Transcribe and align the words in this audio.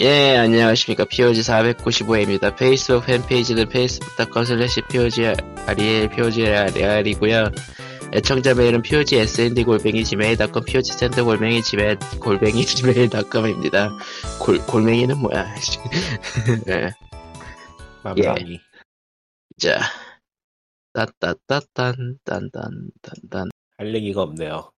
예, 0.00 0.36
안녕하십니까. 0.36 1.06
POG 1.06 1.40
495회입니다. 1.40 2.56
페이스북 2.56 3.06
팬페이지는 3.06 3.64
facebook.com 3.64 4.44
slash 4.44 4.80
POG 4.88 5.26
아리엘, 5.66 6.08
POG 6.10 6.46
아리알이고요 6.46 7.50
애청자 8.14 8.54
메일은 8.54 8.82
POG 8.82 9.16
SND 9.16 9.64
골뱅이 9.64 10.04
지메일.com, 10.04 10.64
POG 10.64 10.92
센터 10.92 11.24
골뱅이 11.24 11.60
지메일, 11.62 11.98
골뱅이 12.20 12.64
지메일.com입니다. 12.64 13.90
골, 14.40 14.58
골뱅이는 14.66 15.18
뭐야. 15.18 15.52
네. 16.64 16.90
맘마미. 18.04 18.60
자. 19.58 19.80
따따따딴, 20.92 22.18
딴딴, 22.24 22.90
딴딴. 23.02 23.48
할 23.76 23.94
얘기가 23.96 24.22
없네요. 24.22 24.70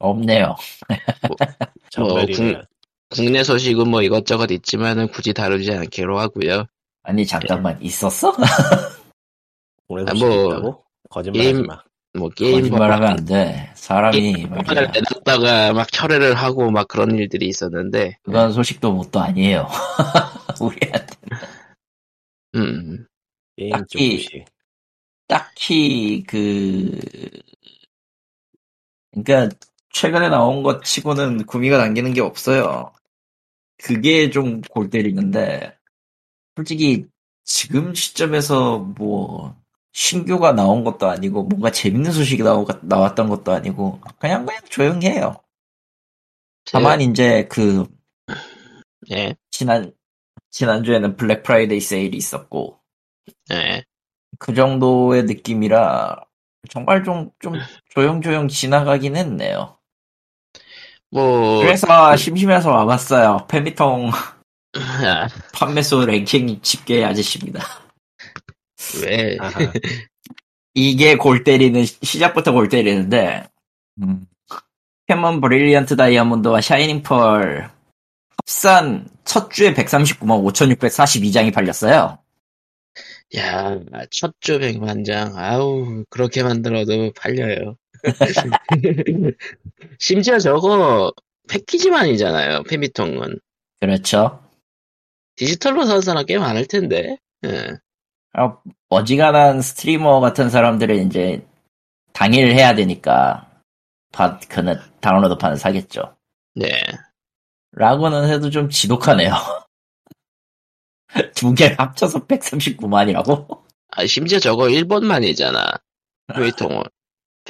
없네요. 0.00 0.56
정말이면 1.90 2.66
국내 3.10 3.42
소식은 3.42 3.88
뭐 3.90 4.02
이것저것 4.02 4.50
있지만은 4.50 5.08
굳이 5.08 5.32
다루지 5.32 5.72
않기로 5.72 6.18
하고요 6.18 6.64
아니 7.02 7.26
잠깐만 7.26 7.80
있었어? 7.82 8.34
오늘 9.88 10.08
아, 10.08 10.14
뭐? 10.14 10.84
거짓말하지 11.10 11.52
게임- 11.52 11.66
마. 11.66 11.82
뭐 12.12 12.28
게임 12.28 12.56
거짓말하면 12.62 13.08
안 13.08 13.24
돼. 13.24 13.70
사람이 13.74 14.34
을 14.42 14.48
말이야. 14.48 14.90
내놨다가 14.90 15.72
막 15.72 15.90
철회를 15.92 16.34
하고 16.34 16.68
막 16.70 16.88
그런 16.88 17.16
일들이 17.16 17.46
있었는데 17.46 18.18
그건 18.24 18.52
소식도 18.52 18.92
뭣도 18.92 19.20
아니에요. 19.20 19.68
우리한테 20.60 21.14
음 22.56 23.06
게임 23.56 23.70
쪽 23.88 23.98
딱히-. 23.98 24.44
딱히 25.28 26.24
그 26.26 26.98
그러니까 29.12 29.56
최근에 29.92 30.28
나온 30.30 30.62
것 30.64 30.82
치고는 30.84 31.46
구미가 31.46 31.78
당기는 31.78 32.12
게 32.12 32.20
없어요. 32.20 32.92
그게 33.82 34.30
좀 34.30 34.62
골 34.70 34.90
때리는데 34.90 35.76
솔직히 36.56 37.06
지금 37.44 37.94
시점에서 37.94 38.80
뭐 38.80 39.56
신규가 39.92 40.52
나온 40.52 40.84
것도 40.84 41.08
아니고 41.08 41.44
뭔가 41.44 41.70
재밌는 41.72 42.12
소식이 42.12 42.42
나오, 42.44 42.66
나왔던 42.82 43.28
것도 43.28 43.52
아니고 43.52 44.00
그냥 44.20 44.46
그냥 44.46 44.62
조용해요. 44.70 45.36
다만 46.72 47.00
이제 47.00 47.46
그 47.48 47.86
예, 49.12 49.34
지난 49.50 49.92
지난주에는 50.50 51.16
블랙 51.16 51.42
프라이데이 51.44 51.80
세일이 51.80 52.16
있었고 52.16 52.80
예. 53.52 53.84
그 54.40 54.54
정도의 54.54 55.24
느낌이라 55.24 56.16
정말 56.70 57.04
좀 57.04 57.32
좀 57.40 57.54
조용조용 57.90 58.48
지나가긴 58.48 59.16
했네요. 59.16 59.79
뭐 61.10 61.60
그래서 61.60 62.16
심심해서 62.16 62.70
와봤어요. 62.70 63.46
패미통 63.48 64.10
아, 64.76 65.28
판매수 65.52 66.06
랭킹 66.06 66.60
집계 66.62 67.04
아저씨입니다. 67.04 67.64
왜. 69.02 69.36
이게 70.74 71.16
골 71.16 71.44
때리는 71.44 71.84
시작부터 71.84 72.52
골 72.52 72.68
때리는데 72.68 73.44
음. 74.02 74.26
포켓몬 75.06 75.40
Brilliant 75.40 75.96
Diamond와 75.96 76.60
Shining 76.60 77.02
Pearl 77.02 77.68
합산 78.36 79.08
첫 79.24 79.50
주에 79.50 79.74
139만 79.74 80.42
5,642장이 80.52 81.52
팔렸어요. 81.52 82.18
야, 83.36 83.78
첫주 84.10 84.58
백만장. 84.58 85.36
아우, 85.36 86.04
그렇게 86.10 86.42
만들어도 86.42 87.12
팔려요. 87.12 87.76
심지어 89.98 90.38
저거 90.38 91.12
패키지만이잖아요, 91.48 92.62
페미통은. 92.64 93.40
그렇죠. 93.80 94.42
디지털로 95.36 95.84
사는 95.84 96.00
사람 96.00 96.26
꽤 96.26 96.38
많을 96.38 96.66
텐데. 96.66 97.18
예. 97.44 97.78
아, 98.32 98.56
어지간한 98.88 99.62
스트리머 99.62 100.20
같은 100.20 100.50
사람들은 100.50 101.06
이제 101.06 101.44
당일 102.12 102.52
해야 102.52 102.74
되니까 102.74 103.50
바, 104.12 104.38
그는 104.38 104.78
다운로드 105.00 105.38
판을 105.38 105.56
사겠죠. 105.56 106.16
네. 106.54 106.68
라고는 107.72 108.28
해도 108.28 108.50
좀 108.50 108.68
지독하네요. 108.68 109.32
두개 111.34 111.74
합쳐서 111.78 112.26
139만이라고? 112.26 113.62
아, 113.92 114.06
심지어 114.06 114.38
저거 114.38 114.68
일본만이잖아. 114.68 115.72
페미통은. 116.34 116.82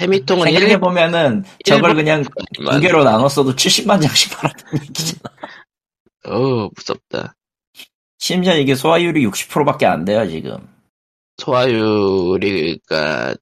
페미통은 0.00 0.46
생각해 0.46 0.80
보면은 0.80 1.44
저걸 1.66 1.90
일본- 1.90 1.96
그냥 2.04 2.24
두 2.54 2.80
개로 2.80 3.04
나눴어도 3.04 3.54
70만 3.54 4.00
장씩 4.00 4.32
팔았다는 4.36 4.84
얘기잖아. 4.84 5.20
어 6.26 6.68
무섭다. 6.74 7.34
심지어 8.18 8.56
이게 8.56 8.74
소화율이 8.74 9.26
60%밖에 9.26 9.86
안 9.86 10.04
돼요, 10.04 10.26
지금. 10.28 10.56
소화율이가 11.38 13.34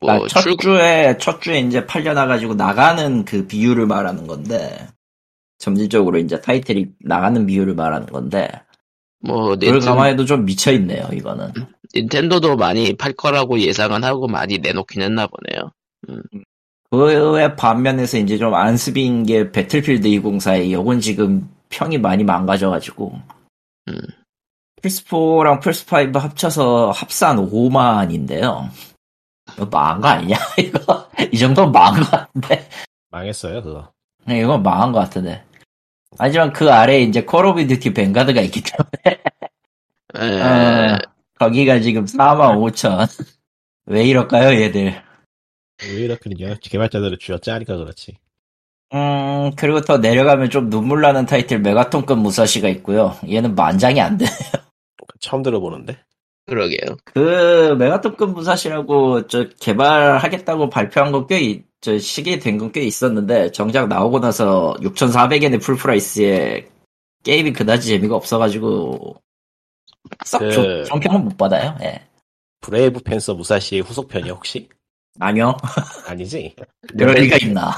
뭐 0.00 0.08
그러니까 0.12 0.28
첫출 0.28 0.56
주에, 0.58 1.16
첫 1.18 1.42
주에 1.42 1.60
이제 1.60 1.84
팔려나가지고 1.86 2.54
나가는 2.54 3.24
그 3.26 3.46
비율을 3.46 3.86
말하는 3.86 4.26
건데, 4.26 4.88
점진적으로 5.58 6.16
이제 6.18 6.40
타이틀이 6.40 6.86
나가는 7.00 7.44
비율을 7.44 7.74
말하는 7.74 8.06
건데, 8.06 8.48
뭐 9.20 9.50
그걸 9.50 9.58
닌텐, 9.74 9.80
감안해도 9.80 10.24
좀 10.24 10.46
미쳐 10.46 10.72
있네요, 10.72 11.06
이거는. 11.12 11.52
닌텐도도 11.94 12.56
많이 12.56 12.96
팔 12.96 13.12
거라고 13.12 13.58
예상은 13.60 14.04
하고 14.04 14.28
많이 14.28 14.58
내놓긴 14.58 15.02
했나 15.02 15.26
보네요. 15.26 15.72
그의 16.90 17.56
반면에서 17.56 18.18
이제 18.18 18.36
좀 18.38 18.54
안습인 18.54 19.24
게 19.24 19.52
배틀필드 19.52 20.08
204에 20.08 20.72
요건 20.72 21.00
지금 21.00 21.48
평이 21.68 21.98
많이 21.98 22.24
망가져가지고 22.24 23.20
음. 23.88 24.00
플스4랑 24.82 25.60
플스5 25.60 26.18
합쳐서 26.18 26.90
합산 26.90 27.36
5만인데요. 27.36 28.68
이거 29.54 29.66
망한 29.66 30.00
거 30.00 30.08
아니냐? 30.08 30.36
이거 30.58 31.08
이 31.32 31.38
정도면 31.38 31.72
망한 31.72 32.02
거 32.02 32.10
같은데. 32.10 32.68
망했어요 33.10 33.62
그거. 33.62 33.92
네, 34.26 34.40
이건 34.40 34.62
망한 34.62 34.92
거 34.92 35.00
같은데. 35.00 35.44
하지만 36.18 36.52
그 36.52 36.72
아래에 36.72 37.02
이제 37.02 37.24
Call 37.24 37.46
of 37.46 37.66
Duty 37.66 37.94
Vanguard가 37.94 38.40
있기 38.40 38.62
때문에 38.62 39.22
에, 40.16 40.40
어, 40.40 40.89
거기가 41.40 41.80
지금 41.80 42.04
4만 42.04 42.58
5천. 42.58 43.08
왜 43.86 44.04
이럴까요, 44.04 44.60
얘들? 44.60 45.02
왜 45.82 45.88
이렇게 45.88 46.16
됐냐? 46.16 46.56
개발자들을 46.60 47.18
쥐어짜니까 47.18 47.78
그렇지. 47.78 48.18
음, 48.92 49.50
그리고 49.56 49.80
더 49.80 49.96
내려가면 49.96 50.50
좀 50.50 50.68
눈물 50.68 51.00
나는 51.00 51.24
타이틀 51.24 51.60
메가톤급 51.60 52.18
무사시가 52.18 52.68
있고요. 52.68 53.16
얘는 53.26 53.54
만장이 53.54 54.00
안 54.02 54.18
돼. 54.18 54.26
처음 55.18 55.42
들어보는데. 55.42 55.98
그러게요. 56.44 56.96
그 57.04 57.74
메가톤급 57.78 58.32
무사시라고 58.32 59.26
저 59.28 59.48
개발하겠다고 59.48 60.68
발표한 60.68 61.10
거 61.10 61.26
꽤, 61.26 61.62
저 61.80 61.98
시기에 61.98 62.38
된건 62.38 62.70
꽤 62.70 62.82
있었는데 62.82 63.52
정작 63.52 63.88
나오고 63.88 64.20
나서 64.20 64.76
6,400엔의 64.80 65.62
full 65.62 65.76
price에 65.76 66.68
게임이 67.22 67.54
그다지 67.54 67.88
재미가 67.88 68.14
없어가지고 68.14 69.22
썩 70.24 70.38
그- 70.40 70.50
좋- 70.52 70.84
좋은 70.84 71.00
평은 71.00 71.24
못 71.24 71.36
받아요. 71.36 71.76
예. 71.82 72.02
Brave 72.60 73.00
Fencer 73.02 73.34
무사시의 73.34 73.82
후속편이 73.82 74.30
혹시? 74.30 74.68
아니요. 75.18 75.56
아니지? 76.06 76.54
그럴 76.96 77.14
리가 77.14 77.36
있나. 77.42 77.72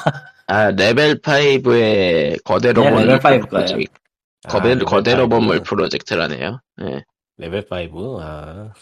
아 0.47 0.71
레벨 0.71 1.21
5의 1.21 2.43
거대 2.44 2.72
로봇 2.72 2.93
네, 2.93 3.05
레벨 3.06 3.16
5 3.16 3.21
거예요. 3.21 3.41
프로젝트, 3.47 3.93
아, 4.44 4.49
거대 4.49 4.69
레벨 4.71 4.84
거대 4.84 5.15
로봇 5.15 5.38
파이브. 5.38 5.44
물 5.53 5.62
프로젝트라네요. 5.62 6.61
예. 6.82 7.05
레벨 7.38 7.65
5? 7.71 8.21
아. 8.21 8.72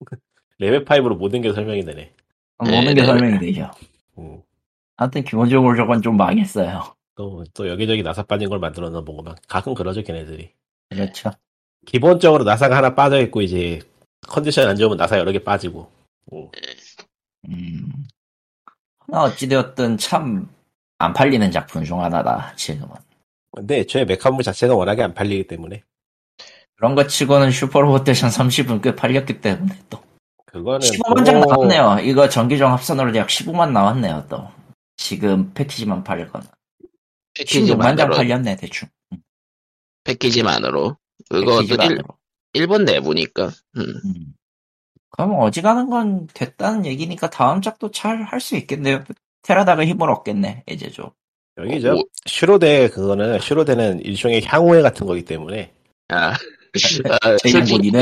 레벨 0.58 0.84
5로 0.84 1.16
모든 1.16 1.40
게 1.40 1.52
설명이 1.52 1.84
되네. 1.84 2.12
모든 2.58 2.84
게 2.94 2.94
네. 2.94 3.04
설명이 3.04 3.38
되죠. 3.40 3.70
음. 4.18 4.40
하여튼 4.96 5.24
기본적으로 5.24 5.74
저건 5.76 6.00
좀 6.02 6.16
망했어요. 6.16 6.94
또, 7.16 7.42
또 7.54 7.68
여기저기 7.68 8.02
나사 8.02 8.22
빠진 8.22 8.48
걸 8.48 8.58
만들어 8.58 8.88
놓은 8.90 9.04
보고만 9.04 9.34
가끔 9.48 9.74
그러죠 9.74 10.02
걔네들이. 10.02 10.52
그렇죠. 10.90 11.30
기본적으로 11.86 12.44
나사가 12.44 12.76
하나 12.76 12.94
빠져 12.94 13.20
있고 13.22 13.42
이제 13.42 13.80
컨디션 14.28 14.68
안 14.68 14.76
좋으면 14.76 14.96
나사 14.96 15.18
여러 15.18 15.32
개 15.32 15.38
빠지고. 15.42 15.90
음. 16.32 16.48
음. 17.48 17.92
하나 18.98 19.24
어찌되었든 19.24 19.98
참 19.98 20.48
안 20.98 21.12
팔리는 21.12 21.50
작품 21.50 21.82
중 21.82 22.00
하나다, 22.00 22.54
지금은. 22.54 22.94
근데 23.50 23.78
애초에 23.80 24.04
메카물 24.04 24.44
자체가 24.44 24.76
워낙에 24.76 25.02
안 25.02 25.12
팔리기 25.14 25.48
때문에 25.48 25.82
그런 26.76 26.94
거 26.94 27.08
치고는 27.08 27.50
슈퍼로봇 27.50 28.04
대션 28.04 28.30
30은 28.30 28.80
꽤 28.80 28.94
팔렸기 28.94 29.40
때문에 29.40 29.76
또. 29.90 30.00
그거는 30.46 30.78
15만 30.78 31.24
장 31.24 31.40
또 31.40 31.50
나왔네요. 31.50 32.08
이거 32.08 32.28
전기정 32.28 32.70
합산으로 32.72 33.16
약 33.16 33.26
15만 33.26 33.72
나왔네요, 33.72 34.26
또. 34.28 34.48
지금 34.96 35.52
패키지만 35.54 36.04
팔릴 36.04 36.28
거는. 36.28 36.46
16만 37.34 37.96
장 37.98 38.08
패키지만으로 38.08 38.14
팔렸네, 38.14 38.56
대충. 38.56 38.88
패키지만으로 40.04 40.96
그것도 41.40 41.84
일. 41.84 41.98
일본 42.54 42.84
내부니까. 42.84 43.46
음. 43.76 43.82
음. 44.04 44.14
그럼 45.10 45.34
어지간한 45.40 45.90
건 45.90 46.26
됐다는 46.34 46.86
얘기니까 46.86 47.28
다음 47.30 47.60
작도 47.60 47.90
잘 47.90 48.22
할 48.24 48.40
수 48.40 48.56
있겠네요. 48.56 49.04
테라다가 49.42 49.84
힘을 49.84 50.08
얻겠네, 50.10 50.64
이제 50.70 50.90
좀. 50.90 51.10
여기 51.58 51.80
저 51.82 51.94
오- 51.94 52.04
슈로데 52.26 52.88
그거는 52.90 53.38
슈로데는 53.40 54.00
일종의 54.04 54.42
향후회 54.44 54.80
같은 54.80 55.06
거기 55.06 55.22
때문에 55.24 55.70
아, 56.08 56.32
아, 56.32 56.36
솔직히. 57.42 57.92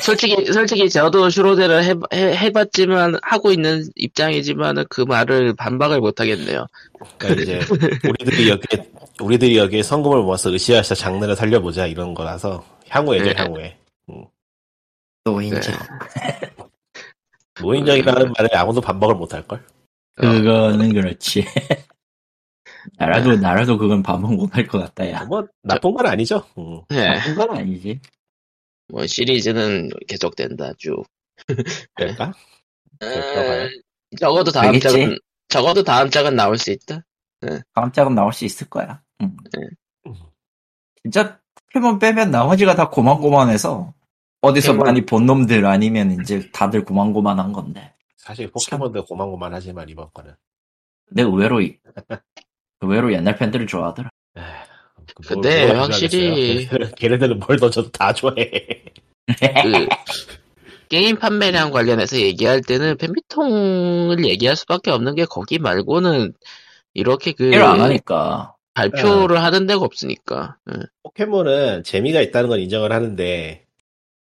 솔직히, 0.00 0.52
솔직히 0.52 0.90
저도 0.90 1.30
슈로데를 1.30 1.84
해, 1.84 1.94
해, 2.12 2.36
해봤지만, 2.36 3.18
하고 3.22 3.50
있는 3.52 3.84
입장이지만은 3.96 4.84
그 4.90 5.00
말을 5.02 5.54
반박을 5.54 6.00
못 6.00 6.20
하겠네요. 6.20 6.66
그러니까 7.16 7.42
이제 7.42 7.60
우리들이 8.06 8.50
여기에 8.50 8.90
우리들이 9.20 9.56
여기에 9.56 9.82
성금을 9.82 10.22
모아서 10.22 10.52
으쌰으쌰 10.52 10.94
장르를 10.94 11.34
살려보자 11.36 11.86
이런 11.86 12.12
거라서 12.12 12.62
향후회죠 12.88 13.24
네. 13.24 13.34
향후회. 13.36 13.78
노인정. 15.24 15.74
노인정이라는 17.60 18.32
말에 18.36 18.56
아무도 18.56 18.80
반박을 18.80 19.14
못할 19.14 19.46
걸. 19.46 19.64
그거는 20.14 20.92
그렇지. 20.92 21.44
나라도 22.96 23.36
나라도 23.36 23.76
그건 23.76 24.02
반복 24.02 24.34
못할 24.34 24.66
것 24.66 24.78
같다 24.78 25.08
야. 25.10 25.24
뭐 25.24 25.46
나쁜 25.62 25.92
건 25.92 26.06
아니죠. 26.06 26.44
음. 26.56 26.80
네, 26.88 27.06
나쁜 27.06 27.34
건 27.34 27.56
아니지. 27.56 28.00
뭐 28.88 29.06
시리즈는 29.06 29.90
계속된다, 30.08 30.72
쭉. 30.78 31.04
에, 32.00 32.14
그럴까봐요. 33.02 33.68
적어도 34.18 34.50
다음 34.50 34.72
되겠지? 34.72 34.88
작은, 34.88 35.18
적어도 35.48 35.82
다음 35.84 36.10
작은 36.10 36.34
나올 36.34 36.56
수 36.56 36.70
있다. 36.70 37.04
깜짝은 37.74 38.14
나올 38.14 38.32
수 38.32 38.44
있을 38.44 38.68
거야. 38.68 39.02
응. 39.20 39.36
음. 40.06 40.14
진짜 41.02 41.38
포켓몬 41.72 41.98
빼면 41.98 42.30
나머지가 42.30 42.74
다 42.74 42.88
고만고만해서 42.88 43.92
어디서 44.40 44.72
포켓몬. 44.72 44.86
많이 44.86 45.06
본 45.06 45.26
놈들 45.26 45.66
아니면 45.66 46.18
이제 46.20 46.50
다들 46.52 46.84
고만고만한 46.84 47.52
건데. 47.52 47.92
사실 48.16 48.50
포켓몬도 48.50 49.04
고만고만하지만 49.04 49.88
이번 49.88 50.08
거는. 50.12 50.34
근데 51.08 51.22
의외로 51.22 51.60
이- 51.60 51.78
의외로 52.80 53.12
옛날 53.12 53.36
팬들을 53.36 53.66
좋아하더라. 53.66 54.10
에휴, 54.36 54.44
그 55.16 55.34
근데 55.34 55.66
뭘 55.66 55.78
확실히- 55.80 56.66
좋아하겠어요? 56.68 56.94
걔네들은 56.96 57.40
뭘 57.40 57.58
던져도 57.58 57.90
다 57.90 58.12
좋아해. 58.12 58.50
그, 59.26 59.88
게임 60.88 61.18
판매량 61.18 61.70
관련해서 61.70 62.16
얘기할 62.16 62.60
때는 62.62 62.96
팬미통을 62.96 64.24
얘기할 64.24 64.56
수밖에 64.56 64.90
없는 64.90 65.14
게 65.16 65.24
거기 65.26 65.58
말고는 65.58 66.32
이렇게 66.94 67.32
그 67.32 67.44
일을 67.44 67.62
안 67.62 67.80
하니까. 67.80 68.54
발표를 68.78 69.42
하는 69.42 69.66
데가 69.66 69.80
없으니까. 69.80 70.56
응. 70.68 70.82
포켓몬은 71.02 71.82
재미가 71.84 72.20
있다는 72.20 72.48
건 72.48 72.60
인정을 72.60 72.92
하는데, 72.92 73.64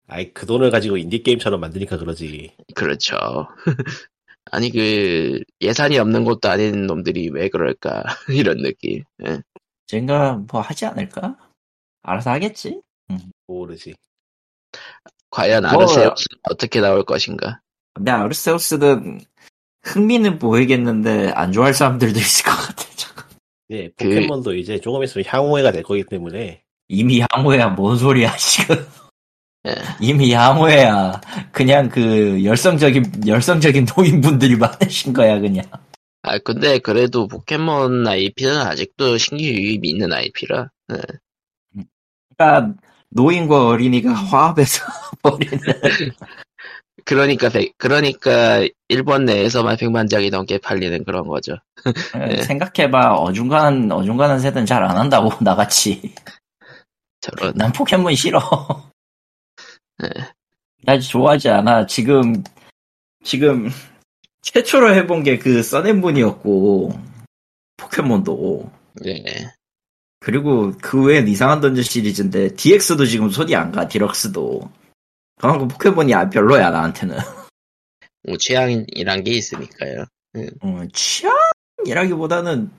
아이 0.09 0.33
그 0.33 0.47
돈을 0.47 0.71
가지고 0.71 0.97
인디 0.97 1.23
게임처럼 1.23 1.61
만드니까 1.61 1.97
그러지. 1.99 2.55
그렇죠. 2.75 3.17
아니 4.53 4.71
그 4.71 5.41
예산이 5.61 5.99
없는 5.99 6.25
것도 6.25 6.49
아닌 6.49 6.87
놈들이 6.87 7.31
왜 7.31 7.49
그럴까 7.49 8.05
이런 8.31 8.63
느낌. 8.63 9.03
예. 9.27 9.41
쟤가 9.89 10.43
뭐 10.51 10.61
하지 10.61 10.87
않을까? 10.87 11.37
알아서 12.03 12.31
하겠지? 12.31 12.81
모르지. 13.49 13.95
과연 15.31 15.63
뭐- 15.65 15.71
아르세우스 15.73 16.27
어떻게 16.43 16.81
나올 16.81 17.05
것인가? 17.05 17.61
근데 17.95 18.13
아르세우스는 18.13 19.21
흥미는 19.83 20.39
보이겠는데 20.39 21.31
안 21.35 21.51
좋아할 21.51 21.75
사람들도 21.75 22.19
있을 22.19 22.45
것 22.45 22.51
같아. 22.53 22.87
저거. 23.71 23.79
예, 23.79 23.89
그- 23.97 24.05
포켓몬도 24.05 24.55
이제 24.55 24.81
조금 24.81 25.03
있으면 25.03 25.25
향후회가 25.27 25.73
될 25.73 25.83
거기 25.83 26.05
때문에 26.05 26.63
이미 26.89 27.23
향후야 27.33 27.69
뭔 27.71 27.97
소리야 27.97 28.35
지금. 28.37 28.77
예. 29.67 29.75
이미 30.01 30.33
향후야 30.33 31.21
그냥 31.53 31.89
그 31.89 32.45
열성적인 32.45 33.27
열성적인 33.27 33.87
노인분들이 33.97 34.57
많으신 34.57 35.13
거야 35.13 35.41
그냥. 35.41 35.65
아 36.23 36.39
근데 36.39 36.79
그래도 36.79 37.27
포켓몬 37.27 38.07
IP는 38.07 38.57
아직도 38.61 39.17
신규 39.19 39.43
유입이 39.45 39.89
있는 39.89 40.13
IP라. 40.13 40.71
예. 40.93 41.83
그러니까 42.37 42.75
노인과 43.11 43.67
어린이가 43.69 44.13
화합해서 44.13 44.85
버리는. 45.23 45.59
그러니까 47.07 47.49
백- 47.49 47.73
그러니까 47.79 48.67
일본 48.89 49.25
내에서만 49.27 49.77
100만 49.77 50.11
장이 50.11 50.29
넘게 50.29 50.59
팔리는 50.59 51.05
그런 51.05 51.27
거죠. 51.29 51.57
네. 52.15 52.43
생각해봐 52.43 53.15
어중간한 53.15 53.93
어중간한 53.93 54.41
세대는 54.41 54.67
잘안 54.67 54.97
한다고 54.99 55.31
나같이. 55.43 56.13
저런. 57.21 57.55
난 57.55 57.73
포켓몬 57.73 58.15
싫어. 58.15 58.41
네. 60.03 60.09
나 60.83 60.99
좋아하지 60.99 61.49
않아. 61.49 61.87
지금, 61.87 62.43
지금, 63.25 63.71
최초로 64.43 64.95
해본 64.95 65.23
게 65.23 65.39
그 65.39 65.63
써낸분이었고, 65.63 66.93
포켓몬도. 67.77 68.71
네. 69.03 69.25
그리고 70.21 70.73
그 70.81 71.03
외엔 71.05 71.27
이상한 71.29 71.61
던전 71.61 71.83
시리즈인데, 71.83 72.55
DX도 72.55 73.07
지금 73.07 73.31
손이 73.31 73.55
안 73.57 73.73
가, 73.73 73.89
디럭스도. 73.89 74.61
그만큼 75.39 75.69
포켓몬이 75.69 76.15
아- 76.15 76.29
별로야, 76.31 76.71
나한테는. 76.71 77.17
뭐 78.25 78.37
취향이란 78.39 79.23
게 79.25 79.33
있으니까요. 79.33 80.05
어, 80.61 80.83
취향이라기보다는, 80.93 82.71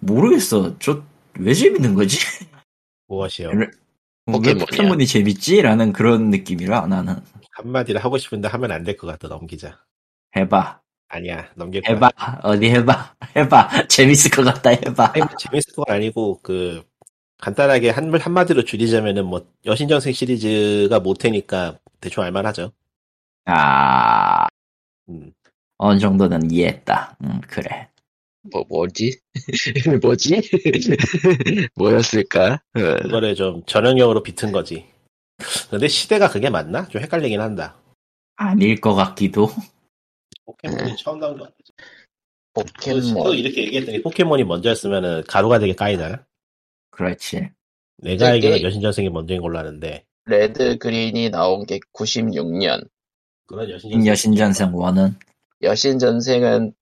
모르겠어. 0.00 0.78
저, 0.78 1.02
왜 1.38 1.54
재밌는 1.54 1.94
거지? 1.94 2.18
무엇이요? 3.08 3.50
어. 3.50 4.38
포켓몬이 4.58 5.06
재밌지? 5.06 5.62
라는 5.62 5.92
그런 5.92 6.30
느낌이라, 6.30 6.86
나는. 6.86 7.16
한마디를 7.54 8.02
하고 8.02 8.18
싶은데 8.18 8.48
하면 8.48 8.72
안 8.72 8.84
될 8.84 8.96
것 8.96 9.06
같아 9.06 9.28
넘기자. 9.28 9.78
해봐. 10.36 10.80
아니야 11.08 11.50
넘길 11.56 11.82
거야. 11.82 11.94
해봐. 11.94 12.10
어디 12.42 12.70
해봐. 12.70 13.14
해봐. 13.36 13.86
재밌을 13.88 14.30
것 14.30 14.42
같다. 14.44 14.70
해봐. 14.70 15.10
아니, 15.14 15.18
뭐 15.20 15.28
재밌을 15.38 15.74
건 15.74 15.84
아니고 15.88 16.40
그 16.42 16.82
간단하게 17.38 17.90
한 17.90 18.14
한마디로 18.18 18.64
줄이자면은 18.64 19.26
뭐 19.26 19.46
여신전생 19.66 20.14
시리즈가 20.14 21.00
못해니까 21.00 21.78
대충 22.02 22.24
알만하죠. 22.24 22.72
아, 23.46 24.46
음. 25.08 25.32
어느 25.78 25.98
정도는 25.98 26.50
이해했다. 26.50 27.16
음, 27.22 27.40
그래. 27.48 27.88
뭐 28.50 28.64
뭐지? 28.68 29.20
뭐지? 30.02 30.42
뭐였을까? 31.76 32.54
어. 32.74 32.96
그거를 33.02 33.36
좀 33.36 33.64
전형적으로 33.66 34.22
비튼 34.22 34.50
거지. 34.50 34.84
근데 35.70 35.86
시대가 35.86 36.28
그게 36.28 36.50
맞나? 36.50 36.88
좀 36.88 37.00
헷갈리긴 37.00 37.40
한다. 37.40 37.76
아닐 38.36 38.80
것 38.80 38.94
같기도. 38.94 39.48
포켓몬이 40.44 40.96
처음 40.96 41.20
나온 41.20 41.38
거 41.38 41.44
아니지? 41.44 41.72
또 42.54 42.64
포켓몬. 42.64 43.36
이렇게 43.38 43.64
얘기했더니 43.64 44.02
포켓몬이 44.02 44.42
먼저였으면 44.42 45.24
가루가 45.24 45.60
되게 45.60 45.72
까이잖아. 45.72 46.24
그렇지. 46.90 47.48
내가 47.98 48.26
네, 48.26 48.32
알기로는 48.32 48.58
네. 48.58 48.64
여신전생이 48.64 49.08
먼저인 49.10 49.40
걸로 49.40 49.58
아는데 49.58 50.04
레드 50.26 50.78
그린이 50.78 51.30
나온 51.30 51.66
게 51.66 51.80
96년. 51.92 52.86
그런 53.46 53.68
여신전생 53.70 54.06
여신전생 54.06 54.74
원은 54.74 55.16
여신 55.62 55.98
전생은 55.98 56.72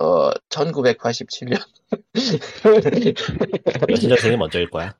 어 0.00 0.30
1987년. 0.48 1.60
여신전생이 3.90 4.36
먼저일 4.36 4.70
거야. 4.70 4.94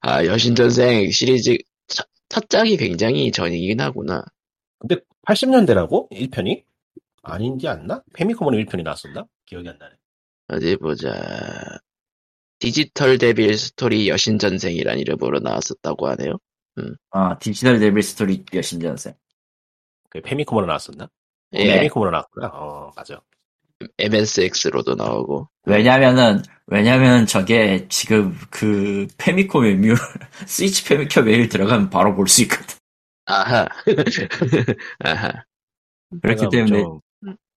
아 0.00 0.24
여신 0.24 0.54
전생 0.54 1.10
시리즈 1.10 1.56
첫, 1.86 2.06
첫 2.28 2.48
작이 2.48 2.76
굉장히 2.76 3.32
전이긴 3.32 3.80
하구나. 3.80 4.24
근데 4.78 4.96
80년대라고? 5.26 6.10
1편이? 6.10 6.64
아닌지 7.22 7.66
않나? 7.66 8.02
패미콤으로 8.14 8.62
1편이 8.64 8.84
나왔었나? 8.84 9.26
기억이 9.46 9.68
안 9.68 9.78
나네. 9.78 9.94
어디 10.48 10.76
보자. 10.76 11.10
Digital 12.58 13.18
Devil 13.18 13.56
Story 13.58 14.08
여신 14.08 14.38
전생이란 14.38 14.98
이름으로 14.98 15.40
나왔었다고 15.40 16.08
하네요. 16.08 16.38
아 17.10 17.38
Digital 17.38 17.78
Devil 17.78 18.02
Story 18.02 18.44
여신전생. 18.52 19.14
그 20.10 20.20
패미콤으로 20.20 20.66
나왔었나? 20.66 21.08
예, 21.52 21.74
패미콤으로 21.76 22.10
나왔구나. 22.10 22.46
어, 22.52 22.90
맞아. 22.96 23.20
MSX로도 23.98 24.94
나오고. 24.94 25.48
왜냐면은 25.66 26.42
왜냐면 26.66 27.26
저게 27.26 27.86
지금 27.88 28.36
그 28.50 29.06
패미콤 29.18 29.62
메뉴 29.62 29.94
스위치 30.46 30.84
패미콤 30.84 31.24
메뉴 31.24 31.48
들어가면 31.48 31.90
바로 31.90 32.14
볼 32.14 32.26
수 32.28 32.42
있거든. 32.42 32.76
아하. 33.26 33.66
아하. 35.04 35.44
그렇기 36.22 36.46
때문에 36.50 36.82
좀, 36.82 37.00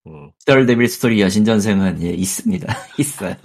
음, 0.07 0.31
Digital 0.39 0.65
Devil 0.65 0.87
Story 0.87 1.21
여신전생은 1.21 2.01
예 2.03 2.09
있습니다. 2.09 2.67
있어요. 2.99 3.35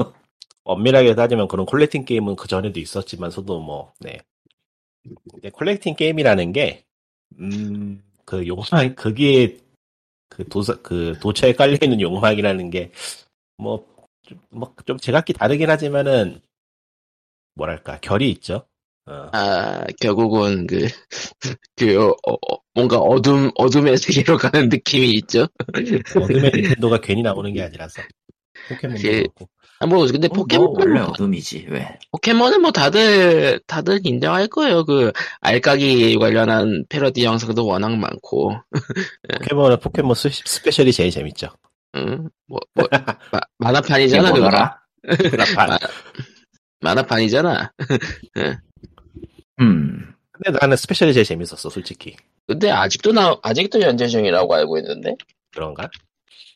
엄밀하게 0.64 1.14
따지면 1.14 1.49
그런 1.49 1.66
collecting 1.67 2.05
게임은 2.04 2.37
그 2.37 2.49
전에도 2.49 2.80
있었지만서도 2.80 3.61
뭐, 3.61 3.92
네. 4.00 4.18
근데 5.30 5.50
collecting 5.50 5.95
게임이라는 5.94 6.52
게, 6.52 6.85
음, 7.38 8.02
그 8.25 8.47
욕망, 8.47 8.94
거기에 8.97 9.59
그 10.28 10.49
도사, 10.49 10.75
그 10.83 11.18
도처에 11.21 11.52
깔려있는 11.52 12.00
욕망이라는 12.00 12.71
게, 12.71 12.90
뭐, 13.59 13.87
좀, 14.23 14.40
뭐, 14.50 14.75
좀 14.87 14.97
제각기 14.97 15.35
다르긴 15.35 15.68
하지만은, 15.68 16.40
뭐랄까, 17.54 18.00
결이 18.00 18.30
있죠. 18.33 18.66
어, 19.06 19.28
아, 19.33 19.85
결국은 20.00 20.66
그, 20.66 20.88
그, 21.76 22.00
어, 22.00 22.14
어, 22.26 22.59
뭔가 22.73 22.97
어둠, 22.99 23.50
어둠의 23.54 23.99
세계로 23.99 24.38
가는 24.38 24.71
느낌이 24.71 25.11
있죠? 25.18 25.47
어둠의 26.16 26.52
닌텐도가 26.80 27.00
괜히 27.02 27.23
나오는 27.23 27.52
게 27.52 27.62
아니라서. 27.62 28.02
포켓몬도 28.68 29.09
예. 29.09 29.18
그렇고. 29.18 29.49
아, 29.81 29.87
뭐 29.87 30.07
근데 30.07 30.28
뭐 30.28 30.38
포켓몬 30.38 30.75
원래 30.78 31.00
어둠이지 31.00 31.66
왜? 31.69 31.99
포켓몬은 32.12 32.62
뭐 32.62 32.71
다들 32.71 33.61
다들 33.66 34.00
인정할 34.04 34.47
거예요. 34.47 34.85
그 34.85 35.12
알까기 35.40 36.16
관련한 36.16 36.85
패러디 36.88 37.25
영상도 37.25 37.66
워낙 37.66 37.97
많고, 37.97 38.54
포켓몬은 39.38 39.81
포켓몬 39.81 40.14
스, 40.14 40.31
스페셜이 40.31 40.93
제일 40.93 41.11
재밌죠. 41.11 41.49
응, 41.97 42.28
뭐, 42.47 42.61
뭐 42.75 42.88
마- 43.31 43.40
만화판이잖아 43.59 44.33
그거. 44.33 44.50
그라판. 45.31 45.78
만화판이잖아. 46.81 47.73
음. 49.61 50.14
근데 50.33 50.59
나는 50.61 50.76
스페셜이 50.76 51.12
제일 51.12 51.25
재밌었어, 51.25 51.71
솔직히. 51.71 52.16
근데 52.47 52.71
아직도 52.71 53.12
나 53.12 53.37
아직도 53.43 53.81
연재 53.81 54.09
중이라고 54.09 54.54
알고 54.54 54.78
있는데. 54.78 55.16
그런가? 55.52 55.88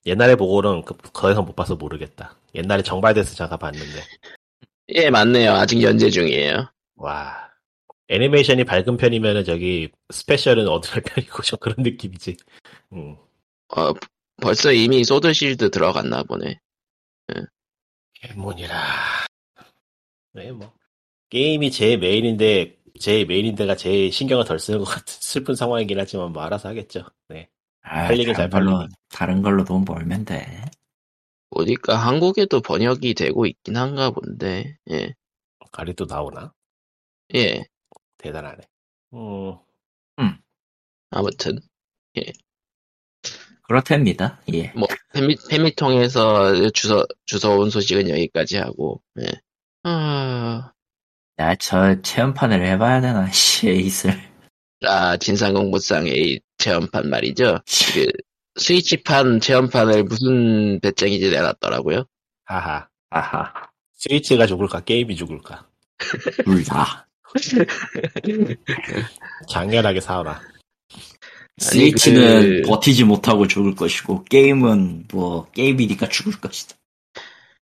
옛날에 0.06 0.34
보고는 0.34 0.82
그, 0.82 0.94
더 1.12 1.30
이상 1.30 1.44
못 1.44 1.54
봐서 1.54 1.76
모르겠다. 1.76 2.34
옛날에 2.55 2.83
정발돼서 2.83 3.35
잠깐 3.35 3.59
봤는데. 3.59 4.02
예, 4.95 5.11
맞네요. 5.11 5.52
아직 5.52 5.83
연재 5.83 6.11
중이에요. 6.11 6.71
와. 6.97 7.49
애니메이션이 8.09 8.64
밝은 8.64 8.97
편이면은 8.97 9.45
저기 9.45 9.90
스페셜은 10.11 10.67
어두운 10.67 11.02
편이고 11.02 11.43
좀 11.43 11.59
그런 11.61 11.76
느낌이지. 11.78 12.37
음. 12.95 13.17
어, 13.76 13.93
벌써 14.40 14.73
이미 14.73 15.05
Sword 15.04 15.32
Shield 15.32 15.70
들어갔나 15.71 16.23
보네. 16.23 16.59
포켓몬이라. 18.23 18.76
네, 20.33 20.52
뭐. 20.52 20.73
게임이 21.31 21.71
제 21.71 21.97
메인인데, 21.97 22.78
제 22.99 23.25
메인인데가 23.25 23.76
제일 23.76 24.11
신경을 24.11 24.45
덜 24.45 24.59
쓰는 24.59 24.78
것 24.81 24.87
같은 24.87 25.05
슬픈 25.21 25.55
상황이긴 25.55 25.99
하지만 25.99 26.33
뭐 26.33 26.43
알아서 26.43 26.69
하겠죠. 26.71 27.05
네. 27.28 27.49
아, 27.83 28.07
팔리긴 28.07 28.35
잘 28.35 28.49
팔리긴. 28.49 28.88
다른 29.11 29.43
걸로 29.43 29.64
돈 29.64 29.85
벌면 29.85 30.25
돼. 30.25 30.64
보니까 31.50 31.97
한국에도 31.97 32.61
번역이 32.61 33.14
되고 33.14 33.47
있긴 33.47 33.76
한가 33.76 34.11
본데. 34.11 34.76
예. 34.90 35.14
가리 35.73 35.95
또 35.95 36.07
나오나? 36.07 36.52
예. 37.35 37.64
대단하네. 38.19 38.59
음, 40.19 40.38
아무튼 41.11 41.59
그렇답니다. 43.62 44.40
예. 44.52 44.73
뭐 44.73 44.88
페미 45.12 45.37
페미통에서 45.49 46.71
주소 46.71 47.07
주워온 47.26 47.71
소식은 47.71 48.09
여기까지 48.09 48.57
하고. 48.57 49.02
예. 49.21 49.26
아, 49.85 50.73
야, 51.38 51.55
저 51.57 52.00
체험판을 52.02 52.67
해봐야 52.67 53.00
되나, 53.00 53.31
씨, 53.33 53.69
에이스를. 53.69 54.28
아 54.85 55.17
진상공무상의 55.17 56.40
체험판 56.59 57.11
말이죠. 57.11 57.59
그 57.95 58.07
스위치판 58.58 59.40
체험판을 59.40 60.04
무슨 60.04 60.80
배짱이지 60.80 61.30
내놨더라고요. 61.30 62.04
하하. 62.44 62.88
아하, 63.10 63.52
스위치가 63.94 64.46
죽을까, 64.46 64.80
게임이 64.80 65.16
죽을까. 65.16 65.66
둘 66.44 66.64
다. 66.64 67.06
장렬하게 69.48 70.00
싸워라. 70.00 70.40
스위치는 71.58 72.62
그- 72.62 72.68
버티지 72.68 73.04
못하고 73.04 73.46
죽을 73.46 73.74
것이고, 73.74 74.24
게임은 74.24 75.06
뭐, 75.12 75.50
게임이니까 75.52 76.08
죽을 76.08 76.38
것이다. 76.40 76.76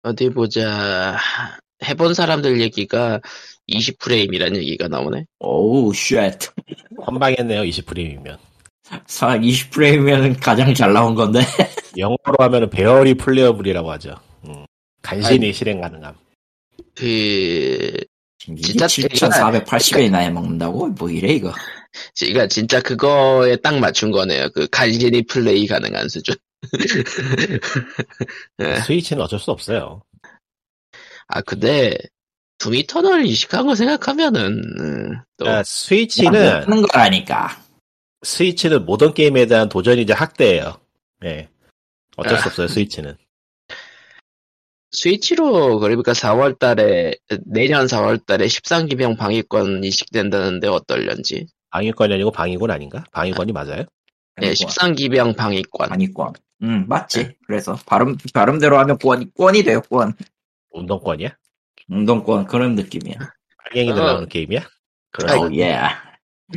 어디 0.03 0.31
보자. 0.31 1.17
해본 1.85 2.15
사람들 2.15 2.61
얘기가 2.61 3.21
20프레임이라는 3.71 4.57
얘기가 4.57 4.89
나오네. 4.89 5.25
Oh, 5.41 5.93
shit. 5.95 6.17
환장했네요, 7.05 7.63
20프레임이면. 7.63 8.39
사 9.07 9.39
20프레임이면 9.39 10.41
가장 10.41 10.75
잘 10.75 10.93
나온 10.93 11.15
건데. 11.15 11.41
영어로 11.97 12.37
하면은 12.39 12.71
barely 12.71 13.15
playable이라고 13.15 13.91
하죠. 13.93 14.15
음. 14.47 14.65
간신히 15.03 15.53
실행 15.53 15.81
가능함. 15.81 16.15
그 16.95 17.97
진짜 18.39 18.87
7,480원이나 18.87 20.17
해먹는다고? 20.17 20.89
뭐 20.89 21.09
이래, 21.09 21.33
이거. 21.33 21.53
그러니까 22.19 22.49
진짜 22.49 22.81
그거에 22.81 23.57
딱 23.57 23.79
맞춘 23.79 24.11
거네요. 24.11 24.51
그 24.51 24.67
간신히 24.69 25.23
플레이 25.23 25.67
가능한 25.67 26.09
수준. 26.09 26.35
예. 28.61 28.77
스위치는 28.81 29.23
어쩔 29.23 29.39
수 29.39 29.51
없어요. 29.51 30.03
아 31.29 31.41
근데 31.43 31.97
두미터널 32.59 33.27
이식한 33.27 33.67
거 33.67 33.75
생각하면은 33.75 34.63
음, 34.79 35.15
또 35.37 35.45
그러니까 35.45 35.63
스위치는 35.65 36.63
하는 36.63 36.83
거라니까. 36.83 37.62
스위치는 38.23 38.85
모든 38.85 39.15
게임에 39.15 39.47
대한 39.47 39.69
도전이자 39.69 40.15
학대예요. 40.15 40.79
예. 41.25 41.49
어쩔 42.17 42.39
수 42.39 42.45
아. 42.45 42.47
없어요, 42.49 42.69
스위치는. 42.69 43.17
스위치로 44.93 45.79
그러니까 45.81 46.13
4월 46.13 46.59
달에 46.59 47.15
내년 47.47 47.87
4월 47.87 48.25
달에 48.27 48.47
13기병 48.47 49.17
방위권 49.17 49.83
이식된다는데 49.85 50.69
어떨련지. 50.69 51.47
방위권이 51.71 52.13
아니고 52.13 52.31
방위권 52.31 52.71
아닌가? 52.71 53.05
방위권이 53.13 53.53
맞아요? 53.53 53.85
네, 54.37 54.53
13기병 54.53 55.37
방위권. 55.37 55.93
아니권. 55.93 56.35
응, 56.63 56.87
맞지. 56.89 57.35
그래서, 57.47 57.77
발음, 57.87 58.17
발음대로 58.33 58.79
하면 58.79 58.99
권, 58.99 59.31
권이 59.37 59.65
돼요, 59.65 59.81
권. 59.91 60.15
운동권이야? 60.71 61.31
운동권, 61.89 62.47
그런 62.47 62.75
느낌이야. 62.77 63.17
빨갱이들 63.65 64.01
어. 64.01 64.05
나오는 64.05 64.29
게임이야? 64.29 64.61
어, 64.61 65.49
예. 65.55 65.79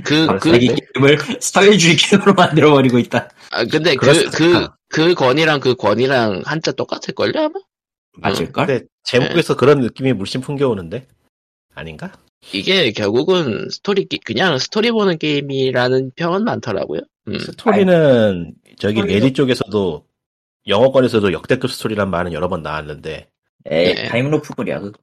그, 0.03 0.27
그, 0.39 0.51
자기 0.51 0.67
게임을 0.67 1.17
사회주의 1.41 1.95
게임으로 1.95 2.33
만들어버리고 2.33 2.99
있다. 2.99 3.29
아, 3.51 3.65
근데 3.65 3.95
그, 3.95 4.29
그. 4.31 4.67
그 4.89 5.13
권이랑 5.13 5.59
그 5.59 5.75
권이랑 5.75 6.43
한자 6.45 6.71
똑같을걸요, 6.71 7.33
아마? 7.37 7.53
맞을걸? 8.17 8.65
근데 8.67 8.85
제목에서 9.03 9.55
그런 9.55 9.81
느낌이 9.81 10.13
물씬 10.13 10.41
풍겨오는데? 10.41 11.07
아닌가? 11.73 12.13
이게 12.53 12.91
결국은 12.91 13.67
스토리, 13.69 14.05
게- 14.05 14.19
그냥 14.23 14.57
스토리 14.57 14.91
보는 14.91 15.17
게임이라는 15.17 16.11
평은 16.15 16.43
많더라고요. 16.45 17.01
음. 17.27 17.39
스토리는 17.39 18.53
저기 18.79 19.01
스토리도- 19.01 19.05
Reddit 19.07 19.33
쪽에서도 19.33 20.05
영어권에서도 20.67 21.33
역대급 21.33 21.69
스토리란 21.71 22.09
말은 22.09 22.31
여러 22.33 22.47
번 22.47 22.61
나왔는데 22.61 23.29
에이, 23.69 23.93
네. 23.95 24.05
time 24.07 24.26
loop물이야, 24.26 24.79
그거. 24.79 24.99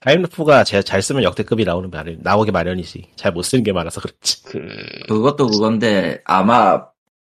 time 0.00 0.26
loop가 0.26 0.64
제- 0.64 0.82
잘 0.82 1.00
쓰면 1.02 1.22
역대급이 1.22 1.64
나오는 1.64 1.90
마련, 1.90 2.18
나오기 2.22 2.50
마련이지. 2.50 3.12
잘 3.16 3.32
못 3.32 3.42
쓰는 3.42 3.64
게 3.64 3.72
많아서 3.72 4.00
그렇지. 4.00 4.42
그, 4.44 4.68
그것도 5.08 5.46
그건데, 5.48 6.20
아마, 6.24 6.86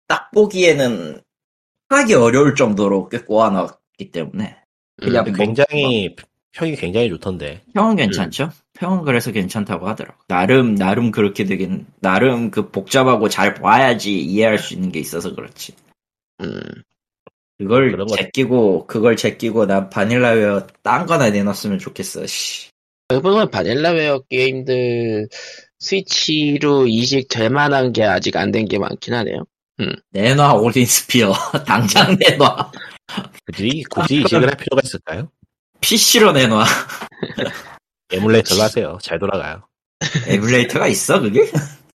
딱 0.07 0.29
보기에는 0.31 1.22
하기 1.89 2.13
어려울 2.15 2.55
정도로 2.55 3.10
꽤 3.10 3.19
꼬아놨기 3.19 4.12
때문에. 4.12 4.57
그냥 5.01 5.25
음, 5.27 5.31
뭐- 5.31 5.38
굉장히 5.45 6.15
평이 6.51 6.75
굉장히 6.75 7.10
좋던데. 7.10 7.62
평은 7.74 7.95
괜찮죠? 7.98 8.51
평은 8.74 9.03
그래서 9.03 9.31
괜찮다고 9.31 9.88
하더라고. 9.89 10.17
나름, 10.27 10.75
나름 10.75 11.12
그렇게 11.12 11.43
되긴, 11.45 11.86
나름 12.00 12.50
그 12.51 12.69
복잡하고 12.72 13.27
잘 13.29 13.53
봐야지 13.55 14.22
이해할 14.22 14.57
수 14.57 14.74
있는 14.74 14.91
게 14.91 15.00
있어서 15.00 15.34
그렇지. 15.36 15.74
음. 16.41 16.62
그걸 17.57 17.95
제끼고, 18.17 18.88
그걸 18.88 19.15
제끼고, 19.15 19.65
난 19.65 19.89
바닐라웨어 19.89 20.67
딴 20.83 21.05
거나 21.05 21.29
내놨으면 21.29 21.79
좋겠어, 21.79 22.25
씨. 22.27 22.69
보면 23.09 23.50
바닐라웨어 23.51 24.21
게임들 24.29 25.29
스위치로 25.79 26.88
이식될 26.88 27.50
만한 27.51 27.93
게 27.93 28.03
아직 28.03 28.35
안 28.35 28.51
된 28.51 28.65
게 28.67 28.79
많긴 28.79 29.13
하네요. 29.13 29.45
내놔, 30.12 30.53
올린 30.55 30.85
스피어. 30.85 31.31
당장 31.67 32.17
내놔. 32.19 32.71
굳이, 33.45 33.83
굳이 33.89 34.21
이식을 34.21 34.47
할 34.50 34.57
필요가 34.57 34.81
있을까요? 34.83 35.29
PC로 35.81 36.31
내놔. 36.31 36.65
에뮬레이터로 38.12 38.62
하세요. 38.62 38.97
잘 39.01 39.19
돌아가요. 39.19 39.67
에뮬레이터가 40.27 40.88
있어, 40.88 41.19
그게? 41.21 41.50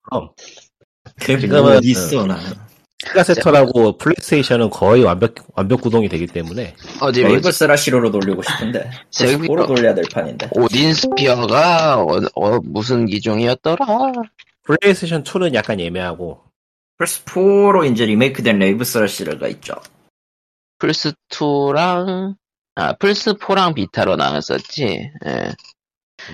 그럼. 0.03 0.29
그게 1.19 1.39
지금은, 1.39 1.61
뭐 1.63 1.71
어디 1.77 1.89
있어, 1.91 2.25
나. 2.25 2.39
스가세터라고 3.05 3.97
플레이스테이션은 3.97 4.69
거의 4.69 5.03
완벽, 5.03 5.35
완벽 5.55 5.81
구동이 5.81 6.09
되기 6.09 6.27
때문에 6.27 6.75
어디 6.99 7.23
보자. 7.23 7.51
스라시로로 7.51 8.11
돌리고 8.11 8.41
싶은데. 8.43 8.89
스포로 9.09 9.65
돌려야 9.67 9.95
될 9.95 10.03
판인데. 10.11 10.49
오딘 10.51 10.93
스피어가 10.93 12.01
어, 12.01 12.19
어, 12.35 12.59
무슨 12.61 13.05
기종이었더라? 13.05 13.85
플레이스테이션 14.63 15.23
2는 15.23 15.53
약간 15.53 15.79
애매하고 15.79 16.43
플스 16.97 17.23
4로 17.23 17.89
이제 17.89 18.05
리메이크된 18.05 18.59
레이브스라시르가 18.59 19.47
있죠. 19.47 19.75
플스 20.77 21.13
2랑, 21.29 22.35
아, 22.75 22.93
플스 22.93 23.33
4랑 23.33 23.75
비타로 23.75 24.17
나왔었지. 24.17 25.11
예. 25.25 25.53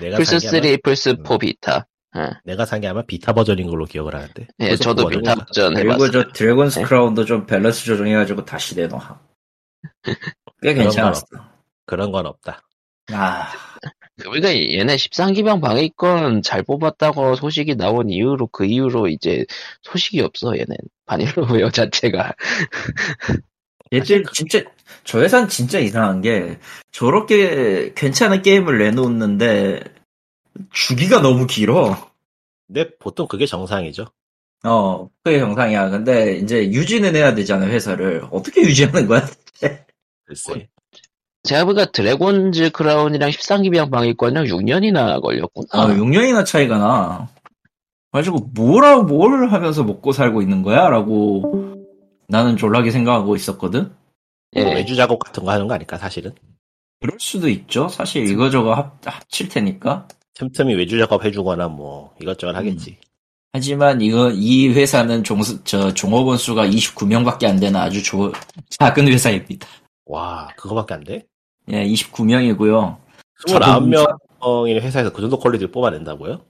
산게 0.00 0.08
아마, 0.08 0.16
플스 0.16 0.40
3, 0.40 0.60
플스 0.82 1.16
4 1.24 1.38
비타. 1.38 1.86
예, 2.16 2.30
내가 2.44 2.64
산 2.64 2.80
게 2.80 2.88
아마 2.88 3.02
비타 3.02 3.32
버전인 3.32 3.68
걸로 3.68 3.84
기억을 3.84 4.14
하는데. 4.14 4.46
예, 4.60 4.74
플스4 4.74 4.80
저도 4.82 5.08
비타 5.08 5.34
버전 5.34 5.74
그리고 5.74 5.92
해봤어요. 5.94 6.10
저 6.10 6.32
드래곤스 6.32 6.78
네. 6.80 6.84
크라운도 6.84 7.24
좀 7.24 7.46
밸런스 7.46 7.84
조정해가지고 7.84 8.44
다시 8.44 8.74
내놔. 8.76 9.20
꽤 10.62 10.72
그런 10.74 10.84
괜찮았어. 10.84 11.26
그런 11.84 12.10
건 12.12 12.26
없다. 12.26 12.62
아, 13.12 13.46
그러니까 14.20 14.48
얘네 14.52 14.96
13기병 14.96 15.60
방위권 15.60 16.42
잘 16.42 16.62
뽑았다고 16.64 17.36
소식이 17.36 17.76
나온 17.76 18.10
이후로 18.10 18.48
그 18.48 18.64
이후로 18.64 19.06
이제 19.08 19.44
소식이 19.82 20.20
없어 20.22 20.54
얘네 20.56 20.74
바닐로웨어 21.04 21.70
자체가 21.70 22.34
얘들 23.92 24.24
진짜 24.32 24.60
저 25.04 25.20
회사는 25.20 25.48
진짜 25.48 25.78
이상한 25.78 26.20
게 26.20 26.58
저렇게 26.90 27.92
괜찮은 27.94 28.42
게임을 28.42 28.78
내놓는데 28.78 29.82
주기가 30.72 31.20
너무 31.20 31.46
길어. 31.46 31.96
근데 32.66 32.96
보통 32.98 33.26
그게 33.28 33.46
정상이죠. 33.46 34.06
어, 34.64 35.08
그게 35.22 35.38
정상이야. 35.38 35.90
근데 35.90 36.36
이제 36.36 36.70
유지는 36.70 37.14
해야 37.14 37.34
되잖아, 37.34 37.66
회사를. 37.66 38.26
어떻게 38.30 38.62
유지하는 38.62 39.06
거야? 39.06 39.26
글쎄. 40.24 40.68
제가 41.44 41.64
보니까 41.64 41.86
드래곤즈 41.92 42.70
크라운이랑 42.70 43.30
13기병 43.30 43.90
방위권이랑 43.90 44.44
6년이나 44.46 45.20
걸렸구나. 45.22 45.68
아, 45.70 45.86
6년이나 45.86 46.44
차이가 46.44 46.78
나. 46.78 47.28
가지고 48.10 48.50
뭐라고 48.54 49.04
뭘 49.04 49.48
하면서 49.50 49.84
먹고 49.84 50.12
살고 50.12 50.42
있는 50.42 50.62
거야? 50.62 50.88
라고 50.88 51.76
나는 52.28 52.56
졸라게 52.56 52.90
생각하고 52.90 53.36
있었거든? 53.36 53.92
예. 54.56 54.64
뭐 54.64 54.72
외주 54.74 54.96
작업 54.96 55.18
같은 55.18 55.44
거 55.44 55.52
하는 55.52 55.68
거 55.68 55.74
아닐까 55.74 55.98
사실은. 55.98 56.32
그럴 57.00 57.18
수도 57.20 57.48
있죠. 57.48 57.88
사실 57.88 58.26
이거저거 58.26 58.74
합, 58.74 58.98
합칠 59.04 59.48
테니까. 59.48 60.08
틈틈이 60.36 60.74
외주 60.74 60.98
작업 60.98 61.24
해주거나 61.24 61.68
뭐 61.68 62.14
이것저것 62.20 62.54
하겠지. 62.54 62.98
하지만 63.52 64.02
이거, 64.02 64.30
이 64.30 64.68
회사는 64.68 65.24
종, 65.24 65.40
저, 65.64 65.94
종업원 65.94 66.36
수가 66.36 66.66
29명밖에 66.66 67.46
안 67.46 67.58
되는 67.58 67.80
아주 67.80 68.02
조, 68.02 68.32
작은 68.68 69.08
회사입니다. 69.08 69.66
와 70.04 70.48
그거밖에 70.56 70.94
안 70.94 71.04
돼? 71.04 71.24
예, 71.70 71.84
29명이고요. 71.84 72.98
29명의 73.46 74.80
회사에서 74.82 75.10
그 75.10 75.22
정도 75.22 75.38
퀄리티를 75.38 75.72
뽑아낸다고요? 75.72 76.42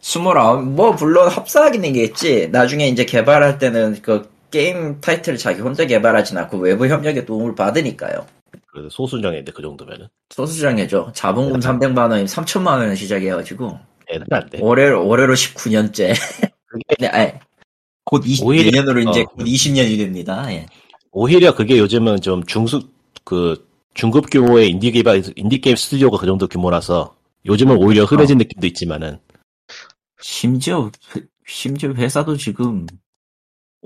29, 0.00 0.62
뭐, 0.62 0.92
물론 0.92 1.28
합사하긴 1.28 1.92
겠지 1.92 2.48
나중에 2.48 2.88
이제 2.88 3.04
개발할 3.04 3.58
때는 3.58 4.00
그 4.00 4.30
게임 4.50 5.00
타이틀을 5.00 5.36
자기 5.38 5.60
혼자 5.60 5.84
개발하진 5.84 6.38
않고 6.38 6.56
외부 6.58 6.86
협력의 6.86 7.26
도움을 7.26 7.54
받으니까요. 7.54 8.26
그래도 8.76 8.90
소수정예인데 8.90 9.52
그 9.52 9.62
정도면은 9.62 10.06
소수정예죠. 10.28 11.10
자본금 11.14 11.60
300만 11.60 11.96
원이면 12.10 12.26
3천만 12.26 12.72
원을 12.78 12.94
시작해가지고, 12.94 13.78
애들한데. 14.10 14.58
올해로, 14.60 15.06
올해로 15.08 15.32
19년째. 15.34 16.12
그게 16.66 16.84
네, 16.98 17.06
아니, 17.08 17.32
곧 18.04 18.22
20, 18.26 18.44
오히려- 18.44 18.70
내년으로 18.70 19.00
이제 19.10 19.22
어. 19.22 19.24
곧 19.24 19.44
20년이 19.44 19.96
됩니다. 19.96 20.44
예. 20.52 20.66
오히려 21.10 21.54
그게 21.54 21.78
요즘은 21.78 22.20
좀 22.20 22.44
중수 22.44 22.90
그 23.24 23.66
중급 23.94 24.28
규모의 24.30 24.68
인디 24.68 24.92
개발 24.92 25.22
인디 25.36 25.58
게임 25.62 25.74
스튜디오가 25.74 26.18
그 26.18 26.26
정도 26.26 26.46
규모라서 26.46 27.16
요즘은 27.46 27.78
오히려 27.78 28.04
흔해진 28.04 28.36
느낌도 28.36 28.66
있지만은 28.66 29.18
심지어, 30.20 30.90
회- 31.16 31.22
심지어 31.46 31.92
회사도 31.94 32.36
지금, 32.36 32.86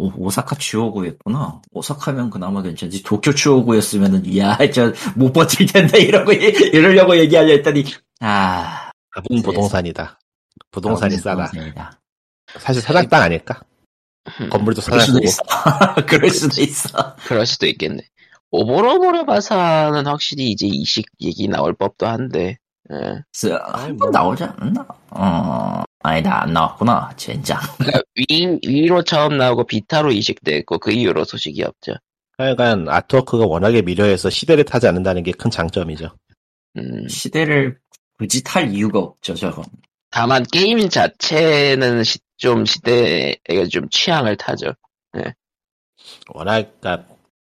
오, 0.01 0.11
오사카 0.17 0.57
추오구였구나. 0.57 1.61
오사카면 1.73 2.31
그나마 2.31 2.63
괜찮지. 2.63 3.03
도쿄 3.03 3.35
추오구였으면은, 3.35 4.35
야, 4.39 4.57
저, 4.73 4.95
못 5.15 5.31
버틸 5.31 5.67
텐데, 5.67 6.01
이러고, 6.01 6.33
이러려고 6.33 7.15
얘기하려 7.19 7.53
했더니, 7.53 7.85
아. 8.21 8.91
가본 9.11 9.43
부동산이다. 9.43 10.19
부동산이 10.71 11.17
싸다. 11.19 11.51
부동산이다. 11.51 12.01
사실 12.59 12.81
사장 12.81 13.09
땅 13.09 13.23
아닐까? 13.23 13.61
건물도 14.51 14.81
그럴 14.81 15.01
사장 15.01 15.15
수도 15.15 15.19
쓰고 15.19 15.25
있어. 15.27 15.43
그럴 16.09 16.31
수도 16.31 16.63
있어. 16.63 17.17
그럴 17.27 17.45
수도 17.45 17.67
있겠네. 17.67 18.01
오보로보로 18.53 19.27
봐서는 19.27 20.07
확실히 20.07 20.51
이제 20.51 20.67
이식 20.67 21.07
얘기 21.21 21.47
나올 21.47 21.75
법도 21.75 22.07
한데, 22.07 22.59
예. 22.91 23.23
한번 23.73 24.11
나오지 24.11 24.45
않았나? 24.45 24.87
어, 25.11 25.83
아니다, 26.03 26.43
안 26.43 26.53
나왔구나. 26.53 27.13
젠장. 27.17 27.59
그러니까 27.79 28.01
위, 28.17 28.59
위로 28.67 29.03
처음 29.03 29.37
나오고 29.37 29.67
비타로 29.67 30.13
이식됐고 30.13 30.79
그 30.79 30.91
이후로 30.93 31.25
소식이 31.25 31.63
없죠. 31.63 31.93
하여간 32.39 32.89
아트워크가 32.89 33.45
워낙에 33.47 33.83
미려해서 33.83 34.31
시대를 34.31 34.65
타지 34.65 34.87
않는다는 34.87 35.23
게 35.23 35.33
큰 35.33 35.51
장점이죠. 35.51 36.09
음, 36.79 37.07
시대를 37.09 37.79
굳이 38.19 38.43
탈 38.43 38.73
이유가 38.73 38.99
없죠, 39.01 39.35
저건. 39.35 39.65
다만 40.11 40.43
게임 40.51 40.89
자체는 40.89 42.03
시- 42.05 42.19
좀 42.39 42.65
시대에 42.65 43.37
좀 43.71 43.87
취향을 43.91 44.37
타죠. 44.39 44.73
워낙 46.33 46.81
그러니까 46.81 47.07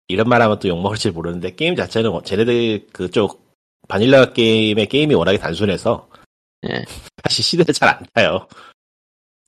이런 0.09 0.29
말하면 0.29 0.59
또 0.59 0.69
욕먹을지 0.69 1.11
모르는데 1.11 1.55
게임 1.55 1.77
자체는 1.77 2.11
뭐 2.11 2.23
쟤네들 2.23 2.89
그쪽 2.93 3.55
바닐라 3.89 4.33
게임의 4.33 4.87
게임이 4.89 5.15
워낙에 5.15 5.39
단순해서 5.39 6.09
예. 6.69 6.85
사실 7.25 7.45
시대를 7.45 7.73
잘 7.75 7.89
안 7.89 8.07
타요. 8.15 8.47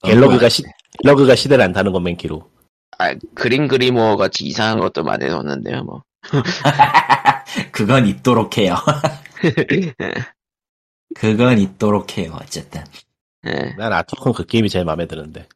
갤러그가 0.04 0.48
시 0.48 0.62
갤러그가 1.02 1.34
시대를 1.36 1.64
안 1.64 1.72
타는 1.72 1.92
건 1.92 2.02
맨키로. 2.04 2.50
아, 2.98 3.14
그림 3.34 3.68
그리모어 3.68 4.16
같이 4.16 4.44
이상한 4.44 4.78
것도 4.80 5.02
많이 5.04 5.26
넣었는데요, 5.26 5.82
뭐. 5.84 6.02
그건 7.72 8.06
있도록 8.06 8.58
해요. 8.58 8.76
그건 11.14 11.58
있도록 11.58 12.16
해요, 12.18 12.36
어쨌든. 12.40 12.84
예. 13.46 13.74
난 13.76 13.92
artwork는 13.92 14.34
그 14.34 14.46
게임이 14.46 14.68
제일 14.68 14.84
마음에 14.84 15.06
드는데. 15.06 15.48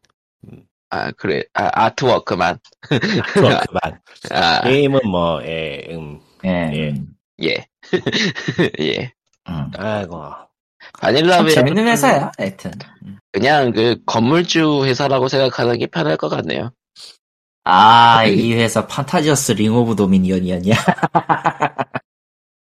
아, 0.91 1.11
그래. 1.13 1.43
아, 1.55 1.71
artwork만. 1.87 2.59
artwork만. 2.91 4.01
아, 4.31 4.63
게임은 4.63 5.01
뭐, 5.09 5.43
예, 5.45 5.87
음, 5.91 6.21
예. 6.45 6.73
예. 6.75 6.95
예. 7.43 7.67
예. 8.81 9.13
음. 9.49 9.71
아이고. 9.77 10.46
바닐라 11.01 11.37
참 11.37 11.47
웨어 11.47 11.55
재밌는 11.55 11.87
회사야, 11.87 12.33
하여튼. 12.39 12.73
그냥 13.33 13.73
그 13.73 13.97
건물주 14.07 14.85
회사라고 14.87 15.29
생각하는 15.29 15.79
게 15.79 15.87
편할 15.87 16.17
것 16.17 16.29
같네요. 16.29 16.71
아, 17.65 18.25
이 18.25 18.55
회사 18.55 18.87
판타지어스 18.87 19.53
링 19.53 19.75
오브 19.75 19.97
도미니언이었냐? 19.97 20.75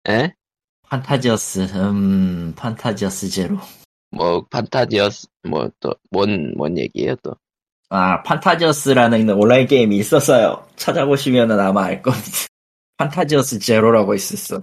예? 0.10 0.34
판타지어스, 0.90 1.60
음, 1.76 2.54
판타지어스 2.56 3.30
제로. 3.30 3.58
뭐 4.12 4.46
판타지어스 4.50 5.28
뭐 5.50 5.70
또 5.80 5.96
뭔 6.12 6.54
뭔 6.56 6.78
얘기예요 6.78 7.16
또? 7.24 7.36
아, 7.90 8.22
판타지어스라는 8.24 9.30
온라인 9.32 9.66
게임이 9.68 9.98
있었어요. 9.98 10.68
찾아보시면은 10.76 11.60
아마 11.60 11.86
알 11.86 12.02
겁니다. 12.02 12.28
판타지어스 12.98 13.60
제로라고 13.60 14.14
있었어. 14.14 14.62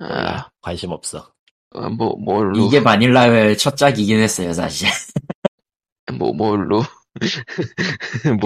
아, 0.00 0.48
관심 0.62 0.90
없어. 0.92 1.32
어, 1.74 1.88
뭐 1.90 2.16
뭘로 2.16 2.58
이게 2.66 2.82
바닐라의 2.82 3.56
첫 3.58 3.76
작이긴 3.76 4.18
했어요, 4.20 4.52
사실. 4.52 4.88
뭐 6.18 6.32
뭘로? 6.34 6.82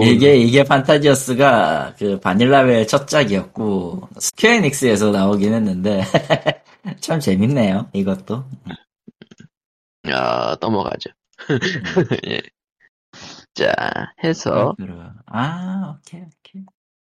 이게, 0.03 0.37
이게 0.37 0.63
판타지어스가 0.63 1.95
그 1.97 2.19
바닐라의 2.19 2.87
첫 2.87 3.07
작이었고, 3.07 4.09
스퀘어에닉스에서 4.19 5.11
나오긴 5.11 5.53
했는데, 5.53 6.03
참 7.01 7.19
재밌네요, 7.19 7.89
이것도. 7.93 8.43
아 10.11 10.55
넘어가죠. 10.61 11.09
예. 12.27 12.41
자 13.53 13.73
해서 14.23 14.75
아, 15.25 15.97
오케이, 15.97 16.21
오케이. 16.21 16.63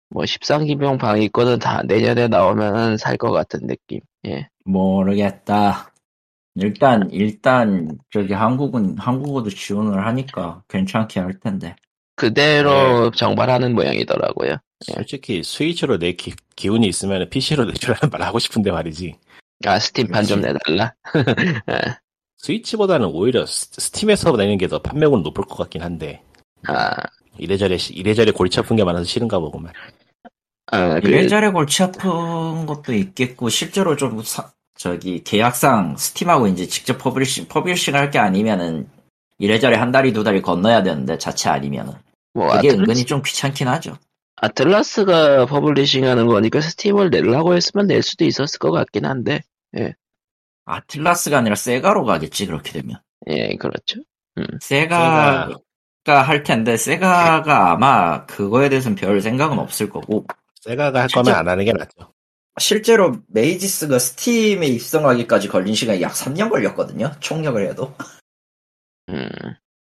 뭐 0.10 0.24
13기병 0.24 0.98
방위권은 1.00 1.60
다 1.60 1.82
내년에 1.84 2.28
나오면 2.28 2.98
살 2.98 3.18
것 3.18 3.32
같은 3.32 3.68
느낌. 3.68 4.00
예. 4.26 4.48
모르겠다. 4.66 5.92
일단, 6.60 7.10
일단, 7.12 7.98
저기 8.12 8.34
한국은, 8.34 8.98
한국어도 8.98 9.50
지원을 9.50 10.06
하니까 10.06 10.64
괜찮게 10.70 11.20
할 11.20 11.40
텐데. 11.40 11.76
그대로 12.16 13.12
정발하는 13.12 13.76
모양이더라고요. 13.76 14.58
솔직히 14.82 15.44
스위치로 15.44 16.00
내 16.00 16.14
기, 16.14 16.34
기운이 16.56 16.88
있으면 16.88 17.30
PC로 17.30 17.66
내주라는 17.66 18.10
말 18.12 18.22
하고 18.24 18.40
싶은데 18.40 18.72
말이지. 18.72 19.16
아 19.66 19.78
스팀판 19.80 20.24
좀. 20.26 20.42
내달라. 20.42 20.94
스위치보다는 22.38 23.08
오히려 23.08 23.46
스- 23.46 23.70
스팀에서 23.72 24.36
내는 24.36 24.58
게 24.58 24.68
더 24.68 24.80
판매고는 24.82 25.24
높을 25.24 25.44
것 25.46 25.58
같긴 25.58 25.82
한데. 25.82 26.22
아, 26.68 26.92
이래저래, 27.38 27.78
시- 27.78 27.94
이래저래 27.94 28.32
골치 28.32 28.60
아픈 28.60 28.76
게 28.76 28.84
많아서 28.84 29.04
싫은가 29.06 29.40
보구만. 29.40 29.74
아 30.68 31.00
그, 31.00 31.08
이래저래 31.08 31.50
골치 31.52 31.84
아픈 31.84 32.66
것도 32.66 32.94
있겠고, 32.94 33.50
실제로 33.50 33.96
좀, 33.96 34.22
사- 34.24 34.52
저기, 34.78 35.24
계약상 35.24 35.98
스팀하고 35.98 36.48
이제 36.48 36.68
직접 36.68 36.98
publishing, 36.98 37.48
publishing 37.48 37.96
할게 37.96 38.20
아니면은, 38.20 38.90
이래저래 39.40 39.76
한 39.76 39.92
달이 39.92 40.14
두 40.14 40.24
달이 40.24 40.42
건너야 40.42 40.84
되는데, 40.84 41.18
자체 41.18 41.50
아니면은. 41.50 41.94
뭐 42.34 42.48
그게 42.48 42.70
아틀라스, 42.70 42.80
은근히 42.80 43.06
좀 43.06 43.22
귀찮긴 43.24 43.68
하죠. 43.68 43.98
아틀라스가 44.36 45.48
publishing하는 45.48 46.28
거니까 46.28 46.62
스팀을 46.62 47.10
내려고 47.10 47.56
했으면 47.56 47.88
낼 47.88 48.04
수도 48.04 48.24
있었을 48.24 48.60
것 48.60 48.72
같긴 48.72 49.06
한데. 49.06 49.42
아틀라스가 50.66 51.40
아니라 51.40 51.56
세가로 51.56 52.06
가겠지, 52.06 52.46
그렇게 52.46 52.72
되면. 52.72 53.00
예, 53.30 53.56
그렇죠. 53.56 54.02
세가가 54.62 55.58
할 56.06 56.44
텐데, 56.44 56.78
세가가 56.78 57.72
아마 57.72 58.26
그거에 58.28 58.70
대해서는 58.70 58.96
별 58.96 59.22
생각은 59.22 59.58
없을 59.58 59.90
거고, 59.90 60.26
세가가 60.62 61.02
할 61.02 61.08
거면 61.08 61.26
진짜- 61.26 61.40
안 61.40 61.48
하는 61.48 61.66
게 61.66 61.74
낫죠. 61.74 62.14
실제로 62.60 63.18
메이지스가 63.28 64.00
스팀에 64.00 64.68
입성하기까지 64.68 65.48
걸린 65.48 65.76
시간이 65.76 66.02
약 66.02 66.14
3년 66.14 66.50
걸렸거든요. 66.50 67.12
총력을 67.20 67.68
해도. 67.70 67.94
음, 69.10 69.30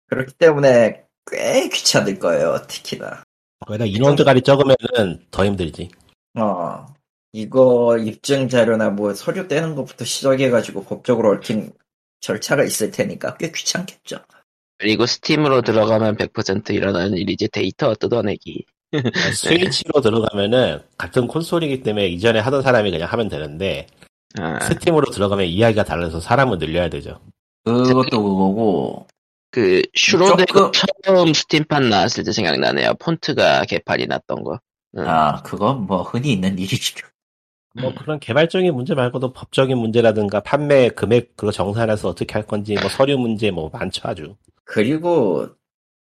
그렇기 0.07 0.35
때문에 0.35 1.05
꽤 1.31 1.69
귀찮을 1.69 2.19
거예요. 2.19 2.63
특히나. 2.69 3.23
거기다 3.67 3.85
인원 3.85 4.17
들갈이 4.17 4.43
적으면은 4.43 5.27
더 5.31 5.45
힘들지. 5.45 5.91
어. 6.39 6.87
이거 7.33 7.97
입증 7.97 8.49
자료나 8.49 8.91
뭐 8.91 9.15
서류 9.15 9.47
떼는 9.47 9.77
것부터 9.77 10.05
시작해가지고 10.05 10.85
법적으로 10.85 11.31
얽힌 11.31 11.73
절차가 12.21 12.65
있을 12.65 12.91
테니까 12.91 13.37
꽤 13.37 13.53
귀찮겠죠. 13.53 14.19
그리고 14.79 15.07
스팀으로 15.07 15.63
들어가면 15.63 16.17
100% 16.17 16.71
일어나는 16.71 17.17
일이지 17.19 17.49
데이터 17.49 17.95
뜯어내기. 17.95 18.65
스위치로 19.35 20.01
들어가면은 20.01 20.81
같은 20.99 21.27
콘솔이기 21.27 21.83
때문에 21.83 22.09
이전에 22.09 22.39
하던 22.41 22.63
사람이 22.63 22.91
그냥 22.91 23.09
하면 23.11 23.29
되는데 23.29 23.87
아, 24.39 24.61
스팀으로 24.61 25.11
들어가면 25.11 25.47
이야기가 25.47 25.85
달라서 25.85 26.21
사람을 26.21 26.59
늘려야 26.59 26.89
되죠. 26.89 27.21
그것도 27.65 28.23
그거고 28.23 29.07
그 29.51 29.83
슈로데가 29.95 30.71
조금- 30.71 30.73
처음 31.05 31.33
스팀판 31.35 31.89
나왔을 31.89 32.25
때 32.25 32.33
생각나네요. 32.33 32.95
폰트가 33.01 33.65
개판이 33.65 34.07
났던 34.07 34.45
거. 34.45 34.61
응. 34.97 35.05
아 35.07 35.43
그거 35.43 35.75
뭐 35.75 36.03
흔히 36.03 36.33
있는 36.33 36.59
일이죠. 36.59 37.07
뭐 37.81 37.95
그런 37.95 38.19
개발적인 38.19 38.75
문제 38.75 38.95
말고도 38.95 39.33
법적인 39.33 39.79
문제라든가 39.79 40.41
판매 40.41 40.89
금액 40.89 41.37
그거 41.37 41.53
정산해서 41.53 42.09
어떻게 42.09 42.33
할 42.33 42.43
건지 42.45 42.75
뭐 42.81 42.89
서류 42.89 43.17
문제 43.19 43.51
뭐 43.53 43.71
많죠 43.73 44.09
아주. 44.09 44.35
그리고 44.65 45.49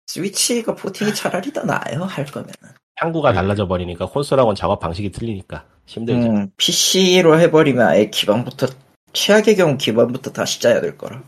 스위치가 0.09 0.73
포팅이 0.73 1.13
차라리 1.13 1.53
더 1.53 1.61
나아요 1.63 2.03
할 2.03 2.25
거면은. 2.25 2.53
향구가 2.95 3.31
달라져 3.31 3.67
버리니까 3.67 4.07
콘솔하고는 4.07 4.55
작업 4.55 4.79
방식이 4.79 5.11
틀리니까 5.11 5.65
힘들죠. 5.85 6.27
음, 6.27 6.51
PC로 6.57 7.39
해버리면 7.39 7.87
아예 7.87 8.09
기반부터 8.09 8.67
최악의 9.13 9.55
경우 9.55 9.77
기반부터 9.77 10.31
다시 10.31 10.59
짜야 10.59 10.81
될 10.81 10.97
거라. 10.97 11.21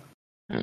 음. 0.52 0.62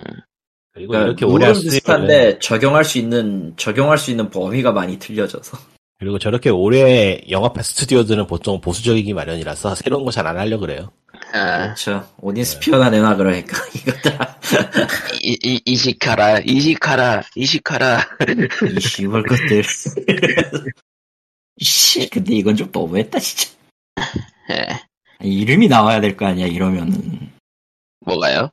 그리고 0.73 0.91
그러니까 0.91 1.09
이렇게 1.09 1.25
오래 1.25 1.45
할 1.47 1.53
룰은 1.55 1.55
수 1.55 1.61
있는 1.67 1.71
비슷한데 1.79 2.39
적용할 2.41 2.85
수 2.85 2.99
있는 2.99 3.55
적용할 3.57 3.99
수 3.99 4.11
있는 4.11 4.29
범위가 4.31 4.73
많이 4.73 4.99
틀려져서. 4.99 5.57
그리고 6.01 6.19
저렇게 6.19 6.51
오래 6.51 7.21
영업한 7.31 7.63
스튜디오들은 7.63 8.27
보통 8.27 8.61
보수적이기 8.61 9.15
마련이라서 9.15 9.77
새로운 9.77 10.05
거 10.05 10.11
잘 10.11 10.27
안 10.27 10.39
하려 10.39 10.59
그래요. 10.59 10.91
아, 11.33 11.63
그렇죠. 11.65 12.09
오딘 12.19 12.43
스피어나 12.45 12.91
내놔 12.91 13.17
그러니까 13.17 13.57
이것들아. 13.75 14.39
이, 15.23 15.39
이, 15.43 15.61
이시카라, 15.65 16.39
이시카라, 16.41 17.23
이시카라. 17.35 18.01
이 18.77 18.81
씨발 18.81 19.23
것들. 19.25 19.63
씨, 21.61 22.09
근데 22.09 22.35
이건 22.35 22.57
좀 22.57 22.71
너무했다 22.73 23.19
진짜. 23.19 23.51
예. 24.51 24.67
이름이 25.21 25.69
나와야 25.69 26.01
될 26.01 26.17
거 26.17 26.27
아니야 26.27 26.47
이러면은. 26.47 27.31
뭐가요? 28.07 28.51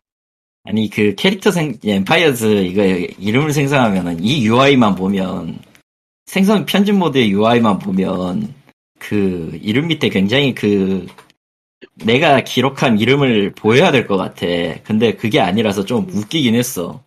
아니 0.64 0.90
그 0.90 1.14
캐릭터 1.16 1.52
생 1.52 1.78
엠파이어즈 1.86 2.64
이거 2.66 2.84
이름을 2.84 3.54
생성하면은 3.54 4.24
이 4.24 4.48
UI만 4.48 4.96
보면 4.96 5.60
생성 6.26 6.66
편집 6.66 6.96
모드의 6.96 7.32
UI만 7.32 7.78
보면 7.78 8.54
그 8.98 9.58
이름 9.62 9.88
밑에 9.88 10.10
굉장히 10.10 10.56
그 10.56 11.06
내가 11.93 12.41
기록한 12.41 13.00
이름을 13.00 13.54
보여야 13.54 13.91
될 13.91 14.08
것 14.08 14.17
같아. 14.17 14.45
근데 14.84 15.15
그게 15.15 15.39
아니라서 15.39 15.86
좀 15.86 16.08
웃기긴 16.10 16.56
했어. 16.56 17.04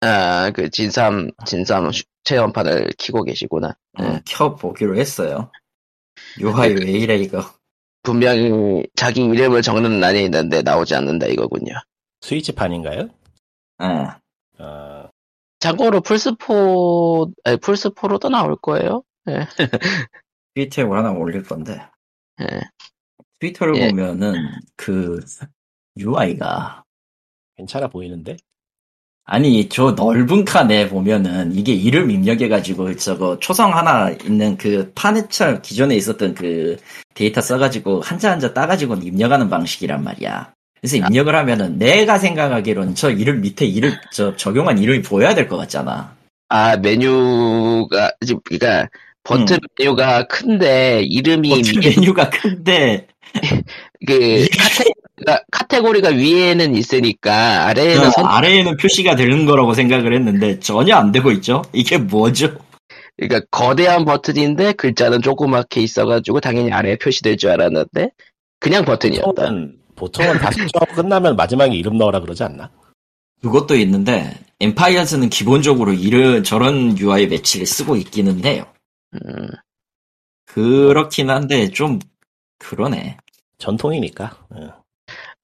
아, 0.00 0.50
그 0.54 0.70
진삼, 0.70 1.30
진삼 1.44 1.90
슈- 1.92 2.04
체험판을 2.24 2.90
키고 2.98 3.24
계시구나. 3.24 3.76
예. 4.00 4.04
어, 4.04 4.20
켜 4.26 4.54
보기로 4.54 4.96
했어요. 4.96 5.50
UI 6.40 6.74
왜 6.74 6.90
이래 6.92 7.16
이거. 7.16 7.44
분명히 8.02 8.84
자기 8.94 9.24
이름을 9.24 9.62
적는 9.62 9.98
난이 10.00 10.24
있는데 10.24 10.62
나오지 10.62 10.94
않는다 10.94 11.26
이거군요. 11.26 11.72
스위치판인가요? 12.20 13.08
예. 13.82 14.62
어, 14.62 15.08
참고로 15.60 16.00
플스4, 16.00 17.32
아니, 17.44 17.56
플스4로도 17.56 18.30
나올 18.30 18.56
거예요. 18.56 19.02
트위터에 20.54 20.84
하나 20.84 21.10
올릴 21.12 21.42
건데 21.42 21.80
예. 22.40 22.46
트위터를 23.40 23.76
예. 23.76 23.88
보면은 23.88 24.34
그 24.76 25.20
UI가 25.96 26.84
괜찮아 27.56 27.88
보이는데? 27.88 28.36
아니 29.24 29.68
저 29.68 29.92
넓은 29.92 30.44
칸에 30.44 30.88
보면은 30.88 31.54
이게 31.54 31.74
이름 31.74 32.10
입력해가지고 32.10 32.96
저거 32.96 33.38
초성 33.38 33.76
하나 33.76 34.10
있는 34.10 34.56
그 34.56 34.90
판에처럼 34.94 35.60
기존에 35.60 35.96
있었던 35.96 36.34
그 36.34 36.78
데이터 37.14 37.40
써가지고 37.42 38.00
한자 38.00 38.30
한자 38.30 38.54
따가지고 38.54 38.94
입력하는 38.96 39.50
방식이란 39.50 40.02
말이야. 40.02 40.52
그래서 40.80 40.96
입력을 40.96 41.34
하면은 41.34 41.76
내가 41.78 42.18
생각하기로는 42.18 42.94
저 42.94 43.10
이름 43.10 43.42
밑에 43.42 43.66
이름 43.66 43.92
저 44.12 44.34
적용한 44.36 44.78
이름이 44.78 45.02
보여야 45.02 45.34
될 45.34 45.48
것 45.48 45.56
같잖아. 45.58 46.16
아, 46.50 46.76
메뉴가, 46.78 48.12
그니까, 48.46 48.88
버튼 49.22 49.56
음. 49.56 49.68
메뉴가 49.78 50.26
큰데, 50.28 51.02
이름이, 51.02 51.50
버튼 51.50 51.80
메뉴가 51.80 52.30
큰데 52.30 53.06
그, 54.06 54.46
카테고리가, 54.58 55.44
카테고리가 55.50 56.08
위에는 56.10 56.74
있으니까, 56.74 57.66
아래에는 57.66 58.04
그 58.04 58.10
선, 58.10 58.26
아래에는 58.26 58.76
표시가 58.76 59.16
되는 59.16 59.46
거라고 59.46 59.74
생각을 59.74 60.14
했는데 60.14 60.60
전혀 60.60 60.96
안 60.96 61.12
되고 61.12 61.30
있죠. 61.32 61.62
이게 61.72 61.98
뭐죠? 61.98 62.56
그러니까 63.16 63.46
거대한 63.50 64.04
버튼인데, 64.04 64.72
글자는 64.72 65.22
조그맣게 65.22 65.80
있어가지고, 65.80 66.40
당연히 66.40 66.72
아래에 66.72 66.96
표시될 66.96 67.36
줄 67.36 67.50
알았는데, 67.50 68.10
그냥 68.60 68.84
버튼이었다. 68.84 69.26
보통은, 69.26 69.78
보통은 69.96 70.38
다 70.38 70.50
끝나면 70.94 71.36
마지막에 71.36 71.74
이름 71.74 71.98
넣으라 71.98 72.20
그러지 72.20 72.44
않나? 72.44 72.70
그것도 73.42 73.76
있는데 73.76 74.34
엠파이어즈는 74.60 75.30
기본적으로 75.30 75.92
이런 75.92 76.42
저런 76.42 76.98
UI 76.98 77.28
매치를 77.28 77.66
쓰고 77.66 77.96
있기는 77.96 78.44
해요. 78.44 78.66
음, 79.14 79.48
그렇긴 80.46 81.30
한데 81.30 81.70
좀 81.70 82.00
그러네. 82.58 83.16
전통이니까. 83.58 84.46
예. 84.60 84.68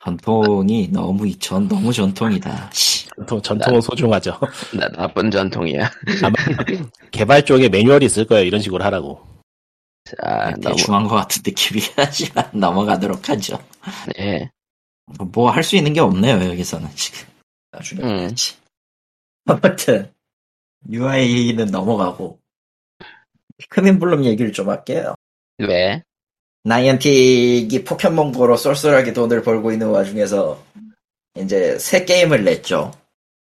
전통이 0.05 0.89
너무 0.89 1.27
이- 1.27 1.39
전 1.39 1.67
너무 1.69 1.93
전통이다. 1.93 2.71
씨. 2.73 3.09
전통, 3.17 3.41
전통은 3.41 3.81
소중하죠. 3.81 4.39
나, 4.79 4.89
나쁜 4.91 5.31
전통이야. 5.31 5.91
아마 6.23 6.35
개발 7.11 7.45
쪽에 7.45 7.69
매뉴얼이 7.69 8.05
있을 8.07 8.27
거예요. 8.27 8.45
이런 8.45 8.61
식으로 8.61 8.85
하라고. 8.85 9.25
아, 10.23 10.51
너무, 10.51 10.77
대충한 10.77 11.05
것 11.05 11.15
같은 11.15 11.43
느낌이 11.47 11.81
하지만 11.97 12.51
넘어가도록 12.53 13.29
하죠. 13.31 13.59
네. 14.19 14.51
뭐 15.33 15.51
할 15.51 15.63
수 15.63 15.77
있는 15.77 15.93
게 15.93 16.01
없네요 16.01 16.45
여기서는 16.51 16.89
지금. 16.95 17.21
나중에 17.73 18.03
음. 18.03 18.09
봐야지. 18.09 18.57
아무튼 19.47 20.13
UI는 20.91 21.67
넘어가고 21.67 22.39
피크민 23.59 23.99
블룸 23.99 24.25
얘기를 24.25 24.53
좀 24.53 24.69
할게요. 24.69 25.15
왜? 25.59 26.03
나이언틱이 26.65 27.85
포켓몬고로 27.85 28.57
쏠쏠하게 28.57 29.13
돈을 29.13 29.43
벌고 29.43 29.73
있는 29.73 29.89
와중에서 29.89 30.63
이제 31.37 31.79
새 31.79 32.05
게임을 32.05 32.45
냈죠. 32.45 32.93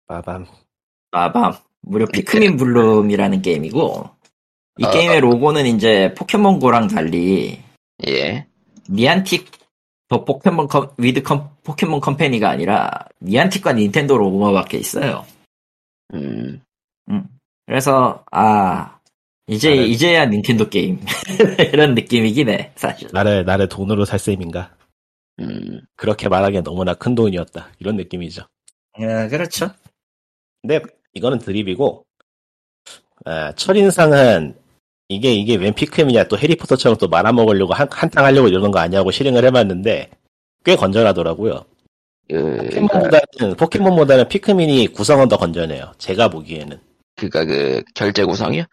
빠밤. 0.06 0.46
빠밤. 1.10 1.54
무려 1.82 2.06
피크민 2.06 2.56
블룸이라는 2.56 3.42
게임이고 3.42 4.10
이 4.78 4.84
어. 4.84 4.90
게임의 4.90 5.20
로고는 5.20 5.66
이제 5.66 6.14
포켓몬고랑 6.14 6.88
달리 6.88 7.62
예. 8.06 8.46
니안틱 8.88 9.50
더 10.08 10.24
포켓몬 10.24 10.66
컴, 10.66 10.90
with 10.98 11.22
컴, 11.22 11.50
포켓몬 11.62 12.00
컴퍼니가 12.00 12.50
아니라 12.50 12.90
니안틱과 13.22 13.74
닌텐도 13.74 14.18
로고만 14.18 14.52
밖에 14.54 14.76
있어요. 14.76 15.24
음, 16.14 16.60
그래서 17.66 18.24
아 18.32 18.98
이제 19.50 19.70
나는- 19.74 19.88
이제야 19.88 20.26
닌텐도 20.26 20.68
게임 20.68 21.00
이런 21.74 21.94
느낌이긴 21.94 22.48
해 22.48 22.70
사실. 22.76 23.08
나를, 23.12 23.44
나를 23.44 23.68
돈으로 23.68 24.04
살 24.04 24.18
셈인가? 24.18 24.74
음, 25.40 25.80
그렇게 25.96 26.28
말하기엔 26.28 26.62
너무나 26.62 26.94
큰 26.94 27.14
돈이었다. 27.14 27.68
이런 27.80 27.96
느낌이죠. 27.96 28.42
아, 28.92 29.28
그렇죠. 29.28 29.70
근데 30.62 30.80
이거는 31.14 31.38
드립이고, 31.38 32.04
아, 33.24 33.52
첫인상은 33.52 34.54
이게, 35.08 35.32
이게 35.34 35.56
웬 35.56 35.74
피크민이야. 35.74 36.24
또 36.28 36.38
해리포터처럼 36.38 36.98
또 36.98 37.08
말아먹으려고 37.08 37.72
한, 37.74 37.88
한탕 37.90 38.24
하려고 38.24 38.46
이러는 38.48 38.70
거 38.70 38.78
아니냐고 38.78 39.10
실행을 39.10 39.44
해봤는데, 39.46 40.10
꽤 40.64 40.76
건전하더라고요. 40.76 41.64
그, 42.28 42.56
포켓몬보다는, 42.56 43.56
포켓몬보다는 43.56 44.28
피크민이 44.28 44.88
구성은 44.88 45.26
더 45.28 45.36
건전해요. 45.36 45.92
제가 45.98 46.28
보기에는. 46.28 46.78
그니까 47.16 47.44
그, 47.44 47.82
결제 47.94 48.24
구성이요? 48.24 48.64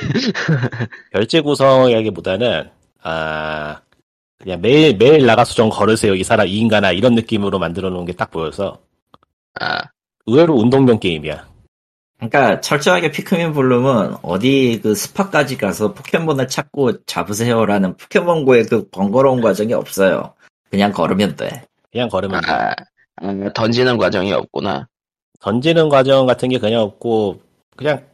결제 1.12 1.40
구성이라기보다는, 1.40 2.70
아, 3.02 3.80
그냥 4.38 4.60
매일, 4.60 4.96
매일 4.96 5.26
나가서 5.26 5.54
좀 5.54 5.68
걸으세요. 5.70 6.14
이 6.14 6.24
사람, 6.24 6.46
이 6.48 6.56
인간아. 6.58 6.92
이런 6.92 7.14
느낌으로 7.14 7.58
만들어 7.58 7.90
놓은 7.90 8.04
게 8.06 8.12
딱 8.12 8.30
보여서, 8.30 8.80
아, 9.60 9.82
의외로 10.26 10.54
운동용 10.54 10.98
게임이야. 10.98 11.46
그러니까 12.16 12.60
철저하게 12.60 13.10
피크민 13.10 13.52
블룸은 13.52 14.16
어디 14.22 14.78
그 14.80 14.94
스파까지 14.94 15.58
가서 15.58 15.92
포켓몬을 15.92 16.46
찾고 16.46 17.04
잡으세요라는 17.04 17.96
포켓몬고의 17.96 18.64
그 18.66 18.88
번거로운 18.90 19.40
과정이 19.40 19.72
없어요. 19.74 20.34
그냥 20.70 20.92
걸으면 20.92 21.34
돼. 21.34 21.64
그냥 21.90 22.08
걸으면 22.08 22.40
돼. 22.40 22.50
아, 22.52 22.74
아, 23.16 23.50
던지는 23.54 23.98
과정이 23.98 24.32
없구나. 24.32 24.86
던지는 25.40 25.88
과정 25.88 26.24
같은 26.26 26.48
게 26.48 26.58
그냥 26.58 26.82
없고 26.82 27.40
그냥 27.76 28.06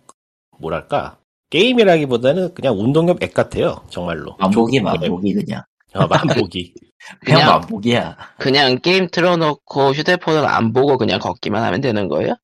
뭐랄까 0.59 1.19
게임이라기보다는 1.51 2.55
그냥 2.55 2.79
운동용 2.79 3.19
앱 3.23 3.33
같아요 3.35 3.83
정말로 3.91 4.37
반복이 4.37 4.83
반복이 4.83 5.35
그냥. 5.35 5.63
어, 5.95 6.07
만보기. 6.07 6.75
그냥 7.21 7.41
그냥- 7.41 7.47
맛보기야. 7.61 8.17
그냥 8.39 8.79
게임 8.81 9.09
틀어놓고 9.11 9.93
휴대폰을 9.93 10.45
안 10.47 10.73
보고 10.73 10.99
그냥 10.99 11.19
걷기만 11.19 11.63
하면 11.63 11.81
되는 11.81 12.09
거예요? 12.09 12.35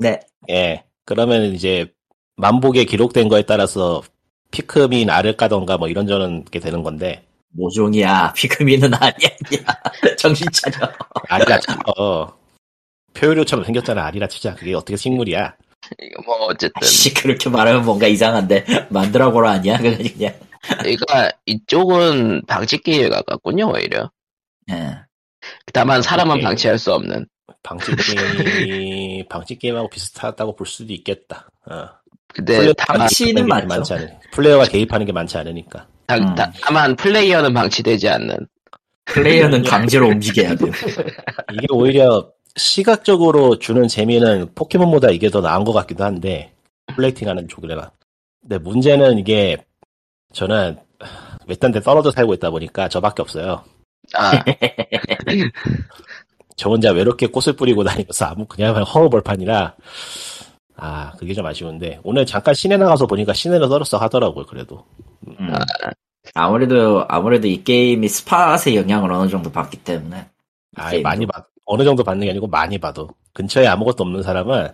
네. 0.00 0.20
예. 0.50 0.84
그러면 1.04 1.54
이제 1.54 1.92
만보기에 2.36 2.84
기록된 2.84 3.28
거에 3.28 3.42
따라서 3.42 4.02
피크민 4.50 5.10
알을 5.10 5.36
까던가 5.36 5.76
뭐 5.78 5.88
이런저런 5.88 6.44
게 6.44 6.58
되는 6.58 6.82
건데 6.82 7.24
모종이야. 7.50 8.32
피크민은 8.36 8.92
아니야. 8.94 9.28
야, 9.66 10.14
정신 10.18 10.46
차려. 10.52 10.90
알이라 11.28 11.58
쳐. 11.60 12.36
표요료처럼 13.14 13.64
생겼잖아. 13.64 14.04
알이라 14.06 14.28
치자. 14.28 14.54
그게 14.54 14.74
어떻게 14.74 14.96
식물이야? 14.96 15.54
이거 16.00 16.22
뭐 16.24 16.46
어쨌든 16.46 16.86
씨 16.86 17.14
그렇게 17.14 17.48
말하면 17.48 17.84
뭔가 17.84 18.06
이상한데 18.06 18.88
만들어보라 18.90 19.50
아니야? 19.50 19.78
그냥 19.78 19.98
그냥. 19.98 20.34
그러니까 20.80 21.30
이쪽은 21.46 22.42
방치 22.46 22.78
게임에 22.78 23.08
가깝군요 23.08 23.72
오히려. 23.72 24.10
예. 24.70 24.96
다만 25.72 26.02
사람은. 26.02 26.40
방치할 26.40 26.78
수 26.78 26.92
없는. 26.92 27.26
방치 27.62 27.92
게임, 27.96 29.28
방치 29.28 29.56
게임하고 29.58 29.88
비슷하다고 29.88 30.56
볼 30.56 30.66
수도 30.66 30.92
있겠다. 30.92 31.48
어. 31.70 31.88
근데 32.34 32.72
방치는 32.74 33.50
않으 33.50 33.82
플레이어가 34.32 34.64
개입하는 34.64 35.06
게 35.06 35.12
많지 35.12 35.38
않으니까. 35.38 35.86
다, 36.06 36.16
음. 36.16 36.34
다, 36.34 36.52
다만 36.62 36.94
플레이어는 36.96 37.52
방치되지 37.54 38.08
않는. 38.08 38.36
플레이어는 39.06 39.62
강제로 39.64 40.08
움직여야 40.08 40.54
돼. 40.54 40.66
이게 41.52 41.66
오히려 41.70 42.30
시각적으로 42.58 43.58
주는 43.58 43.88
재미는 43.88 44.48
포켓몬보다 44.54 45.10
이게 45.10 45.30
더 45.30 45.40
나은 45.40 45.64
것 45.64 45.72
같기도 45.72 46.04
한데 46.04 46.52
플레이팅하는 46.94 47.48
쪽이라. 47.48 47.90
근데 48.42 48.58
문제는 48.58 49.18
이게 49.18 49.56
저는 50.32 50.78
외딴 51.46 51.72
데 51.72 51.80
떨어져 51.80 52.10
살고 52.10 52.34
있다 52.34 52.50
보니까 52.50 52.88
저밖에 52.88 53.22
없어요. 53.22 53.64
아 54.14 54.32
저 56.56 56.70
혼자 56.70 56.90
외롭게 56.90 57.28
꽃을 57.28 57.56
뿌리고 57.56 57.84
다니면서 57.84 58.26
아무 58.26 58.46
그냥 58.46 58.76
허허벌판이라 58.76 59.76
아 60.76 61.12
그게 61.18 61.34
좀 61.34 61.46
아쉬운데 61.46 62.00
오늘 62.02 62.26
잠깐 62.26 62.54
시내 62.54 62.76
나가서 62.76 63.06
보니까 63.06 63.32
시내는 63.32 63.68
떨었어 63.68 63.98
하더라고요 63.98 64.46
그래도 64.46 64.84
음. 65.26 65.52
아 66.34 66.48
무래도 66.48 67.04
아무래도 67.08 67.46
이 67.46 67.62
게임이 67.64 68.08
스팟의 68.08 68.76
영향을 68.76 69.12
어느 69.12 69.28
정도 69.28 69.50
받기 69.50 69.78
때문에. 69.78 70.26
아. 70.76 70.92
많이 71.02 71.26
받 71.26 71.46
어느 71.68 71.84
정도 71.84 72.02
받는 72.02 72.24
게 72.24 72.30
아니고 72.30 72.46
많이 72.46 72.78
봐도 72.78 73.08
근처에 73.34 73.66
아무것도 73.66 74.02
없는 74.02 74.22
사람은 74.22 74.72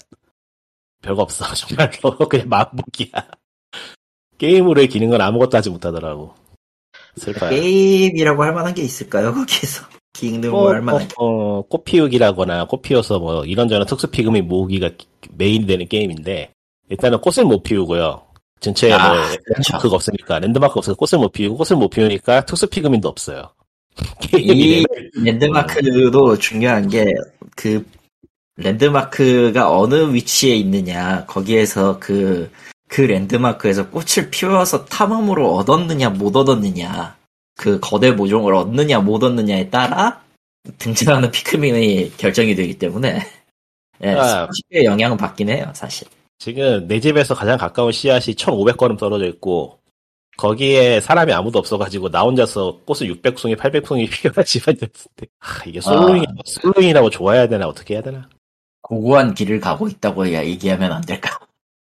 별거 1.02 1.22
없어 1.22 1.44
정말로 1.54 2.16
그냥 2.28 2.48
마음먹기야 2.48 3.10
게임으로의 4.38 4.88
기능은 4.88 5.20
아무것도 5.20 5.56
하지 5.56 5.70
못하더라고 5.70 6.34
슬퍼요 7.16 7.50
게임이라고 7.50 8.42
할 8.42 8.54
만한 8.54 8.74
게 8.74 8.82
있을까요? 8.82 9.34
거기서 9.34 9.86
기능을 10.14 10.50
뭐, 10.50 10.70
할 10.70 10.80
만한. 10.80 11.08
게. 11.08 11.14
어, 11.18 11.26
어, 11.26 11.62
꽃 11.62 11.84
피우기라거나 11.84 12.66
꽃 12.66 12.80
피워서 12.82 13.18
뭐 13.18 13.44
이런저런 13.44 13.86
특수 13.86 14.06
피그미 14.06 14.42
모으기가 14.42 14.90
메인이 15.36 15.66
되는 15.66 15.86
게임인데 15.86 16.52
일단은 16.88 17.20
꽃을 17.20 17.44
못 17.44 17.62
피우고요. 17.62 18.22
전체에 18.60 18.92
아, 18.92 19.08
뭐 19.08 19.22
그렇죠. 19.22 19.40
랜드마크가 19.46 19.94
없으니까 19.96 20.38
랜드마크 20.38 20.78
없어서 20.78 20.96
꽃을 20.96 21.20
못 21.20 21.32
피우고 21.32 21.56
꽃을 21.56 21.78
못 21.78 21.88
피우니까 21.90 22.46
특수 22.46 22.66
피그민도 22.68 23.08
없어요. 23.08 23.50
이 24.36 24.84
랜드마크도 25.24 26.38
중요한 26.38 26.88
게 26.88 27.06
그 27.56 27.84
랜드마크가 28.56 29.76
어느 29.76 30.12
위치에 30.12 30.54
있느냐. 30.56 31.24
거기에서 31.26 31.98
그그 31.98 33.00
랜드마크에서 33.00 33.90
꽃을 33.90 34.30
피워서 34.30 34.84
탐험으로 34.84 35.54
얻었느냐 35.56 36.10
못 36.10 36.36
얻었느냐. 36.36 37.16
그 37.56 37.78
거대 37.80 38.10
모종을 38.10 38.54
얻느냐 38.54 39.00
못 39.00 39.22
얻느냐에 39.22 39.70
따라 39.70 40.22
등장하는 40.78 41.30
피크민이 41.30 42.16
결정이 42.16 42.54
되기 42.54 42.78
때문에. 42.78 43.20
예, 44.02 44.08
아. 44.10 44.48
스포츠의 44.48 44.84
영향은 44.84 45.16
받긴 45.16 45.48
해요 45.48 45.70
사실. 45.74 46.08
지금 46.38 46.86
내 46.88 46.98
집에서 47.00 47.34
가장 47.34 47.56
가까운 47.56 47.92
씨앗이 47.92 48.34
1,500걸음 48.34 48.98
떨어져 48.98 49.26
있고 49.26 49.78
거기에 50.36 51.00
사람이 51.00 51.32
아무도 51.32 51.58
없어가지고 51.58 52.10
나 52.10 52.22
혼자서 52.22 52.80
꽃을 52.84 53.14
600송이 53.14 53.56
800송이 53.56 54.10
피워야 54.10 54.44
집안 54.44 54.74
됐는데 54.74 55.26
아, 55.40 55.62
이게 55.66 55.80
솔로잉 55.80 56.24
솔로잉이라고 56.44 57.10
좋아해야 57.10 57.46
되나 57.48 57.66
어떻게 57.68 57.94
해야 57.94 58.02
되나? 58.02 58.28
고고한 58.82 59.34
길을 59.34 59.60
가고 59.60 59.88
있다고 59.88 60.32
야 60.32 60.44
얘기하면 60.44 60.92
안 60.92 61.00
될까 61.02 61.38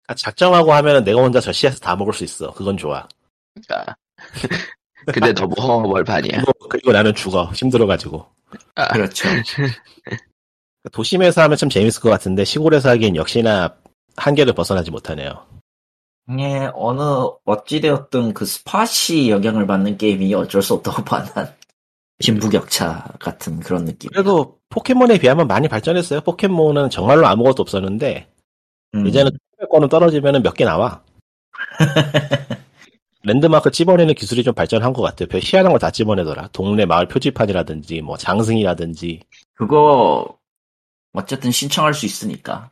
아, 0.08 0.14
작정하고 0.14 0.74
하면은 0.74 1.04
내가 1.04 1.22
혼자 1.22 1.40
저 1.40 1.52
씨앗을 1.52 1.80
다 1.80 1.96
먹을 1.96 2.14
수 2.14 2.24
있어. 2.24 2.52
그건 2.52 2.78
좋아. 2.78 3.08
그러니까. 3.54 3.96
근데 5.14 5.34
너무 5.34 5.54
허벌판이야. 5.58 6.42
그리고, 6.42 6.70
그리고 6.70 6.92
나는 6.92 7.14
죽어. 7.14 7.52
힘들어가지고. 7.54 8.26
아, 8.76 8.88
그렇죠 8.94 9.28
도심에서 10.92 11.42
하면 11.44 11.58
참 11.58 11.70
재밌을 11.70 12.02
것 12.02 12.10
같은데 12.10 12.46
시골에서 12.46 12.90
하기엔 12.90 13.16
역시나 13.16 13.76
한계를 14.16 14.54
벗어나지 14.54 14.92
못하네요. 14.92 15.46
예, 16.40 16.72
어느, 16.74 17.02
어찌되었든 17.46 18.34
그 18.34 18.46
스팟이 18.46 19.30
영향을 19.30 19.68
받는 19.68 19.98
게임이 19.98 20.34
어쩔 20.34 20.62
수 20.62 20.74
없다고 20.74 21.04
봐난 21.06 21.54
빈부격차 22.20 23.06
같은 23.20 23.60
그런 23.60 23.86
느낌. 23.86 24.10
그래도 24.12 24.60
포켓몬에 24.70 25.18
비하면 25.20 25.48
많이 25.48 25.68
발전했어요. 25.68 26.22
포켓몬은 26.22 26.90
정말로 26.90 27.28
아무것도 27.28 27.62
없었는데 27.64 28.28
음, 28.96 29.08
이제는 29.08 29.32
700권은 29.60 29.90
떨어지면 29.90 30.44
몇 30.44 30.56
개 30.56 30.66
나와. 30.66 31.04
랜드마크 33.24 33.72
찝어내는 33.72 34.14
기술이 34.14 34.44
좀 34.44 34.54
발전한 34.54 34.94
것 34.94 35.02
같아요. 35.02 35.28
별 35.28 35.42
희한한 35.44 35.72
걸 35.74 35.80
다 35.80 35.92
찝어내더라. 35.92 36.50
동네 36.54 36.86
마을 36.86 37.08
표지판이라든지 37.10 38.02
뭐 38.02 38.16
장승이라든지 38.18 39.22
그거, 39.54 40.38
어쨌든 41.14 41.52
신청할 41.52 41.94
수 41.94 42.06
있으니까. 42.06 42.72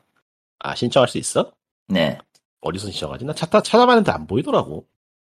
아 0.60 0.76
신청할 0.76 1.08
수 1.10 1.18
있어? 1.18 1.52
네. 1.88 2.18
어디서 2.64 2.90
신청하지? 2.92 3.26
나 3.26 3.34
찾다 3.34 3.62
찾아봤는데 3.62 4.12
안 4.12 4.26
보이더라고. 4.28 4.86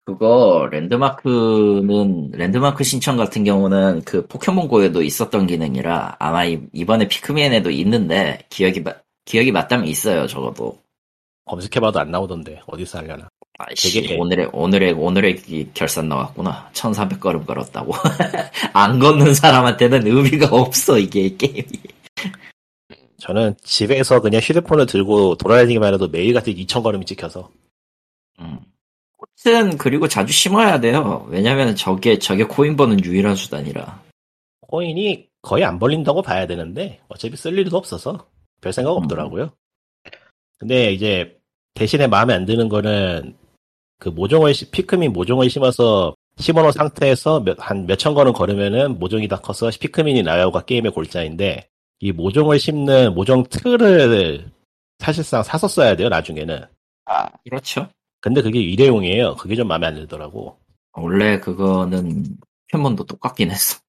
그거, 0.04 0.68
랜드마크는, 0.72 2.32
랜드마크 2.34 2.84
신청 2.84 3.18
같은 3.18 3.44
경우는 3.44 4.02
그 4.04 4.26
포켓몬고에도 4.28 5.04
있었던 5.04 5.46
기능이라 5.48 6.16
아마 6.20 6.44
이- 6.44 6.60
이번에 6.74 7.08
피크민에도 7.08 7.70
있는데, 7.72 8.40
기억이, 8.50 8.82
맞- 8.82 9.04
기억이 9.26 9.52
맞다면 9.52 9.88
있어요, 9.88 10.28
적어도. 10.28 10.80
검색해봐도 11.46 12.00
안 12.00 12.12
나오던데 12.12 12.62
어디서 12.66 13.00
하려나. 13.00 13.30
아이씨, 13.60 14.02
되게- 14.02 14.18
오늘의, 14.18 14.50
오늘의, 14.54 14.94
오늘의 14.94 15.42
이 15.48 15.68
결산 15.74 16.10
나왔구나. 16.10 16.70
1300걸음 16.74 17.46
걸었다고. 17.46 17.94
안 18.74 19.00
걷는 19.00 19.36
사람한테는 19.36 20.08
의미가 20.08 20.48
없어, 20.56 20.98
이게, 20.98 21.36
게임이. 21.38 21.68
저는 23.32 23.56
집에서 23.64 24.20
그냥 24.20 24.42
휴대폰을 24.42 24.86
들고 24.86 25.36
돌아다니기만 25.36 25.94
해도 25.94 26.10
매일같이 26.10 26.54
2,000걸음이 26.54 27.06
찍혀서. 27.08 27.50
음. 28.40 28.60
꽃은 29.18 29.78
그리고 29.78 30.10
자주 30.10 30.34
심어야 30.34 30.82
돼요. 30.82 31.26
왜냐면 31.30 31.76
저게, 31.76 32.20
저게 32.20 32.44
코인 32.44 32.76
버는 32.76 33.06
유일한 33.06 33.36
수단이라. 33.36 34.04
코인이 34.62 35.30
거의 35.42 35.64
안 35.64 35.80
벌린다고 35.80 36.22
봐야 36.22 36.46
되는데, 36.46 37.00
어차피 37.08 37.38
쓸 37.38 37.58
일도 37.58 37.78
없어서 37.78 38.28
별 38.60 38.74
생각 38.74 38.92
음. 38.92 38.98
없더라고요. 38.98 39.52
근데 40.60 40.92
이제 40.92 41.40
대신에 41.74 42.08
마음에 42.08 42.34
안 42.34 42.46
드는 42.46 42.68
거는 42.68 43.38
그 43.98 44.10
모종을, 44.10 44.54
시- 44.54 44.70
피크민 44.72 45.14
모종을 45.14 45.50
심어서 45.50 46.16
심어놓은 46.38 46.74
상태에서 46.74 47.40
몇, 47.42 47.56
한 47.60 47.86
몇천 47.86 48.14
걸음 48.14 48.34
걸으면은 48.34 49.00
모종이 49.00 49.30
다 49.30 49.38
커서 49.38 49.70
피크민이 49.80 50.22
나오가 50.24 50.66
게임의 50.66 50.92
골자인데, 50.92 51.71
이 52.02 52.12
모종을 52.12 52.60
심는 52.60 53.14
모종 53.14 53.44
틀을 53.50 54.52
사실상 55.00 55.44
사서 55.44 55.68
써야 55.68 55.96
돼요, 55.96 56.10
나중에는. 56.10 56.66
아, 57.06 57.28
그렇죠. 57.44 57.90
근데 58.20 58.42
그게 58.42 58.60
일회용이에요. 58.60 59.36
그게 59.36 59.56
좀 59.56 59.68
마음에 59.68 59.88
안 59.88 59.96
들더라고. 59.96 60.58
원래 60.94 61.40
그거는 61.40 62.26
포켓몬도 62.72 63.06
똑같긴 63.06 63.52
했어. 63.52 63.80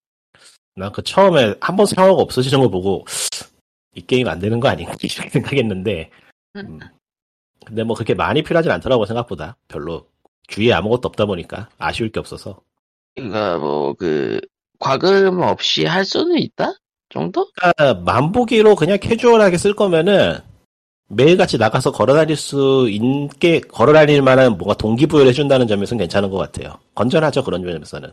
난 0.75 0.91
그 0.91 1.03
처음에 1.03 1.55
한번 1.61 1.85
사용하고 1.85 2.21
없어지는 2.21 2.59
걸 2.61 2.71
보고 2.71 3.05
이 3.95 4.01
게임 4.01 4.27
안 4.27 4.39
되는 4.39 4.59
거 4.59 4.69
아닌가 4.69 4.93
이렇게 4.99 5.07
생각했는데 5.07 6.09
음. 6.55 6.79
근데 7.65 7.83
뭐 7.83 7.95
그렇게 7.95 8.13
많이 8.15 8.41
필요하진 8.43 8.71
않더라고 8.71 9.05
생각보다 9.05 9.55
별로 9.67 10.07
주위에 10.47 10.73
아무것도 10.73 11.07
없다 11.09 11.25
보니까 11.27 11.69
아쉬울 11.77 12.11
게 12.11 12.19
없어서 12.19 12.61
그러니까 13.15 13.57
뭐 13.59 13.93
그 13.93 14.41
과금 14.79 15.41
없이 15.41 15.85
할 15.85 16.03
수는 16.05 16.39
있다 16.39 16.73
정도? 17.13 17.47
그러니까 17.55 18.01
만보기로 18.01 18.75
그냥 18.75 18.97
캐주얼하게 18.99 19.57
쓸 19.57 19.75
거면은 19.75 20.39
매일같이 21.09 21.59
나가서 21.59 21.91
걸어다닐 21.91 22.35
수 22.35 22.87
있게 22.89 23.59
걸어다닐 23.61 24.23
만한 24.23 24.57
뭔가 24.57 24.73
동기부여를 24.73 25.29
해준다는 25.29 25.67
점에서는 25.67 25.99
괜찮은 25.99 26.31
것 26.31 26.37
같아요. 26.37 26.79
건전하죠 26.95 27.43
그런 27.43 27.61
점에서는. 27.63 28.11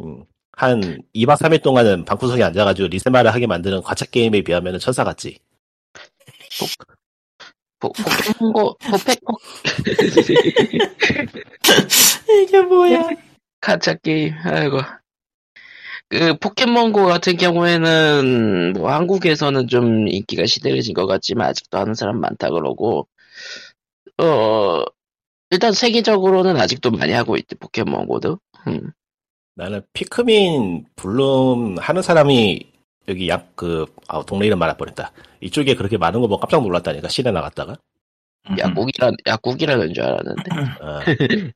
음. 0.00 0.24
한 0.52 1.02
2박 1.14 1.36
3일 1.36 1.62
동안은 1.62 2.04
방구석에 2.04 2.42
앉아가지고 2.44 2.86
리세마를 2.88 3.34
하게 3.34 3.48
만드는 3.48 3.82
과차 3.82 4.04
게임에 4.06 4.42
비하면 4.42 4.78
천사 4.78 5.02
같지 5.02 5.38
포, 7.80 7.90
포켓몬고 7.90 8.76
포페코 8.78 9.36
이게 12.42 12.60
뭐야? 12.60 13.08
가짜 13.60 13.94
게임. 13.94 14.32
아이고 14.44 14.78
그 16.08 16.36
포켓몬고 16.38 17.06
같은 17.06 17.36
경우에는 17.36 18.74
뭐 18.74 18.90
한국에서는 18.92 19.68
좀 19.68 20.08
인기가 20.08 20.46
시들해진 20.46 20.94
것 20.94 21.06
같지만 21.06 21.48
아직도 21.48 21.78
하는 21.78 21.94
사람 21.94 22.20
많다 22.20 22.50
그러고 22.50 23.08
어 24.18 24.84
일단 25.50 25.72
세계적으로는 25.72 26.56
아직도 26.58 26.90
많이 26.90 27.12
하고 27.12 27.36
있대 27.36 27.56
포켓몬고도. 27.56 28.38
음. 28.68 28.92
나는 29.56 29.82
피크민 29.92 30.86
블룸 30.96 31.76
하는 31.78 32.02
사람이 32.02 32.72
여기 33.08 33.28
약 33.28 33.52
그 33.56 33.86
아, 34.08 34.22
동네 34.24 34.46
이름 34.46 34.58
뻔했다. 34.58 35.12
이쪽에 35.40 35.74
그렇게 35.74 35.98
많은 35.98 36.20
거 36.20 36.28
보고 36.28 36.40
깜짝 36.40 36.62
놀랐다니까 36.62 37.08
시내 37.08 37.30
나갔다가 37.30 37.76
음. 38.50 38.58
약국이라 38.58 39.12
약국이라는 39.26 39.94
줄 39.94 40.04
알았는데. 40.04 40.42
어, 40.82 41.00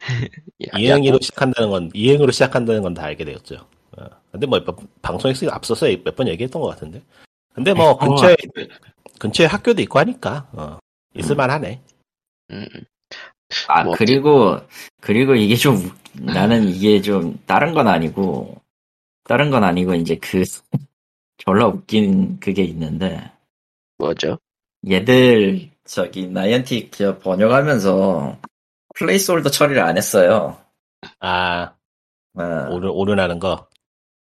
야, 0.68 0.78
이행으로? 0.78 1.18
시작한다는 1.20 1.70
건 1.70 1.90
이행으로 1.94 2.32
시작한다는 2.32 2.82
건 2.82 2.94
다 2.94 3.04
알게 3.04 3.24
되었죠. 3.24 3.68
어, 4.28 4.32
근데 4.32 4.46
뭐 4.46 4.60
몇- 4.64 4.76
방송에서 5.02 5.46
앞서서 5.50 5.86
몇 6.04 6.14
번 6.16 6.28
얘기했던 6.28 6.60
것 6.60 6.68
같은데. 6.68 7.02
근데 7.54 7.72
뭐 7.74 7.96
근처에 7.98 8.36
근처에 9.18 9.46
학교도 9.46 9.82
있고 9.82 9.98
하니까 9.98 10.48
어, 10.52 10.78
있을만 11.14 11.50
하네. 11.50 11.80
음. 12.50 12.66
아 13.68 13.82
뭐 13.84 13.94
그리고 13.96 14.60
그리고 15.00 15.34
이게 15.34 15.56
좀 15.56 15.76
웃- 15.76 15.94
나는 16.14 16.68
이게 16.68 17.00
좀 17.00 17.38
다른 17.46 17.72
건 17.74 17.88
아니고 17.88 18.60
다른 19.24 19.50
건 19.50 19.64
아니고 19.64 19.94
이제 19.94 20.16
그 20.16 20.42
졸라 21.38 21.66
웃긴 21.66 22.38
그게 22.40 22.62
있는데 22.64 23.30
뭐죠? 23.98 24.38
얘들 24.88 25.70
저기 25.84 26.26
나이언틱 26.28 26.92
저 26.92 27.18
번역하면서 27.18 28.38
placeholder 28.96 29.50
처리를 29.50 29.80
안 29.82 29.96
했어요. 29.96 30.58
아 31.20 31.72
어, 32.34 32.42
오류 32.70 32.90
오류나는 32.90 33.38
거. 33.38 33.67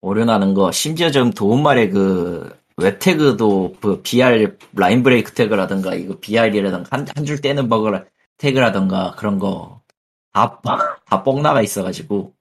오류나는 0.05 0.53
거 0.55 0.71
심지어 0.71 1.11
좀 1.11 1.31
도움말에 1.33 1.89
그 1.89 2.55
웹태그도 2.77 3.77
그 3.81 4.03
BR 4.03 4.57
line 4.75 5.03
break 5.03 5.33
태그라든가 5.33 5.95
이거 5.95 6.19
BR이라든가 6.21 6.89
한 6.91 7.07
한 7.17 7.25
줄 7.25 7.41
떼는 7.41 7.69
버그 7.71 8.05
태그라든가 8.37 9.15
그런 9.17 9.39
거다다 9.39 11.23
뽕나가 11.25 11.63
있어가지고 11.63 12.35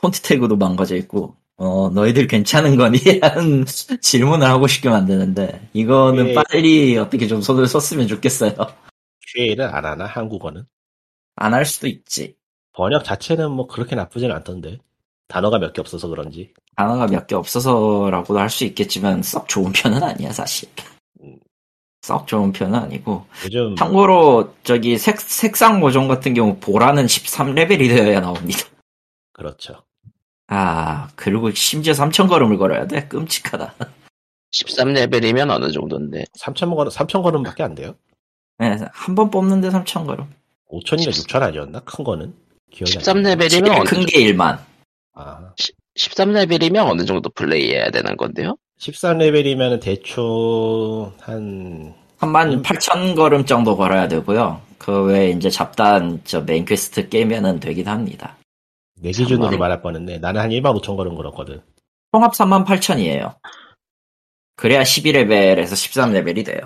폰트 0.00 0.20
태그도 0.22 0.56
망가져 0.56 0.94
있고 0.96 1.34
어 1.56 1.90
너희들 1.90 2.28
괜찮은 2.28 2.76
거니? 2.76 2.98
하는 3.20 3.64
질문을 4.00 4.46
하고 4.46 4.68
싶게 4.68 4.88
만드는데 4.88 5.70
이거는 5.72 6.28
예. 6.28 6.34
빨리 6.34 6.96
어떻게 6.98 7.26
좀 7.26 7.40
손을 7.40 7.66
썼으면 7.66 8.06
좋겠어요. 8.06 8.52
QA를 9.34 9.64
안 9.64 9.84
하나 9.84 10.06
한국어는 10.06 10.64
안 11.36 11.54
할 11.54 11.64
수도 11.64 11.88
있지. 11.88 12.36
번역 12.74 13.02
자체는 13.04 13.50
뭐 13.50 13.66
그렇게 13.66 13.96
나쁘진 13.96 14.30
않던데 14.30 14.78
단어가 15.28 15.58
몇 15.58 15.72
개 15.72 15.80
없어서 15.80 16.08
그런지. 16.08 16.52
단어가 16.76 17.06
몇 17.06 17.26
개 17.26 17.34
없어서라고도 17.34 18.38
할 18.38 18.48
수 18.50 18.64
있겠지만 18.64 19.22
썩 19.22 19.48
좋은 19.48 19.72
편은 19.72 20.02
아니야 20.02 20.32
사실. 20.32 20.68
썩 22.02 22.26
좋은 22.26 22.52
편은 22.52 22.74
아니고 22.78 23.26
요즘 23.44 23.76
참고로 23.76 24.54
저기 24.62 24.96
색, 24.96 25.20
색상 25.20 25.80
모종 25.80 26.08
같은 26.08 26.32
경우 26.32 26.56
보라는 26.58 27.06
13레벨이 27.06 27.88
되어야 27.88 28.20
나옵니다. 28.20 28.60
그렇죠. 29.32 29.82
아 30.46 31.08
그리고 31.16 31.50
심지어 31.50 31.92
3천 31.92 32.28
걸음을 32.28 32.56
걸어야 32.56 32.86
돼 32.86 33.06
끔찍하다. 33.08 33.74
13레벨이면 34.54 35.50
어느 35.50 35.70
정도인데. 35.70 36.24
3천 36.40 36.74
걸음 36.74 36.90
3천 36.90 37.22
걸음밖에 37.22 37.62
안 37.62 37.74
돼요. 37.74 37.94
네, 38.58 38.78
한 38.92 39.14
번 39.14 39.28
뽑는데 39.30 39.68
3천 39.68 40.06
걸음. 40.06 40.24
5천이나 40.70 41.10
6천 41.10 41.42
아니었나? 41.42 41.80
큰 41.80 42.04
거는 42.04 42.34
기억이 42.70 42.96
안 42.96 43.22
나. 43.22 43.34
13레벨이면 43.34 43.70
어느 43.76 43.84
큰게 43.84 44.18
1만. 44.32 44.58
아 45.98 46.00
13레벨이면 46.00 46.88
어느 46.88 47.04
정도 47.04 47.28
플레이해야 47.30 47.90
되는 47.90 48.16
건데요? 48.16 48.56
13레벨이면 48.78 49.80
대충 49.80 51.12
한 51.20 51.94
3만 52.20 52.62
8천 52.62 53.16
걸음 53.16 53.44
정도 53.44 53.76
걸어야 53.76 54.06
되고요. 54.08 54.60
그 54.78 55.04
외에 55.04 55.30
이제 55.30 55.50
잡다한 55.50 56.20
저 56.24 56.40
main 56.42 56.64
quest 56.64 57.08
깨면은 57.08 57.58
되긴 57.60 57.88
합니다. 57.88 58.36
내 59.00 59.10
기준으로 59.10 59.36
참말로. 59.46 59.58
말할 59.58 59.82
뻔했네. 59.82 60.18
나는 60.18 60.40
한 60.40 60.50
1만 60.50 60.80
5천 60.80 60.96
걸음 60.96 61.16
걸었거든. 61.16 61.60
통합 62.12 62.32
3만 62.32 62.64
8천이에요. 62.64 63.34
그래야 64.56 64.82
12레벨에서 64.82 65.72
13레벨이 65.72 66.44
돼요. 66.44 66.60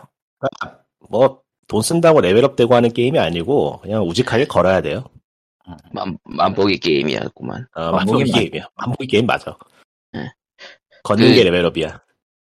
뭐돈 1.10 1.82
쓴다고 1.82 2.20
레벨업 2.20 2.56
되고 2.56 2.74
하는 2.74 2.92
게임이 2.92 3.18
아니고 3.18 3.80
그냥 3.80 4.06
우직하게 4.06 4.46
걸어야 4.46 4.80
돼요. 4.80 5.04
만, 5.92 6.18
만보기 6.24 6.78
게임이었구만. 6.78 7.66
어, 7.74 7.90
만보기 7.92 8.06
만보기 8.06 8.32
맞- 8.32 8.38
게임이야. 8.38 8.64
만보기 8.76 9.06
게임 9.06 9.26
맞아. 9.26 9.56
네. 10.12 10.30
걷는 11.04 11.28
그- 11.28 11.34
게 11.34 11.44
레벨업이야. 11.44 12.00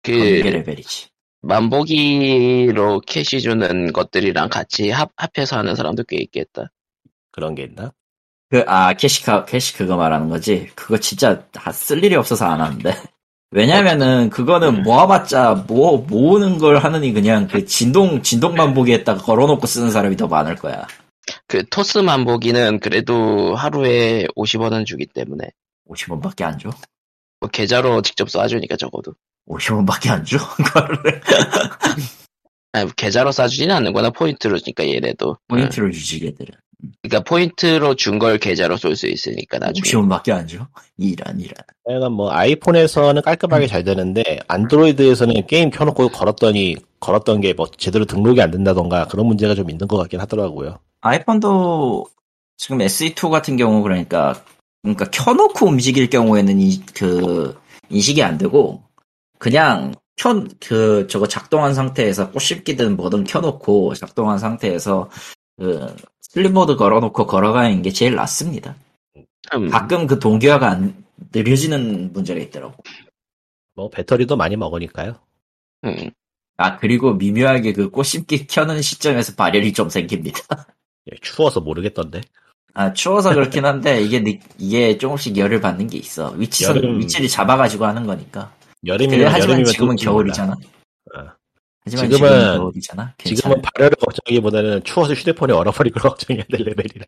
그, 0.04 0.12
이게 0.12 0.50
레벨이지. 0.50 1.10
만보기로 1.42 3.02
캐시 3.02 3.42
주는 3.42 3.92
것들이랑 3.94 4.50
같이 4.50 4.90
합, 4.90 5.12
합해서 5.16 5.58
하는 5.58 5.76
사람도 5.76 6.04
꽤 6.04 6.18
있겠다. 6.18 6.72
그런 7.32 7.56
게 7.56 7.64
있나? 7.64 7.92
그, 8.50 8.64
아, 8.68 8.94
캐시카, 8.94 9.46
캐시 9.46 9.74
그거 9.76 9.96
말하는 9.98 10.28
거지? 10.30 10.70
그거 10.76 10.98
진짜 10.98 11.42
다 11.52 11.72
쓸 11.72 12.04
일이 12.04 12.16
없어서 12.16 12.46
안 12.46 12.62
하는데. 12.62 12.92
왜냐면은, 13.52 14.30
그거는 14.30 14.84
모아봤자, 14.84 15.66
모, 15.68 15.98
모으는 16.00 16.58
걸 16.58 16.78
하느니 16.78 17.12
그냥 17.14 17.48
그 17.48 17.66
진동, 17.66 18.22
진동 18.22 18.56
만 18.56 18.74
보기에다가 18.74 19.22
걸어놓고 19.22 19.66
쓰는 19.68 19.90
사람이 19.92 20.16
더 20.18 20.28
많을 20.28 20.56
거야. 20.56 20.86
그 21.48 21.66
토스 21.70 22.00
만보기는 22.00 22.80
그래도 22.80 23.56
하루에 23.56 24.26
50원은 24.36 24.86
주기 24.86 25.06
때문에 25.06 25.52
50원밖에 25.90 26.44
안 26.44 26.58
줘? 26.58 26.70
뭐 27.40 27.50
계좌로 27.50 28.02
직접 28.02 28.28
쏴주니까 28.28 28.78
적어도 28.78 29.16
50원밖에 29.48 30.10
안 30.10 30.26
줘? 30.26 30.38
아니 32.74 32.96
계좌로 32.96 33.32
쏴주지는 33.32 33.72
않는구나 33.72 34.12
포인트로 34.12 34.58
주니까 34.60 34.88
얘네도 34.88 35.38
포인트를 35.48 35.92
주지, 35.92 36.26
얘들은. 36.26 36.58
응. 36.84 36.92
그러니까 37.04 37.24
포인트로 37.30 37.96
준 37.96 38.20
걸 38.20 38.38
계좌로 38.38 38.78
쏠 38.78 38.96
수 38.96 39.08
있으니까 39.08 39.58
나중에 39.60 39.82
50원밖에 39.84 40.32
안 40.32 40.48
줘? 40.48 40.68
이란, 40.98 41.40
이란. 41.40 41.54
약간 41.90 42.12
뭐 42.12 42.32
아이폰에서는 42.32 43.22
깔끔하게 43.22 43.68
잘 43.68 43.84
되는데 43.84 44.24
안드로이드에서는 44.48 45.48
게임 45.48 45.70
켜놓고 45.72 46.10
걸었더니 46.10 46.78
걸었던 47.00 47.42
게 47.42 47.54
뭐 47.54 47.68
제대로 47.78 48.06
등록이 48.06 48.42
안 48.42 48.52
된다던가 48.52 49.08
그런 49.08 49.26
문제가 49.28 49.56
좀 49.56 49.70
있는 49.70 49.88
것 49.88 49.98
같긴 49.98 50.20
하더라고요. 50.20 50.78
아이폰도 51.02 52.06
지금 52.58 52.78
SE2 52.80 53.30
같은 53.30 53.58
경우 53.58 53.82
그러니까 53.82 54.44
그러니까 54.84 55.06
켜놓고 55.12 55.66
움직일 55.68 56.10
경우에는 56.10 56.60
이 56.60 56.82
그 56.94 57.56
인식이 57.90 58.24
안 58.24 58.38
되고 58.38 58.84
그냥 59.40 59.94
켜 60.16 60.46
그 60.60 61.08
저거 61.10 61.28
작동한 61.28 61.74
상태에서 61.74 62.30
꽃심기든 62.32 62.96
뭐든 62.98 63.24
켜놓고 63.24 63.96
작동한 63.96 64.38
상태에서 64.40 65.10
그 65.62 65.96
슬립 66.22 66.52
모드 66.54 66.76
걸어놓고 66.76 67.28
걸어가는 67.28 67.84
게 67.84 67.92
제일 67.92 68.16
낫습니다. 68.16 68.76
음, 69.54 69.70
가끔 69.70 70.08
그 70.08 70.18
동기화가 70.18 70.68
안 70.68 71.04
느려지는 71.32 72.14
문제가 72.14 72.40
있더라고. 72.40 72.82
뭐 73.76 73.90
배터리도 73.92 74.36
많이 74.38 74.56
먹으니까요. 74.56 75.20
음. 75.86 76.10
아 76.58 76.78
그리고 76.78 77.14
미묘하게 77.14 77.74
그 77.74 77.92
꽃심기 77.92 78.48
켜는 78.48 78.82
시점에서 78.82 79.36
발열이 79.36 79.74
좀 79.74 79.90
생깁니다. 79.90 80.40
예, 81.12 81.16
추워서 81.22 81.60
모르겠던데. 81.62 82.22
아, 82.74 82.94
추워서 82.94 83.34
그렇긴 83.34 83.66
한데, 83.66 84.02
이게, 84.02 84.24
느- 84.24 84.38
이게 84.58 84.98
조금씩 84.98 85.36
열을 85.36 85.60
받는 85.60 85.88
게 85.88 85.98
있어. 85.98 86.30
위치선, 86.38 86.78
여름- 86.78 87.00
위치를 87.02 87.28
잡아가지고 87.28 87.86
하는 87.86 88.06
거니까. 88.06 88.54
여름이면 88.86 89.28
하지만 89.28 89.42
여름이면 89.50 89.66
지금은. 89.66 89.96
겨울이잖아. 89.98 90.54
어. 90.54 91.20
하지만 91.84 92.10
지금은- 92.10 92.82
지금은. 92.82 93.08
지금은 93.24 93.62
발열을 93.62 93.96
걱정하기보다는 93.96 94.84
추워서 94.84 95.14
휴대폰이 95.14 95.52
얼어버릴 95.54 95.92
걸 95.94 96.04
걱정해야 96.12 96.44
될 96.52 96.62
레벨이라. 96.66 97.06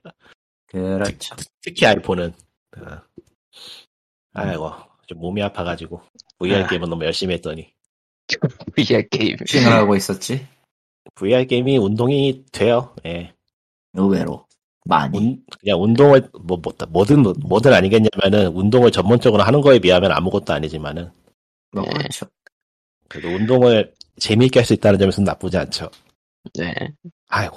그렇죠. 0.68 1.36
특 1.62 1.74
히 1.82 1.86
아이폰은. 1.88 2.34
어. 2.78 3.02
아이고 4.34 4.72
좀 5.06 5.20
몸이 5.20 5.42
아파가지고 5.44 6.02
VR 6.40 6.63
아. 6.63 6.67
게임은 6.67 6.90
너무 6.90 7.06
열심히 7.06 7.36
했더니 7.36 7.71
VR 8.76 9.08
게임 9.10 9.38
싱을 9.46 9.71
하고 9.71 9.96
있었지. 9.96 10.48
VR 11.15 11.46
게임이 11.46 11.78
운동이 11.78 12.46
돼요. 12.52 12.96
예. 13.06 13.34
의외로. 13.94 14.48
많이. 14.86 15.17
운- 15.17 15.44
그냥 15.60 15.82
운동을 15.84 16.30
뭐, 16.44 16.58
뭐 16.58 16.74
뭐든 16.90 17.21
뭐든 17.46 17.71
아니겠냐면은 17.74 18.48
운동을 18.54 18.92
전문적으로 18.92 19.44
하는 19.44 19.62
거에 19.62 19.78
비하면 19.80 20.12
아무것도 20.12 20.52
아니지만은 20.52 21.12
뭐, 21.71 21.84
네. 21.84 21.90
그렇죠. 21.92 22.26
그래도 23.08 23.30
운동을 23.36 23.94
재미있게 24.20 24.60
할 24.60 24.66
수 24.66 24.74
있다는 24.74 25.00
점에서는 25.00 25.26
나쁘지 25.26 25.58
않죠. 25.58 25.90
네. 26.56 26.74
아이고 27.30 27.56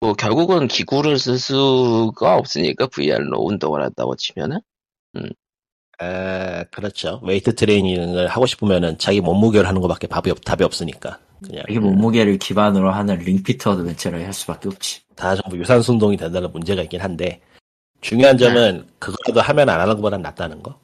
뭐 0.00 0.12
결국은 0.14 0.68
기구를 0.68 1.18
쓸 1.18 1.38
수가 1.38 2.36
없으니까 2.36 2.86
VR로 2.88 3.40
운동을 3.40 3.82
한다고 3.82 4.16
치면은 4.16 4.60
아, 5.98 6.64
그렇죠. 6.72 7.20
웨이트 7.22 7.54
트레이닝을 7.54 8.26
하고 8.26 8.46
싶으면은 8.46 8.98
자기 8.98 9.20
몸무게를 9.20 9.68
하는 9.68 9.80
것밖에 9.80 10.08
답이, 10.08 10.30
없, 10.30 10.44
답이 10.44 10.64
없으니까. 10.64 11.18
그냥 11.44 11.64
이게 11.68 11.78
몸무게를 11.78 12.38
기반으로 12.38 12.90
하는 12.90 13.18
링피트 13.18 13.68
어드벤처를 13.68 14.24
할 14.24 14.32
수밖에 14.32 14.68
없지. 14.68 15.02
다 15.14 15.36
전부 15.36 15.56
유산소 15.56 15.92
운동이 15.92 16.16
된다는 16.16 16.50
문제가 16.50 16.82
있긴 16.82 17.00
한데 17.00 17.40
중요한 18.00 18.36
점은 18.36 18.88
그거라도 18.98 19.40
하면 19.40 19.68
안 19.68 19.80
하는 19.80 19.94
것보단 19.94 20.22
낫다는 20.22 20.62
거. 20.62 20.80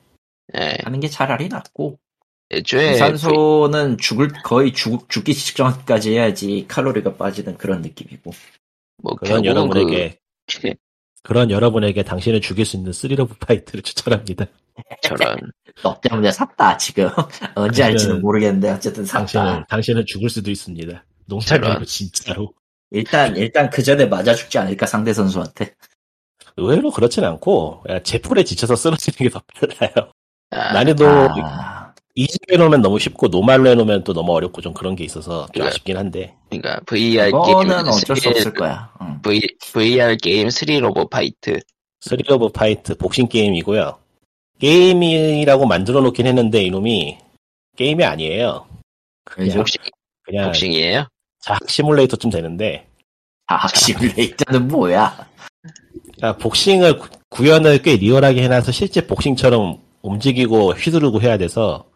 예. 0.57 0.78
하는 0.84 1.01
게 1.01 1.09
차라리 1.09 1.49
낫고 1.49 1.99
애초에 2.51 2.94
산소는 2.94 3.99
죽을 3.99 4.28
거의 4.42 4.72
죽, 4.72 5.09
죽기 5.09 5.34
직전까지 5.34 6.12
해야지 6.12 6.64
칼로리가 6.66 7.14
빠지는 7.16 7.59
그런 7.59 7.82
느낌이고 7.82 8.32
뭐 9.03 9.14
그런 9.16 9.44
여러분에게 9.44 10.18
그 10.61 10.74
그런 11.22 11.51
여러분에게 11.51 12.03
당신을 12.05 12.40
죽일 12.40 12.64
수 12.64 12.76
있는 12.76 12.92
스리러브 12.92 13.34
파이트를 13.34 13.82
추천합니다. 13.82 14.46
저런 15.03 15.36
너 15.82 16.01
때문에 16.01 16.32
샀다 16.32 16.76
지금 16.78 17.11
언제 17.55 17.82
할지는 17.82 18.20
모르겠는데 18.22 18.70
어쨌든 18.70 19.05
샀다 19.05 19.22
당신은 19.22 19.64
당신은 19.68 20.07
죽을 20.07 20.30
수도 20.30 20.51
있습니다. 20.51 21.05
아니고 21.66 21.84
진짜로. 21.84 22.55
일단 22.90 23.36
일단 23.36 23.68
그 23.68 23.82
전에 23.82 24.07
맞아 24.07 24.34
죽지 24.34 24.57
않을까 24.59 24.86
상대 24.86 25.12
선수한테 25.12 25.74
의외로 26.57 26.90
그렇진 26.90 27.24
않고 27.24 27.82
그냥 27.82 28.03
제풀에 28.03 28.44
지쳐서 28.44 28.74
쓰러지는 28.74 29.16
게 29.18 29.28
더 29.28 29.42
빨라요. 29.55 30.12
아, 30.51 30.72
난이도 30.72 31.07
아, 31.07 31.77
easy로 32.18 32.54
해놓으면 32.54 32.82
너무 32.82 32.98
쉽고 32.98 33.28
normal로 33.28 33.70
해놓으면 33.70 34.02
또 34.02 34.12
너무 34.12 34.32
어렵고 34.32 34.60
좀 34.60 34.74
그런 34.74 34.96
게 34.96 35.04
있어서 35.04 35.46
좀 35.54 35.62
네. 35.62 35.68
아쉽긴 35.68 35.96
한데 35.96 36.34
그러니까 36.50 36.80
VR 36.86 37.30
그거는 37.30 37.76
게임 37.84 37.88
어쩔 37.88 38.16
수 38.16 38.28
없을 38.30 38.52
거야 38.54 38.92
응. 39.00 39.20
V, 39.22 39.40
VR 39.72 40.16
게임 40.16 40.50
Thrill 40.50 40.80
of 40.80 40.92
the 40.92 41.11
Fight 41.11 41.61
Thrill 42.00 42.36
of 42.36 42.48
the 42.50 42.68
Fight 42.68 42.96
복싱 42.96 43.28
게임이고요. 43.28 43.98
게임이라고 44.58 45.66
만들어 45.66 46.00
놓긴 46.00 46.26
했는데 46.26 46.62
이놈이 46.62 47.18
게임이 47.76 48.04
아니에요. 48.04 48.66
그죠? 49.24 49.58
복싱 49.58 49.80
그냥 50.24 50.46
복싱이에요? 50.46 51.06
자학 51.40 51.68
시뮬레이터쯤 51.70 52.30
되는데 52.30 52.88
과학 53.46 53.74
시뮬레이터는 53.76 54.66
뭐야 54.68 55.28
그러니까 56.16 56.36
복싱을 56.38 56.98
구- 56.98 57.08
구현을 57.30 57.82
꽤 57.82 57.96
리얼하게 57.96 58.42
해놔서 58.42 58.72
실제 58.72 59.06
복싱처럼 59.06 59.80
움직이고 60.02 60.72
휘두르고 60.72 61.20
해야 61.20 61.38
돼서 61.38 61.88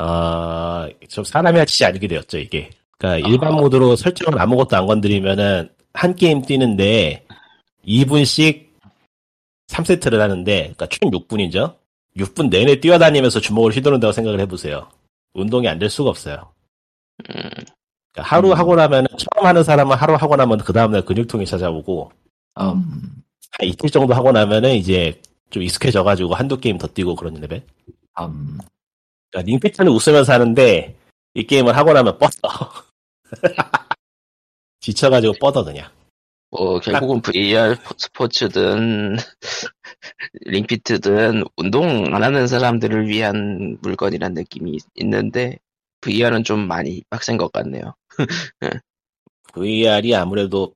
어, 0.00 0.88
좀 1.08 1.24
사람이 1.24 1.58
할 1.58 1.66
짓이 1.66 1.86
아니게 1.86 2.08
되었죠 2.08 2.38
이게. 2.38 2.70
그러니까 2.98 3.28
일반 3.28 3.54
모드로 3.54 3.96
설정을 3.96 4.40
아무것도 4.40 4.76
안 4.76 4.86
건드리면은 4.86 5.68
한 5.92 6.14
게임 6.14 6.42
뛰는데 6.42 7.26
2분씩 7.86 8.68
3세트를 9.68 10.18
하는데 10.18 10.52
그러니까 10.74 10.86
총 10.86 11.10
6분이죠. 11.10 11.76
6분 12.16 12.48
내내 12.50 12.80
뛰어다니면서 12.80 13.40
주먹을 13.40 13.72
휘두른다고 13.72 14.12
생각을 14.12 14.40
해보세요. 14.40 14.88
운동이 15.34 15.68
안 15.68 15.78
될 15.78 15.88
수가 15.90 16.10
없어요. 16.10 16.52
음, 17.28 17.34
그러니까 18.12 18.22
하루 18.22 18.50
음. 18.50 18.56
하고 18.56 18.74
나면 18.74 19.06
처음 19.18 19.46
하는 19.46 19.62
사람은 19.62 19.96
하루 19.96 20.14
하고 20.14 20.34
나면 20.36 20.58
그 20.58 20.72
다음날 20.72 21.02
근육통이 21.04 21.46
찾아오고 21.46 22.10
음, 22.60 22.62
한 22.62 23.68
이틀 23.68 23.90
정도 23.90 24.14
하고 24.14 24.32
나면은 24.32 24.74
이제 24.74 25.20
좀 25.50 25.62
익숙해져가지고 25.62 26.34
한두 26.34 26.58
게임 26.58 26.78
더 26.78 26.86
뛰고 26.86 27.14
그런 27.14 27.34
레벨. 27.34 27.62
음. 28.20 28.58
그러니까 29.30 29.50
링피트는 29.50 29.90
웃으면서 29.90 30.32
하는데 30.32 30.96
이 31.34 31.46
게임을 31.46 31.76
하고 31.76 31.92
나면 31.92 32.18
뻗어. 32.18 32.48
지쳐가지고 34.80 35.34
뻗어 35.40 35.64
그냥. 35.64 35.90
뭐 36.50 36.80
결국은 36.80 37.22
VR 37.22 37.76
스포츠든 37.96 39.16
링피트든 40.46 41.44
운동 41.56 42.12
안 42.12 42.24
하는 42.24 42.48
사람들을 42.48 43.06
위한 43.06 43.78
물건이란 43.82 44.34
느낌이 44.34 44.78
있는데 44.96 45.58
VR은 46.00 46.42
좀 46.42 46.66
많이 46.66 47.02
빡센 47.08 47.36
것 47.36 47.52
같네요. 47.52 47.94
VR이 49.54 50.14
아무래도 50.14 50.74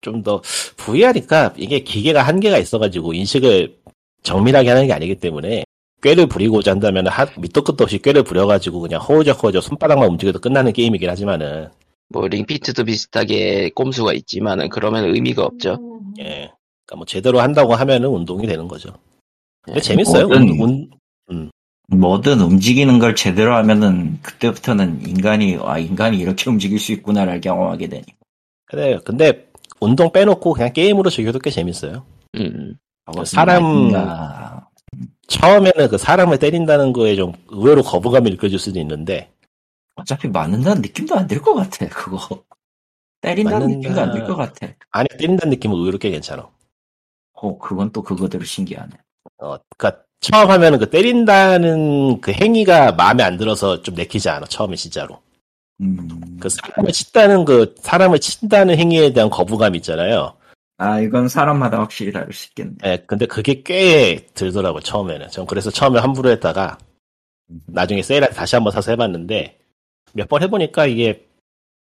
좀 0.00 0.22
더 0.22 0.40
VR이니까 0.76 1.54
이게 1.56 1.80
기계가 1.80 2.22
한계가 2.22 2.58
있어가지고 2.58 3.12
인식을 3.14 3.76
정밀하게 4.22 4.68
하는 4.68 4.86
게 4.86 4.92
아니기 4.92 5.16
때문에 5.16 5.64
꾀를 6.02 6.26
부리고자 6.26 6.72
한다면 6.72 7.06
하, 7.08 7.26
밑도 7.38 7.62
끝도 7.62 7.84
없이 7.84 7.98
꾀를 7.98 8.22
부려가지고 8.22 8.80
그냥 8.80 9.00
허우적 9.00 9.42
허우적 9.42 9.62
손바닥만 9.62 10.08
움직여도 10.10 10.40
끝나는 10.40 10.72
게임이긴 10.72 11.08
하지만은 11.08 11.68
뭐 12.08 12.28
링피트도 12.28 12.84
비슷하게 12.84 13.70
꼼수가 13.74 14.12
있지만은 14.12 14.68
그러면 14.68 15.04
의미가 15.04 15.42
없죠. 15.44 15.78
예. 16.20 16.52
그러니까 16.86 16.96
뭐 16.96 17.04
제대로 17.06 17.40
한다고 17.40 17.74
하면은 17.74 18.08
운동이 18.08 18.46
되는 18.46 18.68
거죠. 18.68 18.90
근데 19.62 19.78
예. 19.78 19.80
재밌어요. 19.82 20.28
뭐든- 20.28 20.60
운- 20.60 20.90
운- 21.28 21.50
뭐든 21.88 22.40
움직이는 22.40 22.98
걸 22.98 23.14
제대로 23.16 23.54
하면은 23.56 24.18
그때부터는 24.22 25.06
인간이 25.08 25.58
아 25.62 25.78
인간이 25.78 26.18
이렇게 26.18 26.48
움직일 26.50 26.78
수 26.78 26.92
있구나를 26.92 27.40
경험하게 27.40 27.88
되니 27.88 28.04
근데, 28.66 28.98
근데 29.04 29.48
운동 29.80 30.10
빼놓고 30.12 30.52
그냥 30.52 30.72
게임으로 30.72 31.10
즐겨도 31.10 31.38
꽤 31.40 31.50
재밌어요. 31.50 32.04
음, 32.36 32.76
사람- 33.24 33.64
아닌가. 33.64 34.55
처음에는 35.28 35.88
그 35.88 35.98
사람을 35.98 36.38
때린다는 36.38 36.92
거에 36.92 37.16
좀 37.16 37.32
의외로 37.48 37.82
거부감이 37.82 38.30
느껴질 38.30 38.58
수도 38.58 38.78
있는데 38.80 39.30
어차피 39.96 40.28
맞는다는 40.28 40.82
느낌도 40.82 41.14
안 41.16 41.26
들 41.26 41.40
것 41.42 41.54
같아 41.54 41.88
그거 41.88 42.44
때린다는 43.20 43.60
맞는다. 43.60 43.76
느낌도 43.88 44.00
안 44.00 44.12
들 44.12 44.24
것 44.26 44.36
같아 44.36 44.68
안에 44.90 45.08
때린다는 45.18 45.50
느낌은 45.50 45.76
의외로 45.76 45.98
꽤 45.98 46.10
괜찮아. 46.10 46.48
어 47.34 47.58
그건 47.58 47.92
또 47.92 48.02
그거대로 48.02 48.44
신기하네 48.44 48.90
어, 49.38 49.56
그니까 49.76 50.02
처음 50.20 50.50
하면은 50.50 50.78
그 50.78 50.88
때린다는 50.90 52.20
그 52.20 52.32
행위가 52.32 52.92
마음에 52.92 53.22
안 53.22 53.36
들어서 53.36 53.82
좀 53.82 53.94
내키지 53.94 54.28
않아. 54.30 54.46
처음에 54.46 54.76
진짜로. 54.76 55.20
음. 55.80 56.38
그 56.40 56.48
사람을 56.48 56.92
친다는 56.92 57.44
그 57.44 57.74
사람을 57.80 58.18
친다는 58.20 58.78
행위에 58.78 59.12
대한 59.12 59.28
거부감 59.28 59.74
있잖아요. 59.76 60.34
아 60.78 61.00
이건 61.00 61.28
사람마다 61.28 61.78
확실히 61.80 62.12
다를 62.12 62.32
수 62.32 62.48
있겠네 62.50 62.74
예, 62.84 62.98
근데 63.06 63.26
그게 63.26 63.62
꽤 63.62 64.26
들더라고 64.34 64.80
처음에는. 64.80 65.28
전 65.28 65.46
그래서 65.46 65.70
처음에 65.70 66.00
함부로 66.00 66.30
했다가 66.30 66.78
나중에 67.66 68.02
세일할 68.02 68.30
때 68.30 68.36
다시 68.36 68.56
한번 68.56 68.72
사서 68.72 68.92
해봤는데 68.92 69.58
몇 70.14 70.28
번 70.28 70.42
해보니까 70.42 70.86
이게 70.86 71.26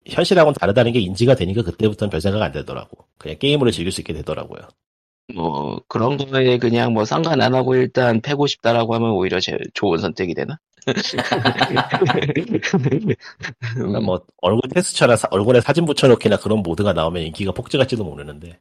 현실하고는 0.08 0.56
다르다는 0.60 0.94
게 0.94 1.00
인지가 1.00 1.36
되니까 1.36 1.64
그때부터는 1.64 2.10
별 2.12 2.22
생각 2.22 2.42
안 2.44 2.52
되더라고. 2.52 3.06
그냥 3.20 3.38
게임으로 3.40 3.72
즐길 3.72 3.92
수 3.92 4.02
있게 4.02 4.14
되더라고요. 4.14 4.62
뭐 5.36 5.82
그런 5.88 6.18
거에 6.18 6.58
그냥 6.60 6.94
뭐 6.94 7.06
상관 7.06 7.42
안 7.42 7.56
하고 7.56 7.76
일단 7.76 8.22
패고 8.22 8.48
싶다라고 8.48 8.96
하면 8.96 9.12
오히려 9.12 9.40
제일 9.40 9.60
좋은 9.74 10.00
선택이 10.00 10.34
되나? 10.36 10.58
그러니까 13.76 14.00
뭐 14.02 14.22
얼굴 14.42 14.70
텍스처나 14.74 15.16
사- 15.16 15.28
얼굴에 15.32 15.62
사진 15.62 15.86
붙여놓기나 15.86 16.38
그런 16.38 16.60
모드가 16.60 16.94
나오면 16.94 17.24
인기가 17.24 17.52
폭증할지도 17.52 18.04
모르는데 18.04 18.60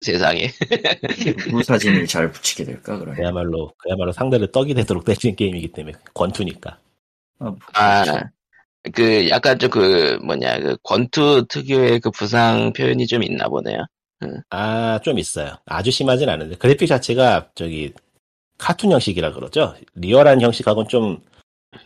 세상에. 0.00 0.50
누구 1.48 1.62
사진을 1.62 2.06
잘 2.06 2.30
붙이게 2.30 2.64
될까 2.64 2.98
그러면 2.98 3.16
그야말로 3.16 3.72
그야말로 3.78 4.12
상대를 4.12 4.52
떡이 4.52 4.74
되도록 4.74 5.04
때리는 5.04 5.36
게임이기 5.36 5.68
때문에 5.68 5.96
권투니까. 6.14 6.78
어, 7.40 7.56
아, 7.74 8.04
그 8.92 9.28
약간 9.28 9.58
좀 9.58 9.70
그 9.70 10.18
뭐냐 10.24 10.58
그 10.60 10.76
권투 10.82 11.46
특유의 11.48 12.00
그 12.00 12.10
부상 12.10 12.72
표현이 12.72 13.06
좀 13.06 13.22
있나 13.22 13.48
보네요. 13.48 13.86
아, 14.50 15.00
좀 15.02 15.18
있어요. 15.18 15.56
아주 15.64 15.90
심하진 15.90 16.28
않은데 16.28 16.56
그래픽 16.56 16.86
자체가 16.86 17.50
저기 17.54 17.92
카툰 18.58 18.92
형식이라 18.92 19.32
그러죠. 19.32 19.74
리얼한 19.94 20.40
형식하고는 20.40 20.88
좀 20.88 21.20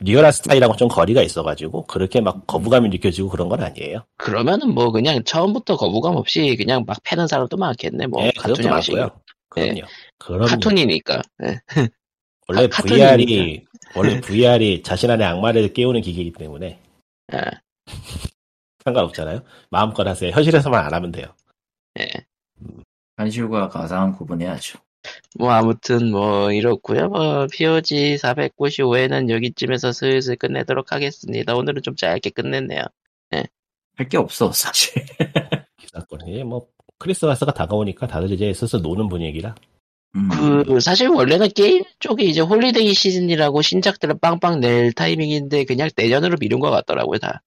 리얼한 0.00 0.32
스타일하고 0.32 0.76
좀 0.76 0.88
거리가 0.88 1.22
있어가지고 1.22 1.86
그렇게 1.86 2.20
막 2.20 2.46
거부감이 2.46 2.88
느껴지고 2.88 3.28
그런 3.28 3.48
건 3.48 3.62
아니에요. 3.62 4.04
그러면은 4.16 4.74
뭐 4.74 4.90
그냥 4.90 5.22
처음부터 5.24 5.76
거부감 5.76 6.16
없이 6.16 6.56
그냥 6.56 6.84
막 6.86 6.98
패는 7.04 7.26
사람도 7.26 7.56
많겠네. 7.56 8.06
뭐 8.06 8.22
예, 8.24 8.30
카툰 8.36 8.56
그것도 8.56 8.74
형식. 8.74 8.96
맞고요. 8.96 9.20
그럼요. 9.50 9.80
그럼요. 10.18 10.46
카툰이니까. 10.46 11.22
예. 11.44 11.60
원래 12.48 12.64
아, 12.64 12.68
VR이 12.68 13.64
원래 13.94 14.20
VR이 14.20 14.82
자신 14.82 15.10
안에 15.10 15.24
악마를 15.24 15.72
깨우는 15.72 16.00
기계이기 16.00 16.32
때문에 16.32 16.78
예. 17.32 17.38
상관없잖아요. 18.84 19.42
마음껏 19.70 20.06
하세요. 20.06 20.30
현실에서만 20.30 20.84
안 20.84 20.92
하면 20.94 21.12
돼요. 21.12 21.26
예. 22.00 22.06
현실과 23.16 23.68
가상은 23.68 24.12
구분해야죠 24.12 24.78
뭐 25.38 25.50
아무튼 25.50 26.10
뭐 26.10 26.52
이렇고요. 26.52 27.08
뭐 27.08 27.46
POG 27.52 28.16
495회는 28.16 29.30
여기쯤에서 29.30 29.92
슬슬 29.92 30.36
끝내도록 30.36 30.92
하겠습니다. 30.92 31.54
오늘은 31.54 31.82
좀 31.82 31.96
짧게 31.96 32.30
끝냈네요. 32.30 32.84
할게 33.96 34.16
없어 34.16 34.52
사실 34.52 35.04
기사건이 35.78 36.44
뭐 36.44 36.66
크리스마스가 36.98 37.52
다가오니까 37.52 38.06
다들 38.06 38.30
이제 38.32 38.52
슬슬 38.52 38.82
노는 38.82 39.08
분위기라. 39.08 39.54
음. 40.16 40.28
그 40.64 40.80
사실 40.80 41.08
원래는 41.08 41.48
게임 41.56 41.82
쪽이 41.98 42.28
이제 42.28 42.40
holiday 42.40 42.94
시즌이라고 42.94 43.62
신작들을 43.62 44.18
빵빵 44.20 44.60
낼 44.60 44.92
타이밍인데 44.92 45.64
그냥 45.64 45.90
내년으로 45.96 46.36
미룬 46.38 46.60
것 46.60 46.70
같더라고요 46.70 47.18
다. 47.18 47.42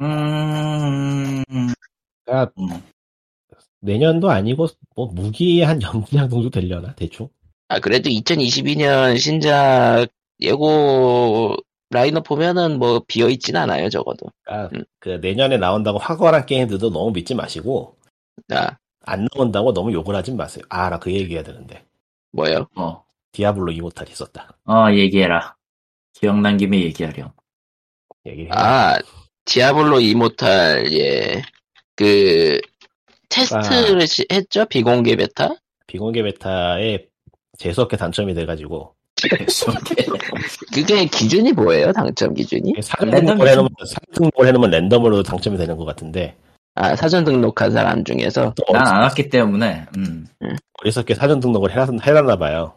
음... 0.00 1.42
그러니까 2.24 2.52
음. 2.58 2.82
내년도 3.80 4.30
아니고 4.30 4.68
뭐 4.96 5.06
무기의 5.06 5.64
한 5.64 5.80
연기량 5.82 6.28
정도 6.30 6.50
되려나 6.50 6.94
대충. 6.94 7.28
아 7.68 7.80
그래도 7.80 8.08
2022년 8.10 9.18
신작 9.18 10.08
예고 10.40 11.54
라인업 11.90 12.24
보면은 12.24 12.78
뭐 12.78 13.00
비어 13.06 13.28
있진 13.28 13.56
않아요 13.56 13.88
적어도. 13.88 14.26
그러니까 14.44 14.76
음. 14.76 14.84
그 15.00 15.08
내년에 15.20 15.56
나온다고 15.58 15.98
확고한 15.98 16.46
게임들도 16.46 16.90
너무 16.90 17.12
믿지 17.12 17.34
마시고 17.34 17.96
아 18.50 18.76
안 19.06 19.26
나온다고 19.34 19.72
너무 19.72 19.92
욕을 19.92 20.14
하진 20.14 20.36
마세요. 20.36 20.64
아 20.68 20.90
나 20.90 20.98
그 20.98 21.12
얘기해야 21.12 21.42
되는데 21.42 21.86
뭐요? 22.32 22.68
어. 22.76 23.04
디아블로 23.32 23.72
이모탈 23.72 24.08
있었다. 24.10 24.58
어 24.66 24.92
얘기해라 24.92 25.56
기억난 26.14 26.56
김에 26.58 26.80
얘기하렴. 26.82 27.32
얘기해. 28.26 28.50
아, 28.52 28.98
디아블로 29.44 30.00
이모탈, 30.00 30.92
예. 30.92 31.42
그, 31.96 32.60
테스트를 33.38 34.06
시- 34.06 34.26
했죠? 34.32 34.64
비공개 34.66 35.16
베타? 35.16 35.50
비공개 35.86 36.22
베타에 36.22 37.06
재수없게 37.58 37.96
당첨이 37.96 38.34
돼가지고 38.34 38.94
그게 40.74 41.04
기준이 41.06 41.52
뭐예요? 41.52 41.92
당첨 41.92 42.34
기준이? 42.34 42.74
사전 42.82 43.10
랜덤이죠. 43.10 43.26
등록을 43.26 43.48
해놓으면 43.50 43.68
사전 43.86 44.04
등록을 44.14 44.46
해놓으면 44.48 44.70
랜덤으로 44.70 45.22
당첨이 45.22 45.56
되는 45.56 45.76
것 45.76 45.84
같은데 45.84 46.36
아, 46.74 46.94
사전 46.94 47.24
등록한 47.24 47.72
사람 47.72 48.04
중에서. 48.04 48.54
또난안 48.54 49.02
왔기 49.02 49.30
때문에, 49.30 49.86
음. 49.96 50.28
어리석게 50.80 51.16
사전 51.16 51.40
등록을 51.40 51.72
해놨, 51.72 51.88
해놨나 52.00 52.36
봐요. 52.36 52.74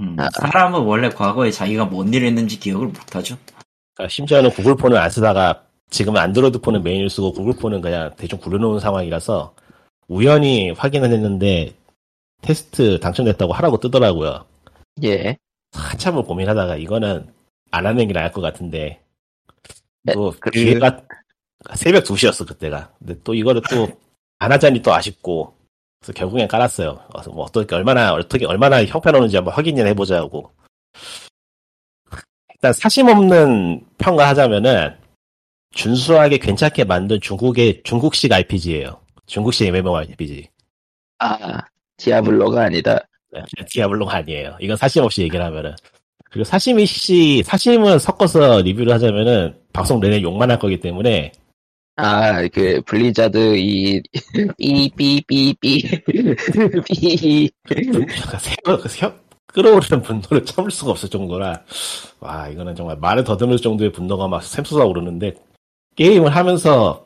음. 0.00 0.16
아. 0.18 0.28
사람은 0.40 0.80
원래 0.80 1.08
과거에 1.08 1.52
자기가 1.52 1.84
뭔 1.84 2.12
일을 2.12 2.26
했는지 2.26 2.58
기억을 2.58 2.88
못하죠. 2.88 3.36
그러니까 3.94 4.10
심지어는 4.10 4.50
구글 4.50 4.74
폰을 4.74 4.96
안 4.98 5.08
쓰다가 5.08 5.62
지금은 5.88 6.20
안드로이드 6.20 6.58
폰은 6.62 6.82
메인을 6.82 7.08
쓰고 7.08 7.32
구글 7.32 7.52
폰은 7.54 7.80
그냥 7.80 8.10
대충 8.16 8.40
굴려놓은 8.40 8.80
상황이라서 8.80 9.54
우연히 10.08 10.70
확인을 10.70 11.10
했는데 11.12 11.74
테스트 12.42 13.00
당첨됐다고 13.00 13.52
하라고 13.52 13.78
뜨더라고요. 13.80 14.44
예. 15.04 15.36
한참을 15.72 16.22
고민하다가 16.22 16.76
이거는 16.76 17.32
안 17.70 17.86
하는 17.86 18.06
게 18.06 18.12
나을 18.12 18.30
것 18.30 18.40
같은데 18.40 19.00
또 20.12 20.32
그- 20.40 20.50
기회가 20.50 21.00
새벽 21.74 22.04
2시였어 22.04 22.46
그때가. 22.46 22.92
근데 22.98 23.16
또 23.24 23.34
이거를 23.34 23.62
또 23.70 23.88
안 24.40 24.52
하자니 24.52 24.82
또 24.82 24.92
아쉽고 24.92 25.54
그래서 26.00 26.12
결국엔 26.12 26.48
깔았어요. 26.48 27.00
그래서 27.10 27.30
뭐 27.30 27.44
어떻게 27.44 27.74
얼마나 27.74 28.12
어떻게 28.12 28.44
얼마나 28.44 28.84
형편없는지 28.84 29.36
한번 29.36 29.54
확인을 29.54 29.86
해보자고. 29.86 30.50
일단 32.52 32.72
사심 32.72 33.08
없는 33.08 33.86
평가하자면은 33.98 34.96
준수하게 35.70 36.38
괜찮게 36.38 36.84
만든 36.84 37.20
중국의 37.20 37.82
중국식 37.84 38.32
RPG예요. 38.32 39.00
중국식 39.26 39.66
MMORPG. 39.68 40.48
아, 41.18 41.60
디아블로가 41.96 42.64
아니다. 42.64 42.98
네, 43.32 43.42
디아블로가 43.68 44.16
아니에요. 44.18 44.56
이건 44.60 44.76
사심 44.76 45.02
없이 45.04 45.22
얘기를 45.22 45.44
하면은. 45.44 45.74
그리고 46.30 46.44
사심이 46.44 46.84
씨, 46.86 47.42
사심은 47.44 47.98
섞어서 48.00 48.60
리뷰를 48.62 48.92
하자면은 48.94 49.56
방송 49.72 50.00
내내 50.00 50.20
욕만 50.22 50.50
할 50.50 50.58
거기 50.58 50.80
때문에 50.80 51.32
아, 51.96 52.42
그, 52.48 52.80
블리자드, 52.86 53.56
이, 53.56 54.02
삐삐삐삐, 54.58 55.54
삐, 55.60 57.50
세- 58.40 58.56
세- 58.88 59.12
끌어오르는 59.46 60.02
분노를 60.02 60.44
참을 60.44 60.72
수가 60.72 60.90
없을 60.90 61.08
정도라 61.08 61.62
와 62.18 62.48
이거는 62.48 62.74
정말 62.74 62.96
말을 62.96 63.22
더듬을 63.22 63.58
정도의 63.58 63.92
분노가 63.92 64.26
막 64.26 64.42
샘솟아 64.42 64.84
오르는데 64.84 65.34
게임을 65.94 66.34
하면서 66.34 67.03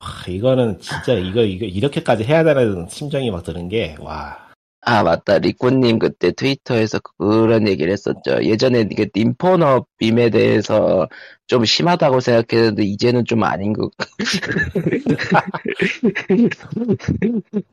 와 0.00 0.08
이거는 0.28 0.78
진짜 0.80 1.14
이거 1.14 1.42
이거 1.42 1.64
이렇게까지 1.66 2.24
해야 2.24 2.44
되는 2.44 2.86
심정이 2.88 3.30
막 3.30 3.42
드는 3.42 3.68
게 3.68 3.96
와 4.00 4.43
아, 4.86 5.02
맞다. 5.02 5.38
리꼬님 5.38 5.98
그때 5.98 6.30
트위터에서 6.32 7.00
그런 7.18 7.66
얘기를 7.66 7.90
했었죠. 7.92 8.42
예전에 8.42 8.84
그 8.94 9.06
인포너 9.14 9.86
빔에 9.98 10.28
대해서 10.30 11.08
좀 11.46 11.64
심하다고 11.64 12.20
생각했는데, 12.20 12.84
이제는 12.84 13.24
좀 13.24 13.42
아닌 13.44 13.72
것, 13.72 13.90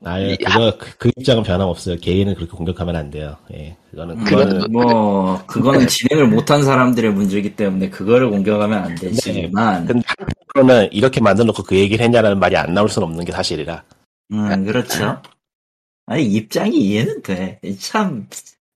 아예 0.04 0.34
이- 0.34 0.38
그거 0.38 0.78
그, 0.78 0.98
그 0.98 1.12
입장은 1.18 1.44
변함없어요. 1.44 1.98
개인은 1.98 2.36
그렇게 2.36 2.52
공격하면 2.56 2.96
안 2.96 3.10
돼요. 3.12 3.38
예 3.54 3.76
그거는 3.92 4.24
그래도 4.24 4.46
그거는 4.46 4.72
뭐, 4.72 5.44
그거는 5.48 5.88
진행을 5.88 6.28
못한 6.28 6.64
사람들의 6.64 7.12
문제이기 7.14 7.56
때문에 7.56 7.90
그거를 7.90 8.30
공격하면 8.30 8.84
안 8.84 8.96
되지만, 8.96 9.86
근데 9.86 10.04
한편으로는 10.54 10.90
이렇게 10.94 11.22
만들어놓고 11.22 11.64
그 11.64 11.76
얘기를 11.76 12.04
했냐라는 12.04 12.40
말이 12.40 12.56
안 12.58 12.74
나올 12.74 12.90
수는 12.90 13.08
없는 13.08 13.26
게 13.26 13.32
사실이라. 13.32 13.84
음, 14.34 14.66
그렇죠. 14.66 15.22
아니, 16.12 16.26
입장이 16.26 16.76
이해는 16.78 17.22
돼. 17.22 17.60
참, 17.80 18.28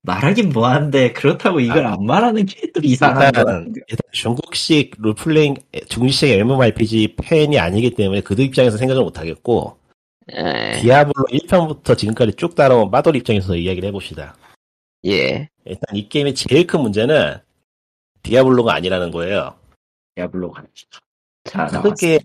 말하긴 0.04 0.50
뭐한데, 0.50 1.12
그렇다고 1.14 1.60
이걸 1.60 1.86
안 1.86 2.06
말하는 2.06 2.46
게 2.46 2.72
또 2.74 2.80
이상한 2.84 3.20
거 3.32 3.40
일단, 3.40 3.74
일단 3.76 3.98
중국식 4.12 4.92
롤플레잉, 4.98 5.56
중국식 5.90 6.30
MMORPG 6.30 7.16
팬이 7.22 7.60
아니기 7.60 7.92
때문에 7.96 8.22
그들 8.22 8.46
입장에서 8.46 8.78
생각을 8.78 9.04
못 9.04 9.20
하겠고, 9.20 9.78
에, 10.32 10.80
디아블로 10.80 11.26
1편부터 11.30 11.98
지금까지 11.98 12.34
쭉 12.38 12.56
따라온 12.56 12.90
빠돌 12.90 13.16
입장에서 13.18 13.56
이야기를 13.56 13.88
해봅시다. 13.90 14.36
예. 15.06 15.50
일단 15.66 15.96
이 15.96 16.08
게임의 16.10 16.36
제일 16.36 16.66
큰 16.66 16.82
문제는 16.82 17.38
디아블로가 18.24 18.74
아니라는 18.74 19.12
거예요. 19.12 19.56
디아블로가. 20.16 20.64
자, 21.44 21.68
그게 21.82 22.20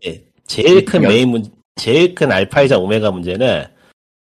제일 0.46 0.84
큰 0.84 1.02
여- 1.02 1.08
메인 1.08 1.28
문, 1.30 1.44
제일 1.76 2.14
큰 2.14 2.30
알파이자 2.32 2.78
오메가 2.78 3.10
문제는 3.10 3.66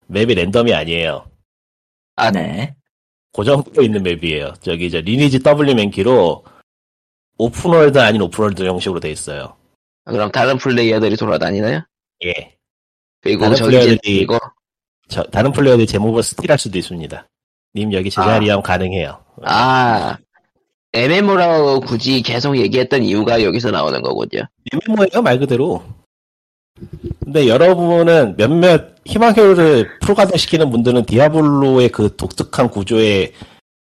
맵이 0.07 0.35
랜덤이 0.35 0.73
아니에요. 0.73 1.29
아, 2.15 2.31
네. 2.31 2.75
고정되어 3.33 3.83
있는 3.83 4.03
맵이에요. 4.03 4.53
저기 4.61 4.89
저 4.89 5.01
리니지 5.01 5.39
W 5.43 5.75
맨키로 5.75 6.45
open 7.37 7.64
world 7.64 7.97
아닌 7.99 8.21
open 8.21 8.40
world 8.40 8.63
형식으로 8.63 8.99
돼 9.01 9.11
있어요. 9.11 9.55
그럼 10.05 10.31
다른 10.31 10.57
플레이어들이 10.57 11.17
돌아다니나요? 11.17 11.81
예. 12.23 12.55
그리고 13.21 13.41
다른 13.43 13.55
저기 13.57 13.75
플레이어들이- 13.77 13.99
이거 14.05 14.39
저, 15.09 15.23
다른 15.23 15.51
플레이어들이 15.51 15.85
제 15.87 15.97
mob을 15.97 16.23
steal할 16.23 16.57
수도 16.57 16.77
있습니다. 16.77 17.27
님 17.75 17.91
여기 17.91 18.09
제 18.09 18.22
자리 18.22 18.47
하면 18.47 18.63
가능해요. 18.63 19.21
아 19.43 20.17
MMO라고 20.93 21.81
굳이 21.81 22.21
계속 22.21 22.57
얘기했던 22.57 23.03
이유가 23.03 23.43
여기서 23.43 23.71
나오는 23.71 24.01
거군요. 24.01 24.43
MMO예요 24.71 25.21
말 25.21 25.37
그대로. 25.39 25.83
근데 27.25 27.47
여러분은 27.47 28.35
몇몇 28.37 28.95
희망회로를 29.05 29.99
풀가동시키는 29.99 30.69
분들은 30.69 31.05
디아블로의 31.05 31.89
그 31.89 32.15
독특한 32.15 32.69
구조에 32.69 33.31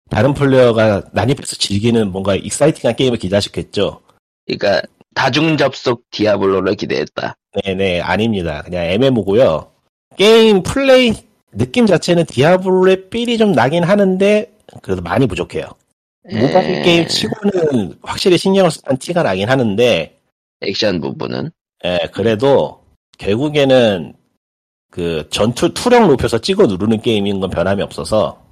다른 0.09 0.33
플레이어가 0.33 1.03
난입해서 1.13 1.57
즐기는 1.57 2.11
뭔가 2.11 2.35
exciting한 2.35 2.97
게임을 2.97 3.19
기대하셨겠죠. 3.19 4.01
그러니까 4.47 4.83
다중 5.15 5.59
접속 5.59 6.05
디아블로를 6.11 6.75
기대했다. 6.75 7.37
네네 7.63 8.01
아닙니다. 8.01 8.63
그냥 8.65 8.85
MMO고요. 8.87 9.71
게임 10.17 10.63
플레이 10.63 11.13
느낌 11.53 11.87
자체는 11.87 12.25
디아블로의 12.25 13.11
삘이 13.11 13.37
좀 13.37 13.53
나긴 13.53 13.85
하는데 13.85 14.51
그래도 14.81 15.03
많이 15.03 15.27
부족해요. 15.27 15.67
모바일 16.33 16.77
에, 16.77 16.83
게임 16.83 17.07
치고는 17.07 17.99
확실히 18.03 18.39
신경을 18.39 18.71
쓴 18.71 18.97
티가 18.99 19.23
나긴 19.23 19.51
하는데 19.51 20.17
액션 20.63 21.03
부분은 21.03 21.51
예, 21.85 21.99
그래도 22.13 22.84
결국에는 23.19 24.15
그 24.91 25.29
전투 25.31 25.73
투력 25.75 26.07
높여서 26.07 26.39
찍어 26.41 26.67
누르는 26.67 27.01
게임인 27.03 27.41
건 27.41 27.51
변함이 27.51 27.83
없어서 27.83 28.43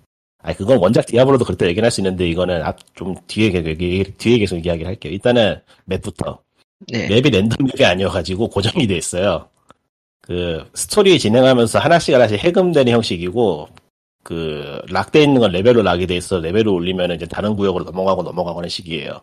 아 0.42 0.52
그건 0.54 0.78
원작 0.78 1.06
디아블로도 1.06 1.44
그렇다 1.44 1.66
얘기할 1.66 1.90
수 1.90 2.00
있는데 2.00 2.28
이거는 2.28 2.62
앞 2.62 2.76
좀 2.94 3.14
뒤에 3.28 3.50
계- 3.50 3.64
얘기 3.64 4.02
뒤에 4.18 4.38
계속 4.38 4.64
이야기를 4.64 4.88
할게요. 4.88 5.12
일단은 5.12 5.60
맵부터 5.84 6.42
네. 6.88 7.08
맵이 7.08 7.30
랜덤 7.30 7.66
맵이 7.66 7.84
아니어가지고 7.84 8.48
고정이 8.48 8.86
돼 8.88 8.96
있어요. 8.96 9.48
그 10.20 10.64
스토리 10.74 11.18
진행하면서 11.18 11.78
하나씩 11.78 12.14
하나씩 12.14 12.38
해금되는 12.40 12.92
형식이고 12.92 13.68
그 14.24 14.80
lock돼 14.88 15.22
있는 15.24 15.40
건 15.40 15.52
레벨로 15.52 15.82
lock이 15.82 16.06
돼 16.06 16.16
있어 16.16 16.38
레벨을 16.40 16.68
올리면 16.68 17.12
이제 17.12 17.26
다른 17.26 17.54
구역으로 17.56 17.84
넘어가고 17.84 18.22
넘어가고 18.24 18.58
하는 18.58 18.68
식이에요. 18.68 19.20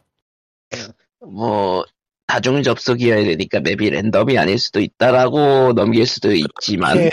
뭐 1.22 1.84
다중 2.30 2.62
접속이어야 2.62 3.24
되니까 3.24 3.60
맵이 3.60 3.90
랜덤이 3.90 4.38
아닐 4.38 4.60
수도 4.60 4.80
있다라고 4.80 5.74
넘길 5.74 6.06
수도 6.06 6.32
있지만 6.32 7.10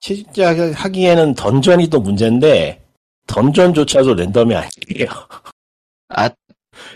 진짜 0.00 0.72
하기에는 0.74 1.34
던전이 1.36 1.86
또 1.86 2.00
문제인데 2.00 2.82
던전조차도 3.28 4.14
랜덤이 4.14 4.56
아니에요. 4.56 5.08
아 6.08 6.28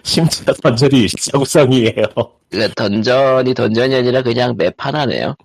심지어 0.03 0.53
던전이 0.53 1.03
일자구성이에요. 1.03 2.07
그 2.51 2.69
던전이 2.75 3.55
던전이 3.55 3.95
아니라 3.95 4.23
그냥 4.23 4.57
맵 4.59 4.75
하나네요. 4.77 5.37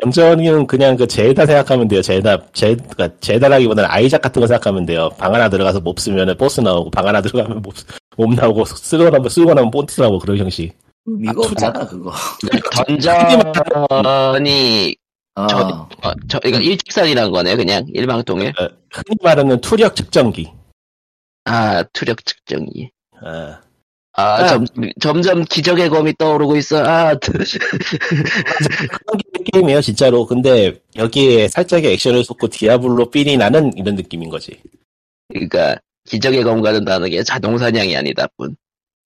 던전은 0.00 0.68
그냥 0.68 0.96
그 0.96 1.08
제다 1.08 1.44
생각하면 1.44 1.88
돼요. 1.88 2.02
제다 2.02 2.38
제 2.52 2.76
그러니까 2.76 3.18
제다라기보다는 3.18 3.90
아이작 3.90 4.22
같은 4.22 4.38
거 4.38 4.46
생각하면 4.46 4.86
돼요. 4.86 5.10
방 5.18 5.34
하나 5.34 5.48
들어가서 5.48 5.80
몹 5.80 5.98
쓰면은 5.98 6.36
보스 6.36 6.60
나오고 6.60 6.92
방 6.92 7.04
하나 7.04 7.20
들어가면 7.20 7.62
몹, 7.62 7.74
몹 8.16 8.32
나오고 8.32 8.64
쓰고 8.64 9.10
나면 9.10 9.28
쓰고 9.28 9.54
나면 9.54 9.72
본트 9.72 10.00
나오고 10.00 10.20
그런 10.20 10.38
형식. 10.38 10.83
의미가 11.06 11.32
아, 11.36 11.46
없잖아, 11.46 11.86
그거. 11.86 12.12
던전이 12.86 13.36
어, 15.36 15.46
저, 15.48 15.88
어, 16.02 16.12
저 16.28 16.40
이건 16.44 16.62
일직선이란 16.62 17.32
거네 17.32 17.56
그냥 17.56 17.84
일방통일. 17.92 18.50
어, 18.50 18.68
흔히 18.92 19.16
말하는 19.22 19.60
투력 19.60 19.96
측정기. 19.96 20.52
아 21.44 21.82
투력 21.92 22.24
측정기. 22.24 22.90
어, 23.20 23.56
아, 24.16 24.22
아. 24.22 24.46
점, 24.46 24.64
점점 25.00 25.44
기적의 25.44 25.88
검이 25.88 26.14
떠오르고 26.18 26.56
있어. 26.56 26.84
아, 26.84 27.14
그런 27.18 27.44
게- 29.18 29.42
게임이에요 29.52 29.80
진짜로. 29.80 30.24
근데 30.24 30.80
여기에 30.96 31.48
살짝의 31.48 31.92
액션을 31.94 32.22
쏟고 32.24 32.46
디아블로 32.48 33.10
삘이 33.10 33.36
나는 33.36 33.72
이런 33.76 33.96
느낌인 33.96 34.30
거지. 34.30 34.60
그러니까 35.28 35.76
기적의 36.08 36.44
검과는 36.44 36.84
다르게 36.84 37.22
자동 37.24 37.58
사냥이 37.58 37.96
아니다 37.96 38.28
뿐. 38.36 38.54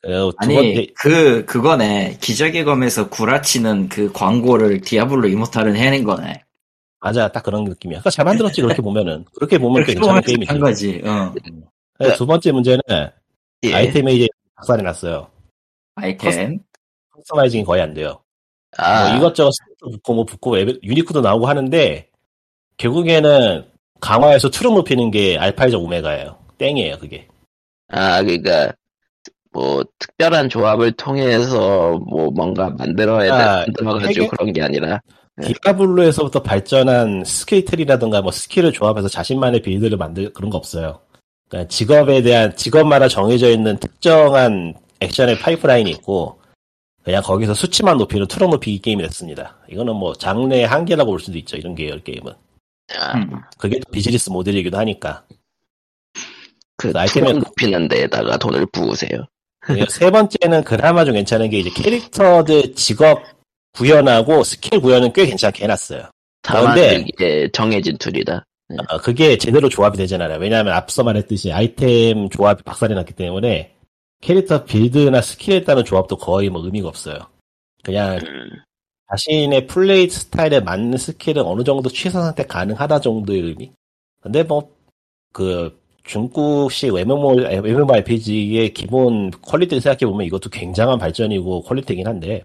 어, 0.05 0.31
두 0.31 0.37
아니 0.39 0.93
그 0.95 1.45
그거네 1.45 2.19
기적의 2.21 2.65
검에서 2.65 3.09
구라치는 3.09 3.89
그 3.89 4.13
광고를 4.13 4.81
디아블로 4.81 5.29
이모탈은 5.29 5.77
해낸 5.77 6.05
거네. 6.05 6.45
맞아 7.01 7.29
딱 7.29 7.43
그런 7.43 7.65
느낌이야. 7.65 7.99
그러니까 7.99 8.11
잘 8.11 8.25
만들었지 8.25 8.63
그렇게 8.63 8.83
보면은 8.83 9.25
그렇게 9.35 9.59
보면 9.59 9.85
꽤 9.85 9.95
괜찮은 9.95 10.21
게임이지. 10.23 10.51
한 10.51 10.61
거지. 10.61 11.03
어. 11.05 11.35
네, 12.01 12.15
두 12.15 12.27
번째 12.27 12.53
문제는 12.53 12.81
예. 13.65 13.75
아이템에 13.75 14.15
이제 14.15 14.29
박살이 14.55 14.83
났어요. 14.83 15.29
아이템. 15.97 16.61
customizing이 17.13 17.65
거의 17.65 17.83
안 17.83 17.95
돼요. 17.95 18.23
아, 18.77 19.09
뭐 19.09 19.19
이것저것 19.19 19.51
붙고 19.81 20.15
뭐 20.15 20.25
붙고 20.25 20.59
unique도 20.59 21.21
나오고 21.21 21.49
하는데 21.49 22.09
결국에는 22.77 23.65
강화해서 24.01 24.51
투력 24.51 24.75
높이는 24.75 25.11
게 25.11 25.37
알파이자 25.39 25.83
오메가예요. 25.83 26.39
땡이에요 26.59 26.99
그게. 26.99 27.27
아, 27.89 28.23
그러니까 28.23 28.73
뭐 29.53 29.83
특별한 29.99 30.49
조합을 30.49 30.93
통해서 30.93 31.99
뭐 32.07 32.31
뭔가 32.31 32.71
만들어야 32.71 33.25
돼, 33.25 33.31
아, 33.31 33.57
만들어가지고 33.67 34.09
해결- 34.09 34.29
그런 34.29 34.53
게 34.53 34.63
아니라 34.63 35.01
네. 35.37 35.53
디아블로에서부터 35.53 36.43
발전한 36.43 37.25
skill 37.25 37.65
tree라든가 37.65 38.23
뭐 38.23 38.33
스킬을 38.33 38.73
조합해서 38.73 39.09
자신만의 39.09 39.63
build를 39.63 39.97
만들 39.97 40.33
그런 40.33 40.51
거 40.51 40.59
없어요. 40.59 41.01
그러니까 41.49 41.69
직업에 41.69 42.23
대한 42.23 42.55
직업마다 42.57 43.09
정해져 43.09 43.49
있는 43.51 43.79
특정한 43.79 44.75
액션의 45.01 45.39
파이프라인이 45.39 45.91
있고 45.93 46.41
그냥 47.05 47.23
거기서 47.23 47.55
수치만 47.55 47.97
높이는 47.97 48.27
투력 48.27 48.51
높이기 48.51 48.81
게임이 48.81 49.03
됐습니다. 49.05 49.57
이거는 49.71 49.95
뭐 49.97 50.13
장르의 50.13 50.67
한계라고 50.67 51.13
볼 51.13 51.21
수도 51.21 51.39
있죠. 51.39 51.57
이런 51.57 51.75
계열 51.75 52.01
게임은. 52.01 52.33
아, 52.99 53.17
음. 53.17 53.31
그게 53.57 53.79
또 53.79 53.91
비즈니스 53.91 54.29
모델이기도 54.29 54.77
하니까. 54.77 55.25
그 56.77 56.93
투력 57.09 57.39
높이는 57.39 57.89
데에다가 57.89 58.37
돈을 58.37 58.67
부으세요. 58.67 59.25
세 59.91 60.11
번째는 60.11 60.65
그나마 60.65 61.05
좀 61.05 61.15
괜찮은 61.15 61.51
게 61.51 61.59
이제 61.59 61.71
캐릭터들 61.71 62.75
직업 62.75 63.23
구현하고 63.73 64.45
스킬 64.45 64.81
구현은 64.81 65.13
꽤 65.13 65.27
괜찮게 65.27 65.65
해놨어요. 65.65 66.11
그런데- 66.43 67.05
이게 67.07 67.49
정해진 67.53 67.97
툴이다. 67.99 68.45
어, 68.89 68.99
그게 68.99 69.39
제대로 69.39 69.69
조합이 69.69 69.97
되진 69.97 70.21
않아요. 70.21 70.39
왜냐하면 70.39 70.75
앞서 70.75 71.03
말했듯이 71.03 71.53
아이템 71.53 72.29
조합이 72.29 72.63
박살이 72.63 72.95
났기 72.95 73.15
때문에 73.15 73.73
캐릭터 74.21 74.65
build나 74.65 75.23
스킬에 75.23 75.65
따른 75.65 75.85
조합도 75.85 76.17
거의 76.17 76.51
뭐 76.51 76.63
의미가 76.65 76.89
없어요. 76.89 77.19
그냥 77.83 78.17
음, 78.17 78.51
자신의 79.11 79.67
플레이 79.69 80.09
스타일에 80.11 80.61
맞는 80.61 80.99
스킬은 80.99 81.43
어느 81.43 81.65
정도 81.65 81.89
취사 81.89 82.21
선택 82.23 82.49
가능하다 82.49 83.01
정도의 83.01 83.41
의미? 83.41 83.73
근데 84.21 84.43
뭐, 84.43 84.71
그, 85.33 85.79
중국식 86.09 86.95
MMO, 86.95 87.39
MMORPG의 87.39 88.73
기본 88.73 89.31
퀄리티를 89.31 89.83
생각해보면 89.83 90.27
이것도 90.27 90.49
굉장한 90.49 90.99
발전이고 90.99 91.63
퀄리티긴 91.65 92.07
한데, 92.07 92.43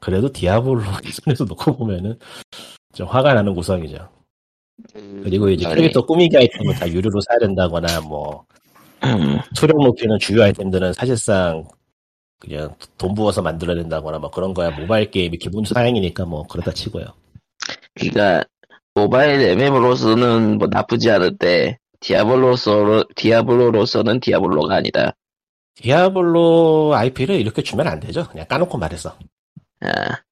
그래도 0.00 0.32
디아블로 0.32 0.80
기준에서 1.04 1.44
놓고 1.44 1.76
보면은 1.76 2.18
좀 2.94 3.06
화가 3.06 3.34
나는 3.34 3.54
구성이죠. 3.54 4.08
그리고 5.22 5.50
이제 5.50 5.68
캐릭터 5.68 6.06
꾸미기 6.06 6.36
아이템을 6.36 6.74
다 6.76 6.88
유료로 6.88 7.20
사야 7.20 7.38
된다거나 7.40 8.00
뭐, 8.00 8.46
음, 9.04 9.38
투력 9.54 9.82
높이는 9.82 10.18
주요 10.18 10.42
아이템들은 10.44 10.94
사실상 10.94 11.68
그냥 12.40 12.74
돈 12.96 13.14
부어서 13.14 13.42
만들어야 13.42 13.76
된다거나 13.76 14.18
뭐 14.18 14.30
그런 14.30 14.54
거야 14.54 14.70
모바일 14.70 15.10
게임이 15.10 15.36
기본 15.38 15.64
사양이니까 15.64 16.24
뭐 16.24 16.46
그렇다 16.46 16.72
치고요. 16.72 17.04
그러니까 17.94 18.44
모바일 18.94 19.40
MM으로서는 19.40 20.58
뭐 20.58 20.68
나쁘지 20.68 21.10
않은데 21.10 21.78
디아블로서 22.00 23.04
디아블로로서는 23.16 24.20
디아블로가 24.20 24.76
아니다. 24.76 25.14
디아블로 25.74 26.94
IP를 26.94 27.40
이렇게 27.40 27.62
주면 27.62 27.86
안 27.86 28.00
되죠. 28.00 28.28
그냥 28.28 28.46
까놓고 28.46 28.78
말해서. 28.78 29.16
아, 29.80 30.22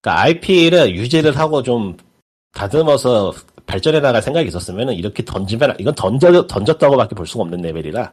그러니까 0.00 0.22
IP를 0.22 0.94
유지를 0.96 1.36
하고 1.38 1.62
좀 1.62 1.96
다듬어서 2.52 3.32
발전해 3.66 4.00
나갈 4.00 4.22
생각이 4.22 4.48
있었으면 4.48 4.92
이렇게 4.92 5.24
던지면 5.24 5.76
이건 5.78 5.94
던져 5.94 6.46
던졌다고밖에 6.46 7.14
볼 7.14 7.26
수가 7.26 7.42
없는 7.42 7.60
레벨이라. 7.62 8.12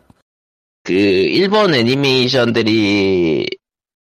그 0.84 0.94
일본 0.94 1.76
애니메이션들이 1.76 3.48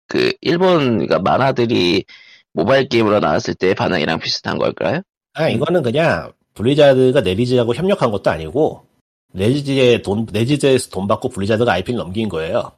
그 0.08 0.34
일본 0.42 0.98
그러니까 0.98 1.20
만화들이 1.20 2.06
모바일 2.54 2.88
게임으로 2.88 3.20
나왔을 3.20 3.54
때 3.54 3.74
반응이랑 3.74 4.20
비슷한 4.20 4.58
걸까요? 4.58 5.02
아 5.34 5.50
이거는 5.50 5.84
그냥 5.84 6.32
블리자드가 6.56 7.22
넷이즈하고 7.22 7.76
협력한 7.76 8.12
것도 8.12 8.30
아니고 8.30 8.88
넷이즈에 9.34 10.02
돈 10.01 10.26
넷이즈에서 10.32 10.89
돈 10.89 11.08
받고 11.08 11.30
블리자드가 11.30 11.72
IP를 11.72 11.97
넘긴 11.97 12.30
거예요. 12.30 12.72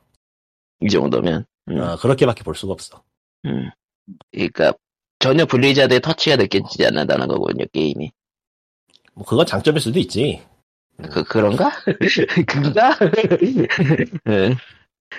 이 0.82 0.89
정도면. 0.89 1.45
음, 1.69 1.80
어, 1.80 1.95
그렇게밖에 1.97 2.43
볼 2.43 2.55
수가 2.55 2.73
없어. 2.73 3.03
음. 3.45 3.69
그러니까 4.32 4.73
전혀 5.19 5.45
블리자드의 5.45 6.01
터치가 6.01 6.36
느껴지지 6.36 6.86
않는다는 6.86 7.28
거군요 7.28 7.65
게임이. 7.71 8.11
뭐 9.13 9.25
그건 9.25 9.45
장점일 9.45 9.82
수도 9.82 9.99
있지. 9.99 10.41
그 11.11 11.23
그런가? 11.23 11.71
그가? 12.47 12.97
예. 14.30 14.55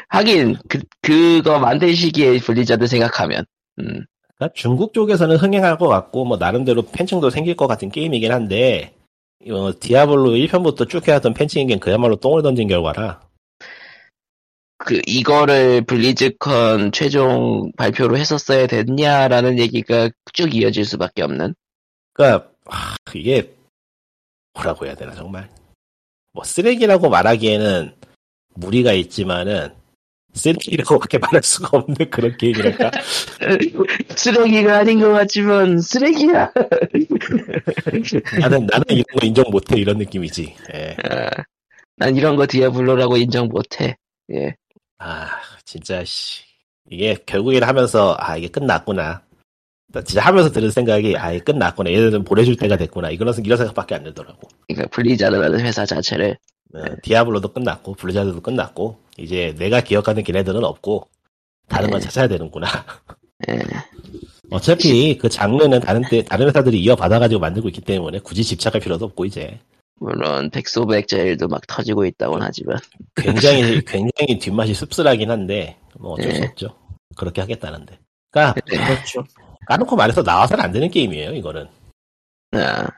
하긴 0.08 0.56
그 0.68 0.80
그거 1.00 1.58
만들 1.58 1.94
시기에 1.94 2.38
블리자드 2.38 2.86
생각하면. 2.86 3.44
음. 3.80 4.04
그러니까 4.38 4.54
중국 4.54 4.94
쪽에서는 4.94 5.36
흥행할 5.36 5.78
것 5.78 5.88
같고 5.88 6.24
뭐 6.24 6.36
나름대로 6.36 6.82
팬층도 6.82 7.30
생길 7.30 7.56
것 7.56 7.66
같은 7.66 7.90
게임이긴 7.90 8.32
한데 8.32 8.94
어, 9.50 9.72
디아블로 9.78 10.30
1편부터 10.30 10.88
쭉 10.88 11.06
해왔던 11.06 11.34
팬층에겐 11.34 11.80
그야말로 11.80 12.16
똥을 12.16 12.42
던진 12.42 12.68
결과라 12.68 13.20
그 14.78 15.00
이거를 15.06 15.82
블리즈컨 15.82 16.92
최종 16.92 17.72
발표로 17.76 18.16
했었어야 18.16 18.68
됐냐라는 18.68 19.58
얘기가 19.58 20.08
쭉 20.32 20.54
이어질 20.54 20.84
수밖에 20.84 21.22
없는. 21.22 21.54
그러니까 22.12 22.48
하, 22.66 22.96
이게 23.12 23.52
뭐라고 24.54 24.86
해야 24.86 24.94
되나 24.94 25.14
정말 25.14 25.50
뭐 26.32 26.44
쓰레기라고 26.44 27.10
말하기에는 27.10 27.94
무리가 28.54 28.92
있지만은 28.92 29.74
쓰레기라고밖에 30.38 31.18
말할 31.18 31.42
수가 31.42 31.78
없는 31.78 32.10
그런 32.10 32.36
게임이랄까 32.36 32.90
쓰레기가 34.16 34.78
아닌 34.78 35.00
것 35.00 35.12
같지만 35.12 35.80
쓰레기야. 35.80 36.50
나는 38.40 38.66
나는 38.66 38.84
이런 38.88 39.04
거 39.04 39.26
인정 39.26 39.44
못해 39.50 39.76
이런 39.76 39.98
느낌이지 39.98 40.54
예. 40.74 40.96
아, 41.10 41.30
난 41.96 42.16
이런 42.16 42.36
거 42.36 42.46
디아블로라고 42.46 43.16
인정 43.16 43.48
못해. 43.48 43.96
예. 44.32 44.54
아 44.98 45.28
진짜 45.64 46.04
씨 46.04 46.42
이게 46.90 47.16
결국에는 47.26 47.66
하면서 47.66 48.16
아 48.18 48.36
이게 48.36 48.48
끝났구나 48.48 49.22
나 49.90 50.02
진짜 50.02 50.22
하면서 50.22 50.50
들은 50.50 50.70
생각이 50.70 51.16
아 51.16 51.32
이게 51.32 51.44
끝났구나 51.44 51.90
얘들은 51.90 52.24
보내줄 52.24 52.56
때가 52.56 52.76
됐구나 52.76 53.10
이런 53.10 53.32
이런 53.44 53.58
생각밖에 53.58 53.94
안 53.94 54.04
들더라고 54.04 54.48
그러니까 54.66 54.88
블리자드라는 54.90 55.60
회사 55.60 55.86
자체를 55.86 56.36
어, 56.74 56.82
디아블로도 57.02 57.52
끝났고 57.52 57.94
블리자드도 57.94 58.40
끝났고 58.40 58.98
이제 59.16 59.54
내가 59.58 59.80
기억하는 59.80 60.22
걔네들은 60.22 60.64
없고 60.64 61.08
다른 61.68 61.90
건 61.90 62.00
네. 62.00 62.04
찾아야 62.06 62.28
되는구나 62.28 62.68
예. 63.48 63.58
어차피 64.50 65.18
그 65.18 65.28
장르는 65.28 65.80
다른 65.80 66.02
때 66.02 66.22
다른 66.22 66.46
회사들이 66.46 66.80
이어받아가지고 66.82 67.40
만들고 67.40 67.68
있기 67.68 67.82
때문에 67.82 68.20
굳이 68.20 68.42
집착할 68.42 68.80
필요도 68.80 69.04
없고 69.06 69.24
이제 69.26 69.58
물론 70.00 70.50
백소백제일도 70.50 71.48
막 71.48 71.66
터지고 71.66 72.06
있다고는 72.06 72.46
하지만 72.46 72.78
굉장히 73.16 73.82
굉장히 73.84 74.38
뒷맛이 74.38 74.74
씁쓸하긴 74.74 75.30
한데 75.30 75.76
뭐 75.98 76.12
어쩔 76.12 76.32
수 76.32 76.40
네. 76.40 76.46
없죠 76.46 76.74
그렇게 77.16 77.40
하겠다는데 77.40 77.98
그러니까 78.30 78.60
그렇죠. 78.64 79.24
까놓고 79.66 79.96
말해서 79.96 80.22
나와서는 80.22 80.64
안 80.64 80.72
되는 80.72 80.90
게임이에요 80.90 81.32
이거는 81.32 81.68
아, 82.52 82.88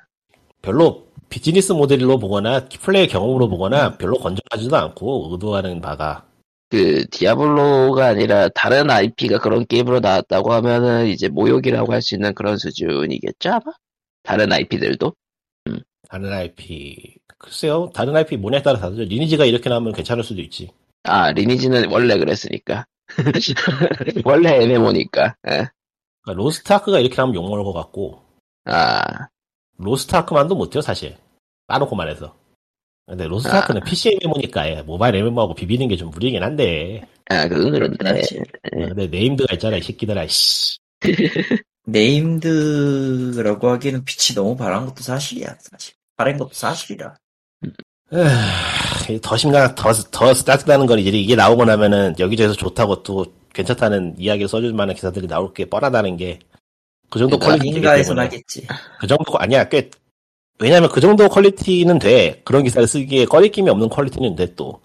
별로 0.62 1.09
비즈니스 1.30 1.72
모델로 1.72 2.18
보거나 2.18 2.66
플레이 2.80 3.06
경험으로 3.06 3.48
보거나 3.48 3.96
별로 3.96 4.18
건전하지도 4.18 4.76
않고 4.76 5.28
의도하는 5.32 5.80
바가. 5.80 6.26
그 6.68 7.04
디아블로가 7.10 8.06
아니라 8.06 8.48
다른 8.50 8.90
IP가 8.90 9.38
그런 9.38 9.66
게임으로 9.66 10.00
나왔다고 10.00 10.52
하면은 10.52 11.06
이제 11.06 11.28
모욕이라고 11.28 11.92
할 11.92 12.00
수 12.02 12.14
있는 12.14 12.32
그런 12.34 12.58
수준이겠죠 12.58 13.50
아마? 13.50 13.62
다른 14.22 14.52
IP들도? 14.52 15.14
다른 16.08 16.32
IP 16.32 17.14
글쎄요. 17.38 17.90
다른 17.94 18.14
IP 18.16 18.36
뭐냐에 18.36 18.62
따라 18.62 18.78
다르죠 18.78 19.02
리니지가 19.02 19.44
이렇게 19.46 19.68
나오면 19.70 19.92
괜찮을 19.94 20.22
수도 20.22 20.40
있지. 20.42 20.70
아 21.04 21.32
리니지는 21.32 21.90
원래 21.90 22.18
그랬으니까. 22.18 22.86
원래 24.24 24.62
MMO니까. 24.62 25.36
예. 25.48 25.68
그러니까 26.22 26.32
로스트아크가 26.34 26.98
이렇게 27.00 27.16
나오면 27.16 27.34
욕먹을 27.36 27.64
것 27.64 27.72
같고. 27.72 28.22
아 28.66 29.28
로스트 29.80 30.14
아크만도 30.14 30.54
못해요 30.54 30.80
사실 30.82 31.16
까놓고 31.68 31.94
말해서 31.96 32.34
근데 33.06 33.26
로스트 33.26 33.48
아크는 33.54 33.82
PC 33.84 34.18
MMO니까 34.22 34.68
예, 34.70 34.82
모바일 34.82 35.16
MMO하고 35.16 35.54
비비는 35.54 35.88
게 35.88 35.96
좀 35.96 36.10
무리긴 36.10 36.42
한데 36.42 37.02
아, 37.28 37.46
그건 37.48 37.72
그런데. 37.72 37.96
그렇지. 37.98 38.40
네. 38.72 38.88
근데 38.88 39.06
named가 39.06 39.54
있잖아 39.54 39.76
이 39.76 39.82
새끼들아 39.82 40.26
씨 40.28 40.78
named라고 41.86 43.68
하기에는 43.70 44.04
빛이 44.04 44.34
너무 44.34 44.56
바란 44.56 44.86
것도 44.86 45.02
사실이야, 45.02 45.56
사실. 45.60 45.94
바랜 46.16 46.36
것도 46.38 46.50
사실이라. 46.52 47.14
더 49.22 49.36
심각, 49.36 49.74
더, 49.74 49.92
더 49.92 50.34
짜증나는 50.34 50.86
건 50.86 50.98
이제 50.98 51.10
이게 51.10 51.34
나오고 51.34 51.64
나면은 51.64 52.14
여기저기서 52.18 52.54
좋다고 52.54 53.02
또 53.02 53.24
괜찮다는 53.54 54.14
이야기를 54.18 54.48
써줄 54.48 54.72
만한 54.74 54.94
기사들이 54.94 55.26
나올 55.26 55.52
게 55.54 55.64
뻔하다는 55.64 56.16
게 56.16 56.38
그 57.10 57.18
정도 57.18 57.38
그러니까 57.38 57.96
때문에 57.96 58.22
하겠지. 58.22 58.66
그 59.00 59.06
정도 59.06 59.38
아니야 59.38 59.68
꽤 59.68 59.90
왜냐면 60.58 60.90
그 60.90 61.00
정도 61.00 61.28
퀄리티는 61.28 61.98
돼 61.98 62.40
그런 62.44 62.62
기사를 62.62 62.86
쓰기에 62.86 63.24
꺼리낌이 63.24 63.68
없는 63.68 63.88
퀄리티는 63.88 64.36
돼또 64.36 64.80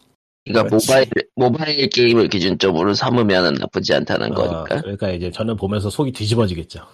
그러니까 0.45 0.69
그렇지. 0.69 0.87
모바일 0.87 1.07
모바일 1.35 1.89
게임을 1.89 2.29
기준점으로 2.29 2.93
삼으면 2.93 3.55
나쁘지 3.55 3.93
않다는 3.93 4.31
어, 4.31 4.35
거니까. 4.35 4.81
그러니까 4.81 5.09
이제 5.11 5.31
저는 5.31 5.57
보면서 5.57 5.89
속이 5.89 6.11
뒤집어지겠죠 6.11 6.85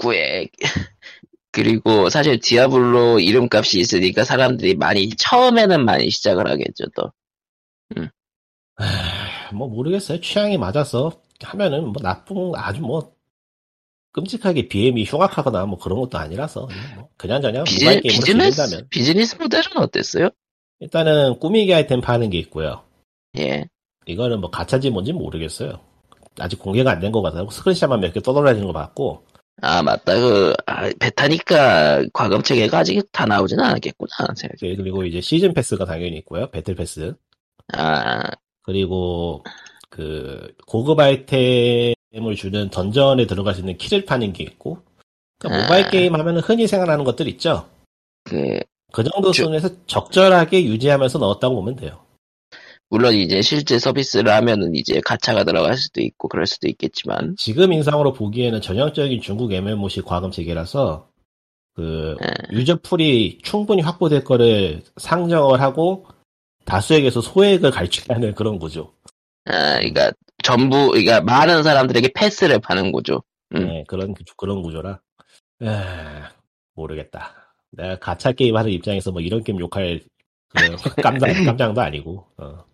구액. 0.00 0.50
그리고 1.54 2.08
사실 2.08 2.40
디아블로 2.40 3.20
이름값이 3.20 3.78
있으니까 3.78 4.24
사람들이 4.24 4.74
많이 4.74 5.10
처음에는 5.10 5.84
많이 5.84 6.08
시작을 6.10 6.48
하겠죠 6.48 6.86
또. 6.96 7.12
에휴, 8.80 9.54
뭐 9.54 9.68
모르겠어요 9.68 10.20
취향이 10.20 10.56
맞아서 10.56 11.12
하면은 11.42 11.88
뭐 11.88 11.94
나쁜 12.02 12.52
아주 12.54 12.80
뭐 12.80 13.12
끔찍하게 14.12 14.68
BM이 14.68 15.04
흉악하거나 15.04 15.64
뭐 15.66 15.78
그런 15.78 15.98
것도 16.00 16.18
아니라서 16.18 16.66
그냥 16.66 16.94
뭐 16.96 17.08
그냥저냥 17.16 17.64
비즈, 17.64 18.00
비즈니스 18.02 18.86
비즈니스 18.90 19.36
모델은 19.36 19.76
어땠어요? 19.76 20.28
일단은 20.80 21.38
꾸미기 21.38 21.72
아이템 21.74 22.00
파는 22.00 22.30
게 22.30 22.38
있고요 22.38 22.82
예. 23.38 23.64
이거는 24.06 24.40
뭐 24.40 24.50
가차인지 24.50 24.90
뭔지 24.90 25.12
모르겠어요. 25.12 25.80
아직 26.38 26.58
공개가 26.58 26.90
안 26.92 27.00
된 27.00 27.12
것 27.12 27.22
같아요. 27.22 27.48
스크린샷만 27.48 28.00
몇 28.00 28.12
개 28.12 28.20
떠돌아다니는 28.20 28.66
거 28.66 28.72
봤고, 28.72 29.24
아 29.60 29.82
맞다 29.82 30.18
그 30.18 30.52
아, 30.66 30.90
베타니까 30.98 32.04
과금 32.12 32.42
체계가 32.42 32.78
아직 32.78 33.06
다 33.12 33.26
나오지는 33.26 33.62
않았겠구나. 33.62 34.10
생각해. 34.34 34.58
네, 34.60 34.76
그리고 34.76 35.04
이제 35.04 35.20
시즌 35.20 35.54
패스가 35.54 35.84
당연히 35.84 36.16
있고요. 36.18 36.50
배틀 36.50 36.74
패스. 36.74 37.14
아 37.74 38.22
그리고 38.62 39.44
그 39.88 40.52
고급 40.66 40.98
아이템 40.98 41.94
을 42.14 42.36
주는 42.36 42.68
던전에 42.68 43.26
들어갈 43.26 43.54
수 43.54 43.60
있는 43.60 43.76
키를 43.78 44.04
파는 44.04 44.32
게 44.34 44.44
있고, 44.44 44.82
그러니까 45.38 45.62
모바일 45.62 45.86
아. 45.86 45.90
게임 45.90 46.14
하면은 46.14 46.42
흔히 46.42 46.66
생각나는 46.66 47.04
것들 47.04 47.26
있죠. 47.28 47.68
그 48.24 48.60
그 48.92 49.02
정도 49.02 49.32
저- 49.32 49.44
수준에서 49.44 49.70
적절하게 49.86 50.64
유지하면서 50.66 51.18
넣었다고 51.18 51.56
보면 51.56 51.76
돼요. 51.76 51.98
물론 52.90 53.14
이제 53.14 53.40
실제 53.40 53.78
서비스를 53.78 54.30
하면은 54.30 54.74
이제 54.74 55.00
가차가 55.00 55.44
들어갈 55.44 55.78
수도 55.78 56.02
있고 56.02 56.28
그럴 56.28 56.46
수도 56.46 56.68
있겠지만 56.68 57.34
지금 57.38 57.72
인상으로 57.72 58.12
보기에는 58.12 58.60
전형적인 58.60 59.22
중국 59.22 59.50
MMO식 59.50 60.04
과금 60.04 60.30
체계라서 60.30 61.08
그 61.74 62.16
예. 62.22 62.54
유저 62.54 62.80
풀이 62.82 63.38
충분히 63.42 63.80
확보될 63.80 64.24
거를 64.24 64.82
상정을 64.98 65.62
하고 65.62 66.04
다수에게서 66.66 67.22
소액을 67.22 67.70
갈취하는 67.70 68.34
그런 68.34 68.58
구조. 68.58 68.92
아 69.44 69.76
그러니까 69.78 70.12
전부 70.42 70.88
그러니까 70.90 71.20
많은 71.20 71.62
사람들에게 71.62 72.12
패스를 72.14 72.58
파는 72.60 72.92
거죠. 72.92 73.22
음. 73.54 73.66
네, 73.66 73.84
그런 73.88 74.14
구- 74.14 74.22
그런 74.36 74.62
구조라. 74.62 75.00
에, 75.62 75.66
모르겠다. 76.74 77.54
내가 77.70 77.98
가차 77.98 78.32
게임 78.32 78.56
하는 78.56 78.70
입장에서 78.70 79.12
뭐 79.12 79.20
이런 79.20 79.42
게임 79.44 79.58
욕할 79.60 80.00
깜장 81.02 81.44
깜장도 81.44 81.80
아니고. 81.82 82.26
어. 82.38 82.64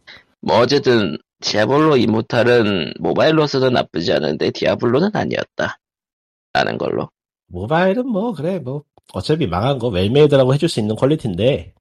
뭐 0.40 0.58
어쨌든 0.60 1.18
디아블로 1.40 1.96
이모탈은 1.96 2.94
모바일로서는 3.00 3.72
나쁘지 3.72 4.12
않은데 4.12 4.50
디아블로는 4.50 5.10
아니었다. 5.14 5.78
라는 6.52 6.78
걸로. 6.78 7.10
모바일은 7.48 8.06
뭐 8.08 8.32
그래 8.32 8.58
뭐 8.58 8.84
어차피 9.12 9.46
망한 9.46 9.78
거 9.78 9.88
well-made라고 9.88 10.54
해줄 10.54 10.68
수 10.68 10.80
있는 10.80 10.96
퀄리티인데 10.96 11.74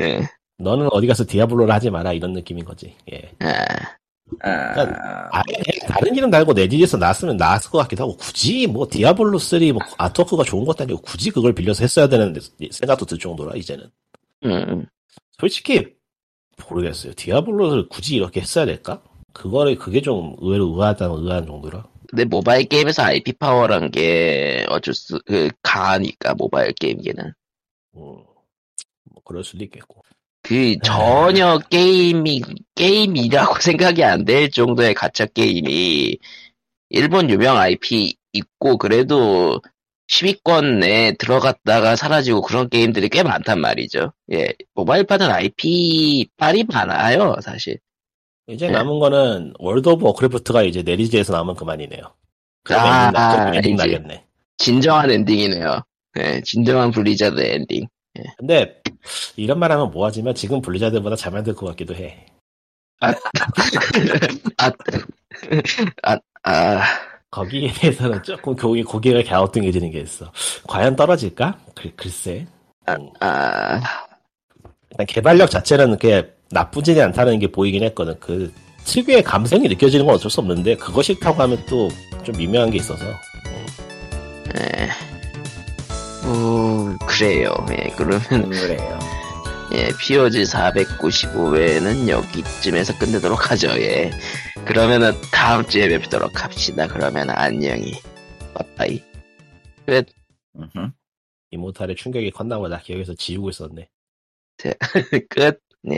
예. 0.00 0.20
너는 0.58 0.88
어디 0.90 1.06
가서 1.06 1.24
디아블로를 1.26 1.72
하지 1.72 1.90
마라 1.90 2.12
이런 2.12 2.32
느낌인 2.32 2.64
거지. 2.64 2.94
예. 3.12 3.30
아, 4.40 4.82
아, 4.82 5.30
아예 5.32 5.78
다른 5.86 6.14
이름 6.14 6.30
달고 6.30 6.52
넷이즈에서 6.52 6.98
나왔으면 6.98 7.36
나왔을 7.36 7.70
것 7.70 7.78
같기도 7.78 8.02
하고 8.02 8.16
굳이 8.16 8.66
뭐 8.66 8.86
디아블로 8.90 9.38
3뭐 9.38 9.78
아트워크가 9.96 10.44
좋은 10.44 10.64
것도 10.66 10.84
아니고 10.84 11.00
굳이 11.00 11.30
그걸 11.30 11.54
빌려서 11.54 11.82
했어야 11.82 12.08
되는 12.08 12.34
생각도 12.70 13.06
들 13.06 13.18
정도라 13.18 13.56
이제는 13.56 13.90
음, 14.44 14.84
솔직히 15.38 15.94
모르겠어요 16.68 17.14
디아블로를 17.14 17.88
굳이 17.88 18.16
이렇게 18.16 18.40
했어야 18.40 18.66
될까? 18.66 19.02
그거를 19.32 19.76
그게 19.76 20.02
좀 20.02 20.36
의외로 20.40 20.66
의아하다는 20.74 21.24
의아한 21.24 21.46
정도라 21.46 21.86
근데 22.08 22.24
모바일 22.24 22.64
게임에서 22.66 23.02
IP 23.02 23.34
파워란 23.34 23.90
게 23.90 24.64
어쩔 24.70 24.94
수, 24.94 25.20
그, 25.26 25.50
가니까, 25.60 26.32
모바일 26.34 26.72
게임기는. 26.72 27.22
음, 27.22 28.00
뭐 28.00 29.22
그럴 29.24 29.44
수도 29.44 29.62
있겠고 29.64 30.02
그, 30.48 30.76
전혀 30.82 31.58
게임이, 31.68 32.42
게임이라고 32.74 33.54
생각이 33.60 34.02
안 34.04 34.24
될 34.24 34.50
정도의 34.50 34.94
가짜 34.94 35.26
게임이, 35.26 36.18
일본 36.90 37.28
유명 37.30 37.58
IP 37.58 38.14
있고, 38.32 38.78
그래도 38.78 39.60
10위권 40.10 40.78
내에 40.78 41.12
들어갔다가 41.12 41.96
사라지고 41.96 42.40
그런 42.40 42.70
게임들이 42.70 43.10
꽤 43.10 43.22
많단 43.22 43.60
말이죠. 43.60 44.12
예, 44.32 44.48
모바일판은 44.74 45.30
IP 45.30 46.28
빨이 46.38 46.64
많아요, 46.64 47.36
사실. 47.42 47.78
이제 48.46 48.68
네. 48.68 48.72
남은 48.72 48.98
거는 49.00 49.52
월드 49.58 49.86
오브 49.90 50.02
워크래프트가 50.06 50.62
이제 50.62 50.82
넷이즈에서 50.82 51.34
나오면 51.34 51.56
그만이네요 51.56 52.00
아, 52.70 53.08
엔딩, 53.08 53.12
나- 53.12 53.52
엔딩. 53.54 53.76
나겠네 53.76 54.24
진정한 54.56 55.10
엔딩이네요. 55.10 55.82
예, 56.18 56.40
진정한 56.40 56.90
블리자드 56.90 57.38
엔딩. 57.40 57.86
근데 58.36 58.80
이런 59.36 59.58
말 59.58 59.72
하면 59.72 59.90
뭐하지만 59.90 60.34
지금 60.34 60.60
블리자드보다 60.60 61.16
잘 61.16 61.32
만들 61.32 61.54
것 61.54 61.66
같기도 61.66 61.94
해 61.94 62.26
아, 63.00 63.12
아, 64.56 64.70
아, 66.42 66.82
거기에 67.30 67.72
대해서는 67.72 68.22
조금 68.24 68.56
고개, 68.56 68.82
고개가 68.82 69.22
갸우뚱해지는 69.28 69.90
게 69.92 70.00
있어. 70.00 70.32
과연 70.66 70.96
떨어질까? 70.96 71.58
글, 71.76 71.94
글쎄. 71.94 72.46
음, 72.88 73.08
아, 73.20 73.80
일단 74.90 75.06
개발력 75.06 75.50
자체는 75.50 75.96
그렇게 75.96 76.32
나쁘지는 76.50 77.04
않다는 77.04 77.38
게 77.38 77.52
보이긴 77.52 77.84
했거든. 77.84 78.18
그 78.18 78.52
특유의 78.84 79.22
감성이 79.22 79.68
느껴지는 79.68 80.06
건 80.06 80.16
어쩔 80.16 80.30
수 80.30 80.40
없는데 80.40 80.76
그거 80.76 81.02
싫다고 81.02 81.40
하면 81.42 81.64
또 81.66 81.88
좀 82.28 82.36
미묘한 82.36 82.70
게 82.70 82.76
있어서. 82.76 83.06
예. 84.58 84.88
오, 86.26 86.96
그래요. 87.06 87.54
예, 87.70 87.92
그러면, 87.96 88.20
그래요. 88.50 88.98
예, 89.72 89.90
POG 90.00 90.42
495회는 90.44 92.08
여기쯤에서 92.08 92.98
끝내도록 92.98 93.50
하죠, 93.50 93.68
예. 93.80 94.10
그러면은 94.64 95.12
다음 95.32 95.64
주에 95.66 95.88
뵙도록 95.88 96.42
합시다. 96.42 96.86
그러면 96.88 97.30
안녕히. 97.30 97.92
빠빠이. 98.54 99.02
음흠. 100.56 100.90
이모탈의 101.50 101.96
충격이 101.96 102.30
컸나 102.32 102.58
보다. 102.58 102.78
기억에서 102.78 103.14
지우고 103.14 103.50
있었네. 103.50 103.88
끝. 105.30 105.60
네. 105.82 105.96